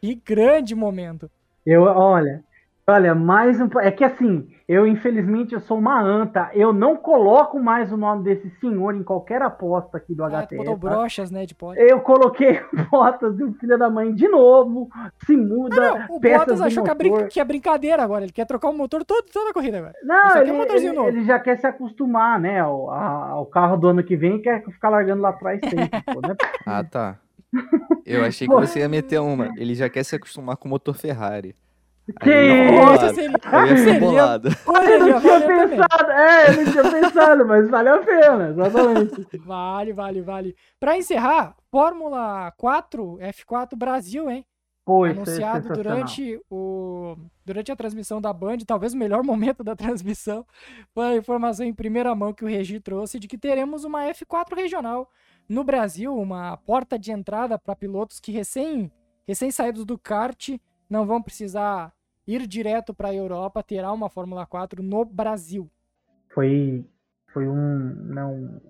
Que 0.00 0.14
grande 0.14 0.74
momento. 0.74 1.30
Eu, 1.66 1.82
olha, 1.82 2.42
olha, 2.88 3.14
mais 3.14 3.60
um. 3.60 3.68
É 3.80 3.90
que 3.90 4.04
assim, 4.04 4.48
eu, 4.68 4.86
infelizmente, 4.86 5.54
eu 5.54 5.60
sou 5.60 5.78
uma 5.78 6.00
anta. 6.02 6.50
Eu 6.52 6.72
não 6.72 6.96
coloco 6.96 7.60
mais 7.60 7.92
o 7.92 7.96
nome 7.96 8.24
desse 8.24 8.50
senhor 8.58 8.94
em 8.94 9.02
qualquer 9.02 9.40
aposta 9.42 9.96
aqui 9.96 10.14
do 10.14 10.24
ah, 10.24 10.28
HT. 10.28 10.56
botou 10.56 10.78
tá? 10.78 10.90
brochas, 10.90 11.30
né, 11.30 11.46
de 11.46 11.54
pode. 11.54 11.80
Eu 11.80 12.00
coloquei 12.00 12.60
botas 12.90 13.36
do 13.36 13.52
filho 13.54 13.78
da 13.78 13.88
mãe 13.88 14.12
de 14.12 14.28
novo. 14.28 14.88
Se 15.24 15.36
muda. 15.36 15.76
Não, 15.76 15.98
não, 15.98 16.16
o 16.16 16.20
Bottas 16.20 16.60
achou 16.60 16.82
que 16.82 16.90
é, 16.90 16.94
brin 16.94 17.28
que 17.28 17.40
é, 17.40 17.44
brincadeira 17.44 18.02
agora. 18.02 18.24
Ele 18.24 18.32
quer 18.32 18.44
trocar 18.44 18.68
o 18.68 18.76
motor 18.76 19.04
todo, 19.04 19.24
toda 19.32 19.50
a 19.50 19.52
corrida 19.52 19.78
agora. 19.78 19.94
Não, 20.02 20.36
ele, 20.38 20.50
ele, 20.50 20.90
um 20.98 21.08
ele, 21.08 21.24
já 21.24 21.38
quer 21.38 21.58
se 21.58 21.66
acostumar, 21.66 22.40
né, 22.40 22.60
ao, 22.60 22.90
ao, 22.90 23.46
carro 23.46 23.76
do 23.76 23.88
ano 23.88 24.02
que 24.02 24.16
vem 24.16 24.36
e 24.36 24.42
quer 24.42 24.64
ficar 24.64 24.88
largando 24.88 25.22
lá 25.22 25.30
atrás 25.30 25.60
sempre. 25.60 25.90
pô, 26.12 26.20
né? 26.20 26.34
Ah, 26.66 26.82
tá. 26.82 27.18
Eu 28.04 28.24
achei 28.24 28.48
que 28.48 28.54
você 28.54 28.80
ia 28.80 28.88
meter 28.88 29.20
uma. 29.20 29.52
Ele 29.56 29.74
já 29.74 29.88
quer 29.88 30.04
se 30.04 30.16
acostumar 30.16 30.56
com 30.56 30.66
o 30.66 30.70
motor 30.70 30.94
Ferrari. 30.94 31.54
Que 32.20 32.70
Nossa, 32.70 33.14
seria, 33.14 33.36
eu 33.68 33.76
seria, 33.78 34.40
eu 34.94 34.98
não 35.00 35.20
tinha 35.20 35.40
pensado, 35.40 36.10
é, 36.12 36.50
eu 36.50 36.56
não 36.56 36.72
tinha 36.72 36.84
pensado, 36.84 37.46
mas 37.46 37.68
vale 37.68 37.88
a 37.88 37.98
pena, 37.98 38.48
exatamente. 38.50 39.38
Vale, 39.38 39.92
vale, 39.92 40.22
vale. 40.22 40.56
Pra 40.78 40.96
encerrar, 40.96 41.56
Fórmula 41.68 42.52
4, 42.56 43.18
F4 43.20 43.76
Brasil, 43.76 44.30
hein? 44.30 44.46
Pois, 44.84 45.16
Anunciado 45.16 45.72
é 45.72 45.72
durante, 45.72 46.40
o, 46.48 47.16
durante 47.44 47.72
a 47.72 47.76
transmissão 47.76 48.20
da 48.20 48.32
Band, 48.32 48.58
talvez 48.58 48.94
o 48.94 48.96
melhor 48.96 49.24
momento 49.26 49.64
da 49.64 49.74
transmissão, 49.74 50.46
foi 50.94 51.04
a 51.06 51.16
informação 51.16 51.66
em 51.66 51.74
primeira 51.74 52.14
mão 52.14 52.32
que 52.32 52.44
o 52.44 52.48
Regi 52.48 52.78
trouxe 52.78 53.18
de 53.18 53.26
que 53.26 53.36
teremos 53.36 53.82
uma 53.82 54.04
F4 54.04 54.54
regional 54.54 55.10
no 55.48 55.64
Brasil, 55.64 56.16
uma 56.16 56.56
porta 56.56 56.96
de 56.96 57.10
entrada 57.10 57.58
para 57.58 57.74
pilotos 57.74 58.20
que 58.20 58.30
recém, 58.30 58.92
recém 59.26 59.50
saídos 59.50 59.84
do 59.84 59.98
kart 59.98 60.50
não 60.88 61.06
vão 61.06 61.22
precisar 61.22 61.92
ir 62.26 62.46
direto 62.46 62.92
para 62.92 63.08
a 63.08 63.14
Europa, 63.14 63.62
terá 63.62 63.92
uma 63.92 64.08
Fórmula 64.08 64.44
4 64.44 64.82
no 64.82 65.04
Brasil. 65.04 65.70
Foi, 66.34 66.84
foi 67.32 67.48
um, 67.48 67.94
não, 68.04 68.36
né, 68.36 68.60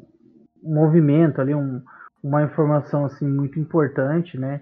um 0.62 0.74
movimento 0.74 1.40
ali, 1.40 1.54
um, 1.54 1.82
uma 2.22 2.42
informação 2.42 3.04
assim 3.04 3.26
muito 3.26 3.58
importante, 3.58 4.38
né? 4.38 4.60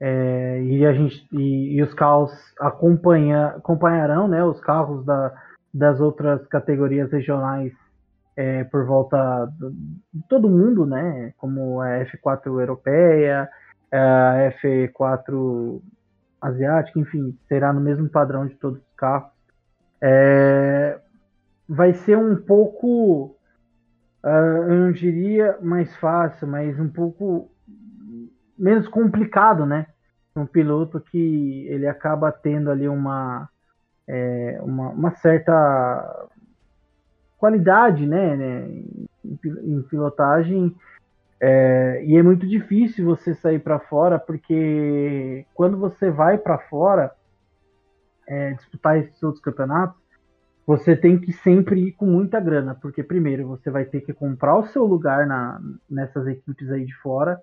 É, 0.00 0.62
e 0.62 0.86
a 0.86 0.92
gente 0.92 1.26
e, 1.32 1.76
e, 1.76 1.82
os 1.82 1.92
carros 1.92 2.30
acompanha, 2.60 3.48
acompanharão, 3.48 4.28
né? 4.28 4.44
Os 4.44 4.60
carros 4.60 5.04
da, 5.04 5.34
das 5.74 6.00
outras 6.00 6.46
categorias 6.46 7.10
regionais 7.10 7.72
é, 8.36 8.62
por 8.64 8.86
volta 8.86 9.52
de 10.14 10.22
todo 10.28 10.48
mundo, 10.48 10.86
né? 10.86 11.32
Como 11.36 11.80
a 11.80 11.88
F4 12.06 12.46
europeia, 12.46 13.48
a 13.90 14.52
F4 14.62 15.80
asiática, 16.40 16.98
enfim, 16.98 17.36
será 17.48 17.72
no 17.72 17.80
mesmo 17.80 18.08
padrão 18.08 18.46
de 18.46 18.54
todos 18.54 18.80
os 18.80 18.94
carros. 18.96 19.30
É, 20.00 20.98
vai 21.68 21.92
ser 21.92 22.16
um 22.16 22.36
pouco, 22.36 23.36
uh, 24.24 24.28
eu 24.68 24.74
não 24.74 24.92
diria 24.92 25.58
mais 25.60 25.94
fácil, 25.96 26.46
mas 26.46 26.78
um 26.78 26.88
pouco 26.88 27.50
menos 28.58 28.88
complicado, 28.88 29.66
né? 29.66 29.86
Um 30.34 30.46
piloto 30.46 31.00
que 31.00 31.66
ele 31.68 31.86
acaba 31.86 32.30
tendo 32.30 32.70
ali 32.70 32.88
uma, 32.88 33.48
é, 34.06 34.58
uma, 34.62 34.90
uma, 34.90 35.10
certa 35.16 36.28
qualidade, 37.36 38.06
né, 38.06 38.36
né 38.36 38.68
em, 38.68 39.08
em 39.64 39.82
pilotagem 39.82 40.74
É, 41.40 42.02
e 42.04 42.16
é 42.16 42.22
muito 42.22 42.46
difícil 42.46 43.04
você 43.04 43.34
sair 43.34 43.60
para 43.60 43.78
fora, 43.78 44.18
porque 44.18 45.46
quando 45.54 45.78
você 45.78 46.10
vai 46.10 46.36
para 46.36 46.58
fora 46.58 47.12
é, 48.26 48.52
disputar 48.52 48.98
esses 48.98 49.22
outros 49.22 49.42
campeonatos, 49.42 49.96
você 50.66 50.94
tem 50.94 51.18
que 51.18 51.32
sempre 51.32 51.80
ir 51.80 51.92
com 51.92 52.04
muita 52.04 52.38
grana, 52.38 52.74
porque 52.74 53.02
primeiro 53.02 53.46
você 53.46 53.70
vai 53.70 53.84
ter 53.84 54.02
que 54.02 54.12
comprar 54.12 54.56
o 54.58 54.66
seu 54.66 54.84
lugar 54.84 55.26
na, 55.26 55.60
nessas 55.88 56.26
equipes 56.26 56.70
aí 56.70 56.84
de 56.84 56.94
fora, 56.96 57.40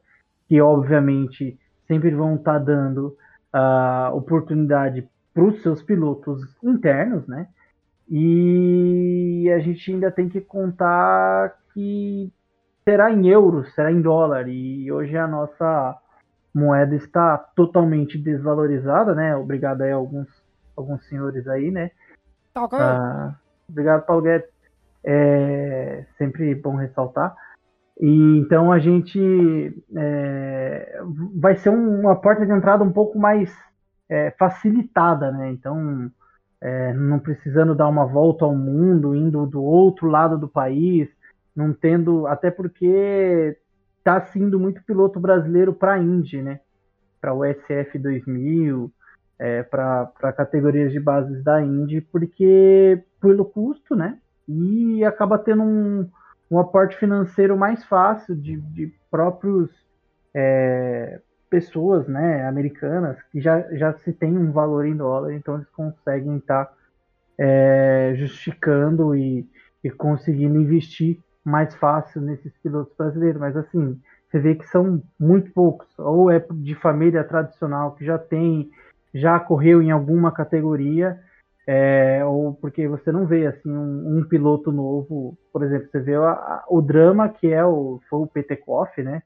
que 0.48 0.62
obviamente 0.62 1.58
sempre 1.88 2.12
vão 2.12 2.36
estar 2.36 2.60
tá 2.60 2.66
dando 2.66 3.18
uh, 3.54 4.16
oportunidade 4.16 5.08
para 5.34 5.44
os 5.44 5.62
seus 5.64 5.82
pilotos 5.82 6.42
internos, 6.64 7.28
né? 7.28 7.48
E 8.08 9.52
a 9.56 9.60
gente 9.60 9.92
ainda 9.92 10.12
tem 10.12 10.30
que 10.30 10.40
contar 10.40 11.58
que 11.74 12.32
será 12.88 13.12
em 13.12 13.28
euros, 13.28 13.74
será 13.74 13.92
em 13.92 14.00
dólar, 14.02 14.48
e 14.48 14.92
hoje 14.92 15.18
a 15.18 15.28
nossa 15.28 15.98
moeda 16.54 16.96
está 16.96 17.38
totalmente 17.56 18.18
desvalorizada, 18.18 19.16
né? 19.16 19.36
Obrigado 19.36 19.82
aí 19.82 19.92
a 19.92 19.96
alguns, 19.96 20.28
alguns 20.78 21.04
senhores 21.08 21.48
aí, 21.48 21.72
né? 21.72 21.90
Tá 22.54 22.70
ah, 22.72 23.36
obrigado, 23.68 24.06
Paulo 24.06 24.22
Guedes. 24.22 24.50
É 25.04 26.06
sempre 26.18 26.56
bom 26.56 26.76
ressaltar. 26.76 27.36
E 28.00 28.38
então 28.38 28.72
a 28.72 28.80
gente 28.80 29.84
é, 29.96 31.02
vai 31.36 31.56
ser 31.58 31.70
uma 31.70 32.16
porta 32.16 32.46
de 32.46 32.52
entrada 32.52 32.84
um 32.84 32.92
pouco 32.92 33.18
mais 33.18 33.54
é, 34.10 34.32
facilitada, 34.32 35.32
né? 35.32 35.52
Então 35.52 36.10
é, 36.62 36.94
não 36.94 37.20
precisando 37.20 37.76
dar 37.76 37.88
uma 37.88 38.06
volta 38.06 38.46
ao 38.46 38.56
mundo, 38.56 39.16
indo 39.16 39.46
do 39.46 39.64
outro 39.64 40.08
lado 40.08 40.38
do 40.38 40.48
país, 40.48 41.10
não 41.56 41.74
tendo, 41.74 42.28
até 42.28 42.52
porque 42.52 43.58
está 43.98 44.22
sendo 44.22 44.60
muito 44.60 44.84
piloto 44.84 45.20
brasileiro 45.20 45.74
para 45.74 45.94
a 45.94 46.00
Indy, 46.00 46.42
né? 46.42 46.60
Para 47.20 47.34
o 47.34 47.44
SF 47.44 47.98
2000, 47.98 48.92
é, 49.40 49.64
para 49.64 50.34
categorias 50.36 50.92
de 50.92 51.00
bases 51.00 51.44
da 51.44 51.62
Indy, 51.64 52.02
porque 52.02 53.04
pelo 53.20 53.46
custo, 53.46 53.96
né? 53.96 54.20
E 54.48 55.04
acaba 55.04 55.40
tendo 55.40 55.64
um, 55.64 56.10
um 56.52 56.60
aporte 56.60 56.96
financeiro 56.98 57.58
mais 57.58 57.84
fácil 57.86 58.36
de, 58.36 58.58
de 58.58 58.94
próprios 59.10 59.70
é, 60.34 61.20
pessoas, 61.50 62.08
né, 62.08 62.46
americanas 62.48 63.18
que 63.32 63.40
já, 63.40 63.62
já 63.74 63.94
se 63.94 64.12
tem 64.12 64.38
um 64.38 64.52
valor 64.52 64.86
em 64.86 64.96
dólar, 64.96 65.34
então 65.34 65.56
eles 65.56 65.70
conseguem 65.70 66.38
estar 66.38 66.66
tá, 66.66 66.74
é, 67.38 68.14
justificando 68.18 69.16
e, 69.16 69.48
e 69.84 69.90
conseguindo 69.90 70.60
investir 70.60 71.20
mais 71.46 71.74
fácil 71.76 72.22
nesses 72.22 72.52
pilotos 72.58 72.94
brasileiros, 72.98 73.40
mas 73.40 73.56
assim, 73.56 74.00
você 74.28 74.40
vê 74.40 74.56
que 74.56 74.68
são 74.68 75.02
muito 75.20 75.52
poucos, 75.54 75.88
ou 76.00 76.32
é 76.32 76.44
de 76.52 76.76
família 76.76 77.24
tradicional 77.24 77.92
que 77.92 78.04
já 78.04 78.18
tem, 78.18 78.70
já 79.14 79.40
correu 79.40 79.82
em 79.82 79.92
alguma 79.92 80.32
categoria, 80.32 81.20
é, 81.68 82.24
ou 82.26 82.54
porque 82.54 82.88
você 82.88 83.12
não 83.12 83.26
vê 83.26 83.48
assim 83.48 83.72
um, 83.72 84.20
um, 84.20 84.24
piloto 84.28 84.72
novo, 84.72 85.38
por 85.54 85.64
exemplo, 85.64 85.88
você 85.90 86.00
vê 86.00 86.16
a, 86.16 86.30
a, 86.30 86.66
o 86.70 86.82
drama 86.82 87.30
que 87.30 87.52
é 87.52 87.66
o 87.66 88.00
foi 88.10 88.20
o 88.20 88.28
Petekoff, 88.28 89.02
né? 89.02 89.24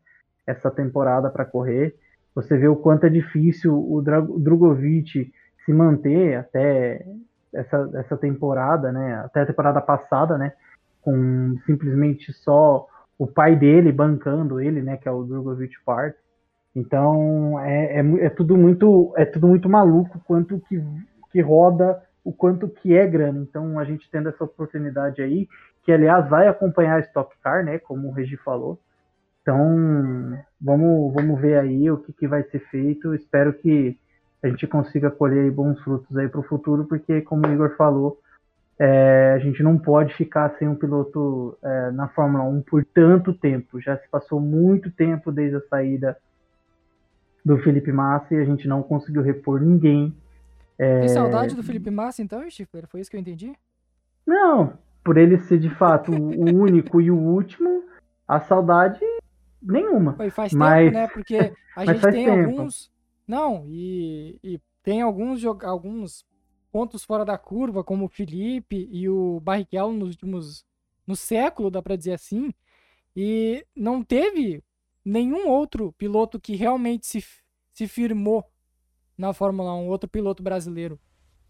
Essa 0.48 0.72
temporada 0.72 1.30
para 1.30 1.46
correr, 1.46 1.96
você 2.34 2.58
vê 2.58 2.68
o 2.68 2.76
quanto 2.76 3.06
é 3.06 3.10
difícil 3.10 3.74
o, 3.74 4.02
Drogovic 4.02 5.32
se 5.66 5.74
manter 5.74 6.36
até 6.36 7.06
essa, 7.54 7.90
essa 7.96 8.18
temporada, 8.18 8.92
né? 8.92 9.16
Até 9.26 9.42
a 9.42 9.46
temporada 9.46 9.82
passada, 9.82 10.38
né? 10.38 10.54
Com 11.10 11.58
simplesmente 11.66 12.32
só 12.32 12.86
o 13.18 13.26
pai 13.26 13.56
dele 13.56 13.92
bancando 13.92 14.62
ele, 14.62 14.82
né, 14.82 14.96
que 14.96 15.10
é 15.10 15.12
o 15.12 15.24
Drogovic 15.24 15.74
Part. 15.84 16.16
Então 16.76 17.60
é, 17.60 18.00
é, 18.00 18.26
é, 18.26 18.30
tudo 18.30 18.56
muito 18.56 19.12
é 19.18 19.26
tudo 19.26 19.48
muito 19.48 19.68
maluco 19.68 20.22
quanto 20.26 20.60
que, 20.70 20.82
que 21.32 21.42
roda 21.42 22.00
o 22.24 22.32
quanto 22.32 22.70
que 22.70 22.96
é 22.96 23.08
grana. 23.08 23.40
Então 23.40 23.80
a 23.80 23.84
gente 23.84 24.10
tendo 24.12 24.30
essa 24.30 24.44
oportunidade 24.44 25.22
aí, 25.22 25.48
que 25.84 25.92
aliás 25.92 26.30
vai 26.30 26.48
acompanhar 26.48 26.98
a 26.98 27.00
Stock 27.00 27.36
Car, 27.42 27.66
né, 27.66 27.80
como 27.80 28.08
o 28.08 28.12
Regi 28.12 28.38
falou. 28.38 28.80
Então 29.42 30.38
vamos 30.62 31.14
vamos 31.14 31.42
ver 31.42 31.58
aí 31.58 31.90
o 31.90 31.98
que, 31.98 32.14
que 32.14 32.28
vai 32.28 32.44
ser 32.44 32.60
feito. 32.70 33.16
Espero 33.16 33.52
que 33.52 33.98
a 34.44 34.48
gente 34.48 34.68
consiga 34.68 35.10
colher 35.10 35.52
bons 35.52 35.82
frutos 35.82 36.16
aí 36.16 36.30
para 36.30 36.40
o 36.40 36.44
futuro, 36.44 36.86
porque 36.86 37.22
como 37.22 37.48
o 37.48 37.52
Igor 37.52 37.76
falou, 37.76 38.20
é, 38.80 39.34
a 39.36 39.40
gente 39.40 39.62
não 39.62 39.78
pode 39.78 40.14
ficar 40.16 40.56
sem 40.58 40.68
um 40.68 40.76
piloto 40.76 41.58
é, 41.62 41.92
na 41.92 42.08
Fórmula 42.08 42.46
1 42.46 42.62
por 42.62 42.86
tanto 42.86 43.34
tempo. 43.34 43.82
Já 43.82 43.98
se 43.98 44.08
passou 44.08 44.40
muito 44.40 44.90
tempo 44.90 45.34
desde 45.34 45.58
a 45.58 45.68
saída 45.68 46.18
do 47.44 47.58
Felipe 47.58 47.92
Massa 47.92 48.34
e 48.34 48.38
a 48.38 48.46
gente 48.46 48.70
não 48.70 48.82
conseguiu 48.82 49.22
repor 49.22 49.60
ninguém. 49.60 50.16
É... 50.78 51.02
Tem 51.02 51.10
saudade 51.10 51.56
do 51.56 51.64
Felipe 51.64 51.92
Massa, 51.92 52.22
então, 52.22 52.50
Schiffer? 52.50 52.88
Foi 52.88 53.02
isso 53.02 53.12
que 53.12 53.18
eu 53.18 53.22
entendi? 53.22 53.52
Não, 54.26 54.74
por 55.04 55.18
ele 55.18 55.38
ser 55.40 55.60
de 55.60 55.70
fato 55.70 56.12
o 56.14 56.16
único 56.56 57.02
e 57.02 57.12
o 57.12 57.18
último, 57.18 57.84
a 58.26 58.40
saudade 58.40 59.02
nenhuma. 59.62 60.14
Foi 60.14 60.30
faz 60.30 60.54
mas... 60.54 60.86
tempo, 60.86 60.98
né? 60.98 61.08
Porque 61.08 61.54
a 61.76 61.84
gente 61.86 62.02
tem 62.02 62.26
tempo. 62.26 62.50
alguns. 62.50 62.90
Não, 63.28 63.66
e, 63.68 64.40
e 64.42 64.62
tem 64.82 65.02
alguns, 65.02 65.44
alguns 65.46 66.26
pontos 66.72 67.04
fora 67.04 67.26
da 67.26 67.38
curva, 67.38 67.84
como 67.84 68.06
o 68.06 68.10
Felipe 68.10 68.88
e 68.92 69.10
o 69.10 69.40
Barrichello 69.40 69.94
nos 69.94 70.10
últimos. 70.10 70.66
no 71.06 71.16
século, 71.16 71.72
dá 71.72 71.82
para 71.82 71.96
dizer 71.96 72.14
assim. 72.14 72.54
E 73.16 73.66
não 73.76 74.04
teve 74.04 74.64
nenhum 75.04 75.48
outro 75.48 75.92
piloto 75.94 76.40
que 76.40 76.56
realmente 76.56 77.08
se, 77.08 77.24
se 77.74 77.88
firmou 77.88 78.46
na 79.18 79.34
Fórmula 79.34 79.74
1, 79.76 79.88
outro 79.88 80.10
piloto 80.10 80.42
brasileiro. 80.42 81.00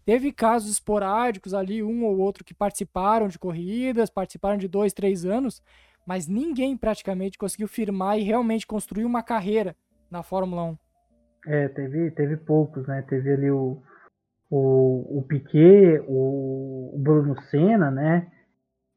Teve 0.04 0.32
casos 0.32 0.70
esporádicos 0.70 1.54
ali, 1.54 1.82
um 1.82 2.04
ou 2.04 2.18
outro 2.18 2.44
que 2.44 2.54
participaram 2.54 3.28
de 3.28 3.38
corridas, 3.38 4.10
participaram 4.10 4.56
de 4.56 4.66
dois, 4.66 4.92
três 4.92 5.24
anos, 5.24 5.62
mas 6.06 6.26
ninguém 6.26 6.76
praticamente 6.76 7.38
conseguiu 7.38 7.68
firmar 7.68 8.18
e 8.18 8.22
realmente 8.22 8.66
construir 8.66 9.04
uma 9.04 9.22
carreira 9.22 9.76
na 10.10 10.22
Fórmula 10.22 10.64
1. 10.64 10.78
É, 11.46 11.68
teve, 11.68 12.10
teve 12.10 12.36
poucos, 12.36 12.86
né? 12.86 13.02
Teve 13.02 13.32
ali 13.32 13.50
o, 13.50 13.80
o, 14.50 15.18
o 15.18 15.22
Piquet, 15.22 16.02
o, 16.08 16.92
o 16.94 16.98
Bruno 16.98 17.40
Senna, 17.42 17.90
né? 17.90 18.26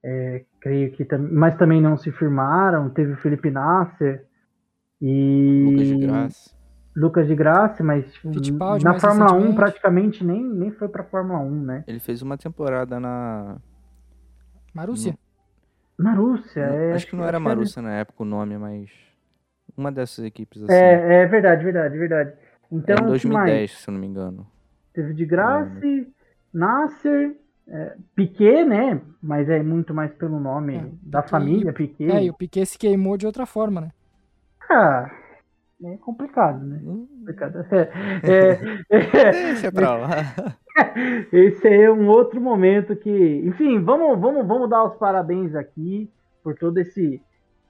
É, 0.03 0.43
creio 0.59 0.91
que 0.91 1.07
mas 1.17 1.55
também 1.57 1.79
não 1.79 1.95
se 1.95 2.11
firmaram. 2.11 2.89
Teve 2.89 3.13
o 3.13 3.17
Felipe 3.17 3.51
Nasser 3.51 4.25
e 4.99 5.63
Lucas 5.65 5.87
de 5.87 5.97
Graça. 5.97 6.55
Lucas 6.95 7.27
de 7.27 7.35
Graça, 7.35 7.83
mas 7.83 8.13
tipo, 8.13 8.29
na 8.83 8.99
Fórmula 8.99 9.33
1 9.33 9.55
praticamente 9.55 10.23
nem, 10.23 10.43
nem 10.43 10.71
foi 10.71 10.87
pra 10.87 11.03
Fórmula 11.03 11.39
1, 11.39 11.63
né? 11.63 11.83
Ele 11.87 11.99
fez 11.99 12.21
uma 12.21 12.37
temporada 12.37 12.99
na. 12.99 13.57
Marúcia? 14.73 15.11
No... 15.97 16.03
Marúcia, 16.05 16.61
é. 16.61 16.93
Acho 16.93 17.07
que 17.07 17.15
não 17.15 17.25
era 17.25 17.39
Marúcia 17.39 17.81
na 17.81 17.93
época 17.93 18.23
o 18.23 18.25
nome, 18.25 18.57
mas. 18.57 18.89
Uma 19.75 19.91
dessas 19.91 20.23
equipes 20.25 20.61
assim. 20.63 20.73
É, 20.73 21.23
é 21.23 21.25
verdade, 21.25 21.63
verdade, 21.63 21.97
verdade. 21.97 22.33
Então, 22.71 22.95
é 22.95 23.01
em 23.01 23.05
2010, 23.05 23.71
se 23.71 23.89
eu 23.89 23.93
não 23.93 23.99
me 23.99 24.07
engano. 24.07 24.52
Teve 24.93 25.13
de 25.13 25.25
Graça, 25.25 25.85
uhum. 25.85 26.05
Nasser, 26.53 27.35
é, 27.67 27.95
Piquet, 28.15 28.63
né? 28.63 29.01
Mas 29.21 29.49
é 29.49 29.63
muito 29.63 29.93
mais 29.93 30.13
pelo 30.13 30.39
nome 30.39 30.75
é, 30.75 30.89
da 31.01 31.21
Piquet, 31.21 31.31
família 31.31 31.73
Piquet. 31.73 32.11
É, 32.11 32.23
e 32.25 32.29
o 32.29 32.33
Piquet 32.33 32.65
se 32.65 32.77
queimou 32.77 33.17
de 33.17 33.25
outra 33.25 33.45
forma, 33.45 33.81
né? 33.81 33.91
Ah, 34.69 35.09
é 35.83 35.97
complicado, 35.97 36.63
né? 36.65 36.79
Hum. 36.83 37.07
Complicado. 37.19 37.65
É, 38.23 38.59
é, 38.89 39.31
Deixa 39.31 39.71
pra 39.71 39.95
lá. 39.95 40.09
Esse 41.31 41.67
é 41.67 41.91
um 41.91 42.07
outro 42.07 42.39
momento 42.39 42.95
que, 42.95 43.41
enfim, 43.45 43.79
vamos, 43.79 44.19
vamos, 44.19 44.45
vamos 44.47 44.69
dar 44.69 44.85
os 44.85 44.95
parabéns 44.95 45.55
aqui 45.55 46.09
por 46.43 46.55
todo 46.55 46.77
esse 46.79 47.21